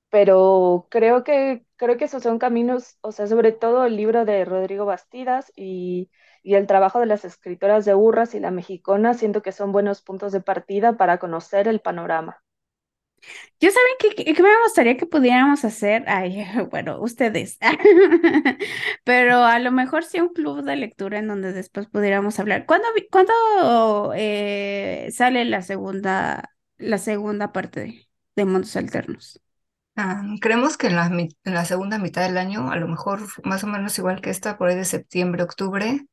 pero 0.10 0.88
creo 0.91 1.24
que, 1.24 1.66
creo 1.78 1.97
que 1.97 2.06
esos 2.06 2.24
son 2.24 2.39
caminos, 2.39 2.97
o 3.02 3.12
sea, 3.12 3.28
sobre 3.28 3.52
todo 3.54 3.86
el 3.86 3.95
libro 3.97 4.26
de 4.26 4.45
Rodrigo 4.45 4.86
Bastidas 4.86 5.52
y 5.56 6.12
y 6.43 6.56
el 6.56 6.68
trabajo 6.68 6.99
de 6.99 7.06
las 7.06 7.26
escritoras 7.26 7.86
de 7.86 7.95
Urras 7.95 8.34
y 8.36 8.39
la 8.39 8.52
mexicana 8.52 9.14
siento 9.14 9.41
que 9.41 9.52
son 9.52 9.72
buenos 9.72 10.02
puntos 10.02 10.32
de 10.32 10.41
partida 10.41 10.97
para 10.97 11.20
conocer 11.20 11.68
el 11.68 11.82
panorama. 11.82 12.41
Yo 13.60 13.70
saben 13.70 14.26
que, 14.26 14.42
me 14.42 14.64
gustaría 14.64 14.98
que 14.98 15.06
pudiéramos 15.06 15.64
hacer, 15.66 16.04
ay, 16.08 16.46
bueno, 16.72 17.00
ustedes, 17.00 17.58
pero 19.04 19.44
a 19.44 19.60
lo 19.60 19.72
mejor 19.72 20.04
sí 20.04 20.20
un 20.20 20.34
club 20.34 20.64
de 20.64 20.76
lectura 20.76 21.20
en 21.20 21.28
donde 21.28 21.54
después 21.54 21.88
pudiéramos 21.88 22.40
hablar. 22.40 22.66
¿Cuándo, 22.66 22.88
cuándo 23.12 24.14
eh, 24.16 25.10
sale 25.12 25.46
la 25.46 25.62
segunda, 25.62 26.52
la 26.78 26.98
segunda 26.98 27.52
parte 27.52 28.08
de, 28.36 28.46
Mundos 28.46 28.76
Alternos? 28.76 29.40
Ah, 29.96 30.24
creemos 30.40 30.78
que 30.78 30.88
en 30.88 30.96
la, 30.96 31.06
en 31.06 31.54
la 31.54 31.66
segunda 31.66 32.00
mitad 32.00 32.24
del 32.24 32.38
año, 32.38 32.72
a 32.72 32.78
lo 32.78 32.88
mejor 32.88 33.22
más 33.44 33.64
o 33.64 33.68
menos 33.68 33.98
igual 34.00 34.22
que 34.22 34.32
esta, 34.32 34.58
por 34.58 34.70
ahí 34.70 34.76
de 34.76 34.86
septiembre, 34.86 35.44
octubre, 35.44 36.06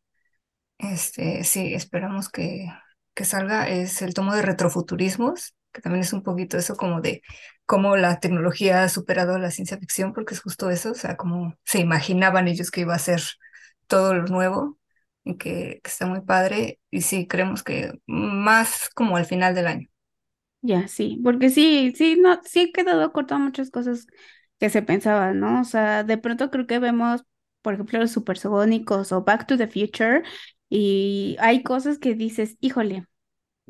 este, 0.79 1.45
sí, 1.45 1.73
esperamos 1.75 2.29
que, 2.29 2.67
que 3.15 3.25
salga, 3.25 3.69
es 3.69 4.03
el 4.03 4.15
tomo 4.15 4.35
de 4.35 4.43
retrofuturismos, 4.43 5.55
que 5.73 5.81
también 5.83 6.03
es 6.03 6.13
un 6.13 6.23
poquito 6.23 6.57
eso 6.59 6.77
como 6.77 7.01
de 7.01 7.23
cómo 7.67 7.97
la 7.97 8.21
tecnología 8.21 8.83
ha 8.85 8.89
superado 8.89 9.39
la 9.39 9.51
ciencia 9.51 9.79
ficción, 9.79 10.13
porque 10.13 10.35
es 10.35 10.41
justo 10.41 10.71
eso, 10.71 10.93
o 10.93 10.95
sea, 10.95 11.17
como 11.17 11.55
se 11.65 11.81
imaginaban 11.81 12.49
ellos 12.49 12.71
que 12.71 12.83
iba 12.83 12.95
a 12.95 12.99
ser 12.99 13.23
todo 13.87 14.15
lo 14.15 14.25
nuevo 14.27 14.79
y 15.25 15.37
que, 15.37 15.81
que 15.83 15.91
está 15.91 16.07
muy 16.07 16.21
padre. 16.23 16.81
Y 16.91 17.03
sí, 17.03 17.27
creemos 17.29 17.63
que 17.63 17.93
más 18.07 18.91
como 18.95 19.17
al 19.17 19.27
final 19.27 19.55
del 19.55 19.67
año. 19.67 19.89
Ya, 20.61 20.89
sí, 20.89 21.21
porque 21.23 21.51
sí, 21.51 21.93
sí, 21.97 22.17
no, 22.21 22.41
sí 22.45 22.61
he 22.63 22.73
quedado 22.73 23.13
cortado 23.13 23.41
muchas 23.41 23.71
cosas 23.71 24.07
que 24.59 24.71
se 24.71 24.83
pensaban, 24.83 25.39
¿no? 25.39 25.61
O 25.61 25.65
sea, 25.65 26.03
de 26.03 26.19
pronto 26.19 26.51
creo 26.51 26.67
que 26.67 26.81
vemos, 26.81 27.25
por 27.63 27.75
ejemplo, 27.75 27.99
los 28.01 28.11
supersónicos 28.11 29.13
o 29.13 29.23
Back 29.25 29.47
to 29.47 29.57
the 29.57 29.69
Future 29.69 30.23
y 30.69 31.37
hay 31.41 31.63
cosas 31.63 31.99
que 31.99 32.15
dices, 32.15 32.57
híjole, 32.61 33.07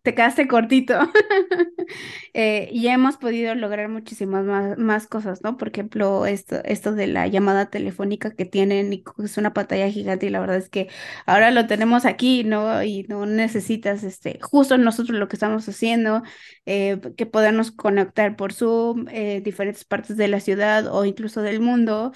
te 0.02 0.14
quedaste 0.14 0.48
cortito. 0.48 0.98
eh, 2.34 2.68
y 2.72 2.88
hemos 2.88 3.16
podido 3.16 3.54
lograr 3.54 3.88
muchísimas 3.88 4.44
más, 4.78 5.06
cosas, 5.06 5.42
¿no? 5.42 5.56
Por 5.56 5.68
ejemplo, 5.68 6.26
esto, 6.26 6.56
esto 6.64 6.92
de 6.94 7.06
la 7.06 7.26
llamada 7.26 7.70
telefónica 7.70 8.30
que 8.32 8.44
tienen 8.44 9.02
es 9.22 9.38
una 9.38 9.52
pantalla 9.52 9.90
gigante 9.90 10.26
y 10.26 10.30
la 10.30 10.40
verdad 10.40 10.56
es 10.56 10.68
que 10.68 10.88
ahora 11.26 11.50
lo 11.50 11.66
tenemos 11.66 12.04
aquí, 12.04 12.44
¿no? 12.44 12.82
Y 12.82 13.04
no 13.08 13.26
necesitas, 13.26 14.04
este, 14.04 14.38
justo 14.42 14.78
nosotros 14.78 15.18
lo 15.18 15.28
que 15.28 15.36
estamos 15.36 15.68
haciendo, 15.68 16.22
eh, 16.66 17.00
que 17.16 17.26
podernos 17.26 17.70
conectar 17.72 18.36
por 18.36 18.52
Zoom, 18.52 19.06
eh, 19.10 19.40
diferentes 19.42 19.84
partes 19.84 20.16
de 20.16 20.28
la 20.28 20.40
ciudad 20.40 20.86
o 20.92 21.04
incluso 21.04 21.42
del 21.42 21.60
mundo. 21.60 22.12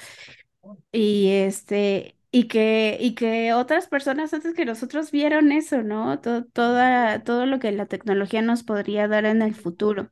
Y 0.92 1.28
este, 1.30 2.16
y 2.32 2.48
que, 2.48 2.98
y 3.00 3.14
que 3.16 3.54
otras 3.54 3.88
personas 3.88 4.34
antes 4.34 4.54
que 4.54 4.66
nosotros 4.66 5.12
vieron 5.12 5.52
eso, 5.52 5.84
¿no? 5.84 6.20
Todo, 6.20 6.44
toda, 6.46 7.22
todo 7.24 7.46
lo 7.46 7.60
que 7.60 7.72
la 7.72 7.86
tecnología 7.86 8.42
nos 8.42 8.64
podría 8.64 9.08
dar 9.08 9.26
en 9.26 9.42
el 9.42 9.54
futuro. 9.54 10.10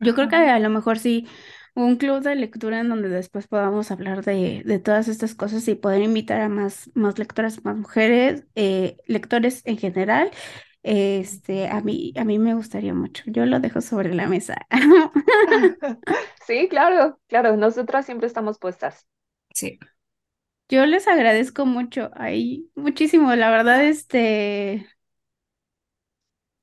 Yo 0.00 0.14
creo 0.14 0.28
que 0.28 0.36
a 0.36 0.58
lo 0.58 0.70
mejor 0.70 0.98
sí, 0.98 1.28
un 1.74 1.96
club 1.96 2.22
de 2.22 2.34
lectura 2.34 2.80
en 2.80 2.88
donde 2.88 3.08
después 3.08 3.46
podamos 3.48 3.90
hablar 3.90 4.24
de, 4.24 4.62
de 4.64 4.78
todas 4.78 5.08
estas 5.08 5.34
cosas 5.34 5.66
y 5.68 5.74
poder 5.74 6.02
invitar 6.02 6.40
a 6.40 6.48
más, 6.48 6.90
más 6.94 7.18
lectoras, 7.18 7.64
más 7.64 7.76
mujeres, 7.76 8.46
eh, 8.54 8.96
lectores 9.06 9.62
en 9.66 9.78
general. 9.78 10.30
Este, 10.82 11.68
a 11.68 11.80
mí, 11.82 12.12
a 12.16 12.24
mí 12.24 12.38
me 12.38 12.54
gustaría 12.54 12.94
mucho. 12.94 13.24
Yo 13.26 13.44
lo 13.46 13.60
dejo 13.60 13.80
sobre 13.82 14.14
la 14.14 14.26
mesa. 14.28 14.56
Sí, 16.46 16.68
claro, 16.68 17.20
claro, 17.28 17.56
nosotras 17.56 18.04
siempre 18.06 18.26
estamos 18.26 18.58
puestas. 18.58 19.06
Sí. 19.54 19.78
Yo 20.70 20.86
les 20.86 21.08
agradezco 21.08 21.66
mucho, 21.66 22.10
muchísimo, 22.76 23.34
la 23.34 23.50
verdad, 23.50 23.84
este, 23.84 24.86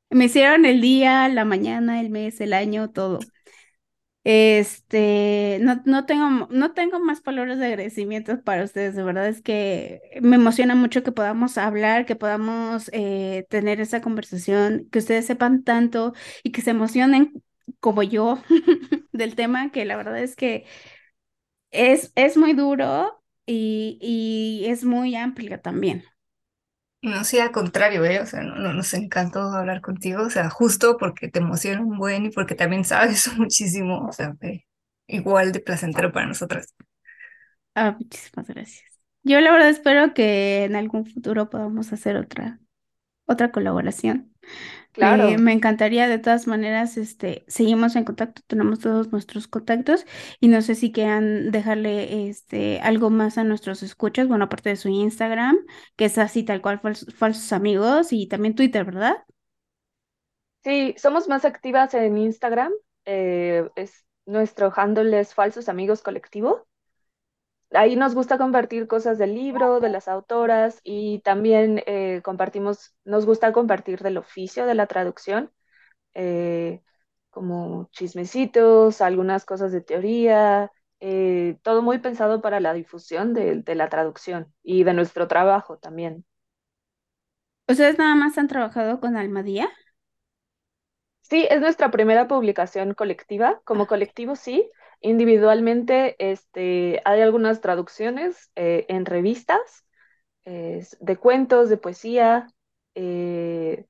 me 0.09 0.25
hicieron 0.25 0.65
el 0.65 0.81
día, 0.81 1.27
la 1.29 1.45
mañana, 1.45 1.99
el 2.01 2.09
mes, 2.09 2.41
el 2.41 2.53
año, 2.53 2.89
todo. 2.91 3.19
Este, 4.23 5.57
no, 5.61 5.81
no 5.85 6.05
tengo, 6.05 6.47
no 6.51 6.73
tengo 6.73 6.99
más 6.99 7.21
palabras 7.21 7.59
de 7.59 7.67
agradecimiento 7.67 8.43
para 8.43 8.65
ustedes, 8.65 8.93
de 8.95 9.03
verdad 9.03 9.27
es 9.29 9.41
que 9.41 10.01
me 10.21 10.35
emociona 10.35 10.75
mucho 10.75 11.01
que 11.01 11.13
podamos 11.13 11.57
hablar, 11.57 12.05
que 12.05 12.17
podamos 12.17 12.89
eh, 12.93 13.45
tener 13.49 13.79
esa 13.79 14.01
conversación, 14.01 14.89
que 14.91 14.99
ustedes 14.99 15.25
sepan 15.25 15.63
tanto 15.63 16.13
y 16.43 16.51
que 16.51 16.61
se 16.61 16.71
emocionen 16.71 17.41
como 17.79 18.03
yo 18.03 18.37
del 19.13 19.35
tema, 19.35 19.71
que 19.71 19.85
la 19.85 19.95
verdad 19.95 20.19
es 20.19 20.35
que 20.35 20.65
es, 21.71 22.11
es 22.15 22.37
muy 22.37 22.53
duro 22.53 23.16
y, 23.47 23.99
y 24.01 24.67
es 24.69 24.85
muy 24.85 25.15
amplio 25.17 25.61
también. 25.61 26.05
No, 27.01 27.23
sí, 27.23 27.39
al 27.39 27.51
contrario, 27.51 28.03
¿eh? 28.05 28.19
O 28.21 28.25
sea, 28.25 28.41
no, 28.41 28.55
no, 28.55 28.73
nos 28.73 28.93
encantó 28.93 29.39
hablar 29.41 29.81
contigo, 29.81 30.23
o 30.23 30.29
sea, 30.29 30.49
justo 30.49 30.97
porque 30.97 31.29
te 31.29 31.39
emociona 31.39 31.81
un 31.81 31.97
buen 31.97 32.25
y 32.25 32.29
porque 32.31 32.55
también 32.55 32.85
sabes 32.85 33.27
muchísimo, 33.37 34.07
o 34.07 34.11
sea, 34.11 34.35
igual 35.07 35.51
de 35.51 35.59
placentero 35.61 36.11
para 36.11 36.27
nosotras. 36.27 36.73
Ah, 37.75 37.95
muchísimas 37.99 38.47
gracias. 38.47 38.83
Yo 39.23 39.39
la 39.41 39.51
verdad 39.51 39.69
espero 39.69 40.13
que 40.13 40.63
en 40.65 40.75
algún 40.75 41.05
futuro 41.05 41.49
podamos 41.49 41.93
hacer 41.93 42.15
otra, 42.17 42.59
otra 43.27 43.51
colaboración. 43.51 44.33
Claro. 44.93 45.29
me 45.37 45.53
encantaría 45.53 46.07
de 46.07 46.17
todas 46.17 46.47
maneras, 46.47 46.97
este, 46.97 47.45
seguimos 47.47 47.95
en 47.95 48.03
contacto, 48.03 48.41
tenemos 48.47 48.79
todos 48.79 49.11
nuestros 49.11 49.47
contactos 49.47 50.05
y 50.39 50.47
no 50.47 50.61
sé 50.63 50.73
si 50.73 50.91
quieran 50.91 51.51
dejarle 51.51 52.29
este 52.29 52.79
algo 52.79 53.11
más 53.11 53.37
a 53.37 53.43
nuestros 53.43 53.83
escuchas, 53.83 54.27
bueno, 54.27 54.45
aparte 54.45 54.69
de 54.69 54.75
su 54.75 54.89
Instagram, 54.89 55.57
que 55.95 56.05
es 56.05 56.17
así 56.17 56.43
tal 56.43 56.61
cual 56.61 56.79
falsos 56.79 57.53
amigos 57.53 58.11
y 58.11 58.27
también 58.27 58.55
Twitter, 58.55 58.85
¿verdad? 58.85 59.17
Sí, 60.63 60.95
somos 60.97 61.27
más 61.27 61.45
activas 61.45 61.93
en 61.93 62.17
Instagram. 62.17 62.73
eh, 63.05 63.69
es, 63.75 64.05
nuestro 64.25 64.71
handle 64.75 65.19
es 65.19 65.33
Falsos 65.33 65.69
Amigos 65.69 66.01
Colectivo. 66.01 66.67
Ahí 67.71 67.95
nos 67.97 68.15
gusta 68.15 68.37
compartir 68.37 68.87
cosas 68.87 69.17
del 69.17 69.35
libro, 69.35 69.79
de 69.81 69.89
las 69.89 70.07
autoras 70.07 70.79
y 70.83 71.19
también 71.21 71.83
eh, 71.85 72.21
compartimos, 72.23 72.95
nos 73.03 73.25
gusta 73.25 73.51
compartir 73.53 73.99
del 74.01 74.17
oficio 74.17 74.65
de 74.65 74.73
la 74.75 74.87
traducción, 74.87 75.51
eh, 76.15 76.81
como 77.31 77.89
chismecitos, 77.93 79.01
algunas 79.01 79.45
cosas 79.45 79.71
de 79.73 79.81
teoría, 79.81 80.71
eh, 81.01 81.59
todo 81.63 81.81
muy 81.83 81.99
pensado 81.99 82.41
para 82.41 82.59
la 82.61 82.73
difusión 82.73 83.33
de, 83.33 83.57
de 83.63 83.75
la 83.75 83.89
traducción 83.89 84.53
y 84.63 84.83
de 84.85 84.93
nuestro 84.93 85.27
trabajo 85.27 85.77
también. 85.79 86.25
¿Ustedes 87.67 87.97
nada 87.97 88.15
más 88.15 88.37
han 88.37 88.47
trabajado 88.49 88.99
con 88.99 89.15
Almadía? 89.15 89.69
Sí, 91.21 91.45
es 91.49 91.59
nuestra 91.61 91.91
primera 91.91 92.27
publicación 92.27 92.93
colectiva. 92.93 93.61
Como 93.65 93.85
colectivo, 93.87 94.35
sí. 94.35 94.69
Individualmente, 95.01 96.15
este, 96.19 97.01
hay 97.05 97.21
algunas 97.21 97.61
traducciones 97.61 98.51
eh, 98.55 98.85
en 98.89 99.05
revistas 99.05 99.85
eh, 100.45 100.85
de 100.99 101.17
cuentos, 101.17 101.69
de 101.69 101.77
poesía, 101.77 102.47
eh, 102.95 103.85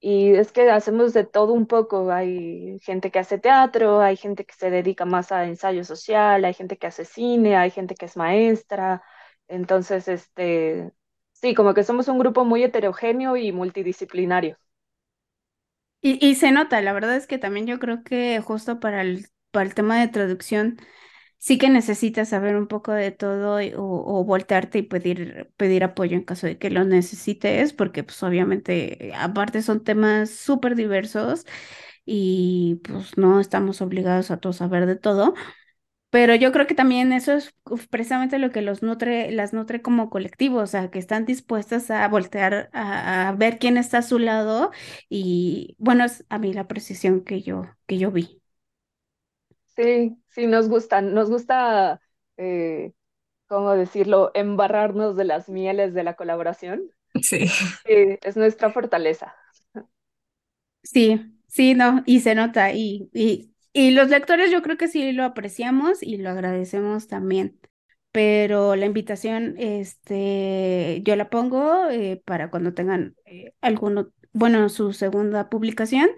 y 0.00 0.30
es 0.34 0.52
que 0.52 0.70
hacemos 0.70 1.12
de 1.14 1.24
todo 1.24 1.52
un 1.52 1.66
poco. 1.66 2.10
Hay 2.12 2.78
gente 2.82 3.10
que 3.10 3.18
hace 3.20 3.38
teatro, 3.38 4.00
hay 4.00 4.16
gente 4.16 4.44
que 4.46 4.54
se 4.54 4.70
dedica 4.70 5.04
más 5.06 5.32
a 5.32 5.46
ensayo 5.46 5.84
social, 5.84 6.44
hay 6.44 6.54
gente 6.54 6.78
que 6.78 6.86
hace 6.88 7.04
cine, 7.04 7.56
hay 7.56 7.70
gente 7.70 7.94
que 7.94 8.06
es 8.06 8.16
maestra. 8.16 9.02
Entonces, 9.48 10.08
este, 10.08 10.92
sí, 11.32 11.54
como 11.54 11.74
que 11.74 11.84
somos 11.84 12.08
un 12.08 12.18
grupo 12.18 12.44
muy 12.44 12.62
heterogéneo 12.64 13.36
y 13.36 13.52
multidisciplinario. 13.52 14.58
Y, 16.02 16.24
y 16.26 16.34
se 16.36 16.50
nota, 16.52 16.80
la 16.80 16.92
verdad 16.92 17.16
es 17.16 17.26
que 17.26 17.38
también 17.38 17.66
yo 17.66 17.78
creo 17.78 18.02
que 18.04 18.40
justo 18.40 18.80
para 18.80 19.02
el, 19.02 19.26
para 19.50 19.66
el 19.66 19.74
tema 19.74 20.00
de 20.00 20.08
traducción 20.08 20.78
sí 21.38 21.58
que 21.58 21.70
necesitas 21.70 22.28
saber 22.30 22.56
un 22.56 22.68
poco 22.68 22.92
de 22.92 23.10
todo 23.12 23.58
o, 23.76 24.24
voltearte 24.24 24.78
y 24.78 24.82
pedir, 24.82 25.52
pedir 25.56 25.84
apoyo 25.84 26.16
en 26.16 26.24
caso 26.24 26.46
de 26.46 26.58
que 26.58 26.70
lo 26.70 26.84
necesites, 26.84 27.72
porque 27.72 28.04
pues 28.04 28.22
obviamente 28.22 29.08
eh, 29.08 29.14
aparte 29.16 29.62
son 29.62 29.82
temas 29.82 30.30
súper 30.30 30.76
diversos 30.76 31.46
y 32.04 32.80
pues 32.84 33.16
no 33.18 33.40
estamos 33.40 33.82
obligados 33.82 34.30
a 34.30 34.38
todos 34.38 34.56
saber 34.56 34.86
de 34.86 34.96
todo, 34.96 35.34
pero 36.10 36.34
yo 36.34 36.52
creo 36.52 36.66
que 36.66 36.74
también 36.74 37.12
eso 37.12 37.34
es 37.34 37.54
precisamente 37.90 38.38
lo 38.38 38.50
que 38.52 38.62
los 38.62 38.82
nutre, 38.82 39.30
las 39.32 39.52
nutre 39.52 39.82
como 39.82 40.10
colectivo, 40.10 40.58
o 40.60 40.66
sea, 40.66 40.90
que 40.90 40.98
están 40.98 41.24
dispuestas 41.26 41.90
a 41.90 42.08
voltear 42.08 42.70
a, 42.72 43.28
a 43.28 43.32
ver 43.32 43.58
quién 43.58 43.76
está 43.76 43.98
a 43.98 44.02
su 44.02 44.18
lado 44.18 44.72
y 45.08 45.76
bueno, 45.78 46.04
es 46.04 46.24
a 46.28 46.38
mí 46.38 46.52
la 46.52 46.68
precisión 46.68 47.22
que 47.24 47.42
yo, 47.42 47.64
que 47.86 47.98
yo 47.98 48.10
vi. 48.12 48.39
Sí, 49.80 50.18
sí, 50.28 50.46
nos 50.46 50.68
gusta, 50.68 51.00
nos 51.00 51.30
gusta, 51.30 52.00
eh, 52.36 52.92
¿cómo 53.48 53.72
decirlo?, 53.74 54.32
embarrarnos 54.34 55.16
de 55.16 55.24
las 55.24 55.48
mieles 55.50 55.94
de 55.94 56.04
la 56.04 56.16
colaboración. 56.16 56.90
Sí. 57.22 57.48
Sí, 57.84 58.18
es 58.22 58.36
nuestra 58.36 58.72
fortaleza. 58.72 59.34
Sí, 60.82 61.20
sí, 61.48 61.74
no, 61.74 62.02
y 62.06 62.20
se 62.20 62.34
nota, 62.34 62.72
y, 62.72 63.10
y, 63.12 63.54
y 63.72 63.90
los 63.92 64.08
lectores 64.08 64.50
yo 64.50 64.62
creo 64.62 64.76
que 64.78 64.88
sí 64.88 65.12
lo 65.12 65.24
apreciamos 65.24 66.02
y 66.02 66.16
lo 66.16 66.30
agradecemos 66.30 67.06
también. 67.08 67.58
Pero 68.12 68.74
la 68.76 68.86
invitación, 68.86 69.54
este, 69.58 71.00
yo 71.04 71.14
la 71.16 71.30
pongo 71.30 71.88
eh, 71.90 72.20
para 72.26 72.50
cuando 72.50 72.74
tengan 72.74 73.14
eh, 73.26 73.54
alguno, 73.60 74.12
bueno, 74.32 74.68
su 74.68 74.92
segunda 74.92 75.48
publicación 75.50 76.10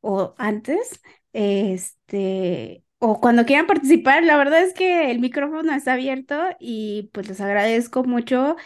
o 0.00 0.34
antes, 0.38 1.02
este, 1.34 2.84
o 3.00 3.18
cuando 3.20 3.44
quieran 3.44 3.66
participar. 3.66 4.22
La 4.22 4.36
verdad 4.36 4.62
es 4.62 4.72
que 4.72 5.10
el 5.10 5.18
micrófono 5.18 5.74
está 5.74 5.94
abierto 5.94 6.36
y 6.60 7.10
pues 7.12 7.28
les 7.28 7.40
agradezco 7.40 8.04
mucho. 8.04 8.56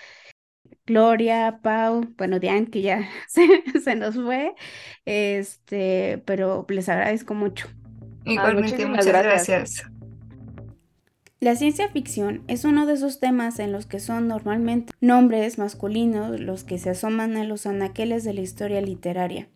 Gloria, 0.86 1.60
Pau, 1.62 2.02
bueno, 2.18 2.38
Diane, 2.38 2.66
que 2.66 2.82
ya 2.82 3.08
se, 3.28 3.46
se 3.82 3.94
nos 3.96 4.16
fue, 4.16 4.54
este, 5.06 6.22
pero 6.26 6.66
les 6.68 6.90
agradezco 6.90 7.32
mucho. 7.32 7.68
Igualmente, 8.26 8.62
muchísimas 8.62 8.90
muchas 8.90 9.06
gracias. 9.06 9.48
gracias. 9.48 9.90
La 11.40 11.56
ciencia 11.56 11.88
ficción 11.88 12.42
es 12.48 12.64
uno 12.64 12.86
de 12.86 12.94
esos 12.94 13.20
temas 13.20 13.58
en 13.58 13.70
los 13.70 13.86
que 13.86 14.00
son 14.00 14.28
normalmente 14.28 14.92
nombres 15.00 15.58
masculinos 15.58 16.40
los 16.40 16.64
que 16.64 16.78
se 16.78 16.90
asoman 16.90 17.36
a 17.36 17.44
los 17.44 17.66
anaqueles 17.66 18.24
de 18.24 18.32
la 18.32 18.40
historia 18.40 18.80
literaria. 18.80 19.48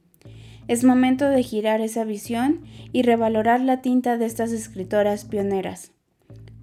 Es 0.68 0.84
momento 0.84 1.30
de 1.30 1.42
girar 1.42 1.80
esa 1.80 2.04
visión 2.04 2.60
y 2.92 3.00
revalorar 3.00 3.62
la 3.62 3.80
tinta 3.80 4.18
de 4.18 4.26
estas 4.26 4.52
escritoras 4.52 5.24
pioneras. 5.24 5.92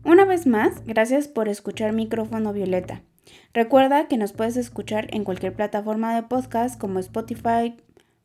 Una 0.04 0.26
vez 0.26 0.46
más, 0.46 0.86
gracias 0.86 1.28
por 1.28 1.50
escuchar 1.50 1.92
Micrófono 1.92 2.54
Violeta. 2.54 3.02
Recuerda 3.52 4.08
que 4.08 4.18
nos 4.18 4.32
puedes 4.32 4.58
escuchar 4.58 5.08
en 5.10 5.24
cualquier 5.24 5.56
plataforma 5.56 6.14
de 6.14 6.22
podcast 6.22 6.80
como 6.80 7.00
Spotify, 7.00 7.76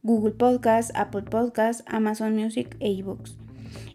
Google 0.03 0.33
Podcast, 0.33 0.91
Apple 0.95 1.23
Podcast, 1.23 1.81
Amazon 1.87 2.37
Music 2.37 2.77
e 2.81 2.99
eBooks. 2.99 3.39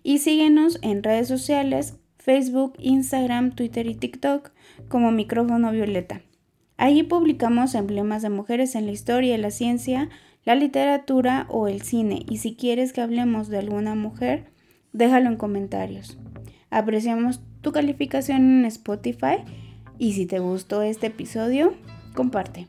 Y 0.01 0.17
síguenos 0.17 0.79
en 0.81 1.03
redes 1.03 1.27
sociales, 1.27 1.99
Facebook, 2.17 2.73
Instagram, 2.79 3.51
Twitter 3.51 3.85
y 3.85 3.93
TikTok 3.93 4.51
como 4.89 5.11
Micrófono 5.11 5.71
Violeta. 5.71 6.21
Allí 6.77 7.03
publicamos 7.03 7.75
emblemas 7.75 8.23
de 8.23 8.29
mujeres 8.29 8.73
en 8.73 8.87
la 8.87 8.91
historia 8.91 9.35
y 9.35 9.37
la 9.37 9.51
ciencia, 9.51 10.09
la 10.45 10.55
literatura 10.55 11.47
o 11.49 11.67
el 11.67 11.81
cine 11.81 12.23
y 12.29 12.37
si 12.37 12.55
quieres 12.55 12.93
que 12.93 13.01
hablemos 13.01 13.49
de 13.49 13.57
alguna 13.57 13.95
mujer, 13.95 14.45
déjalo 14.93 15.29
en 15.29 15.37
comentarios. 15.37 16.17
Apreciamos 16.69 17.41
tu 17.61 17.71
calificación 17.71 18.59
en 18.59 18.65
Spotify 18.65 19.37
y 19.97 20.13
si 20.13 20.25
te 20.25 20.39
gustó 20.39 20.83
este 20.83 21.07
episodio, 21.07 21.73
comparte. 22.13 22.67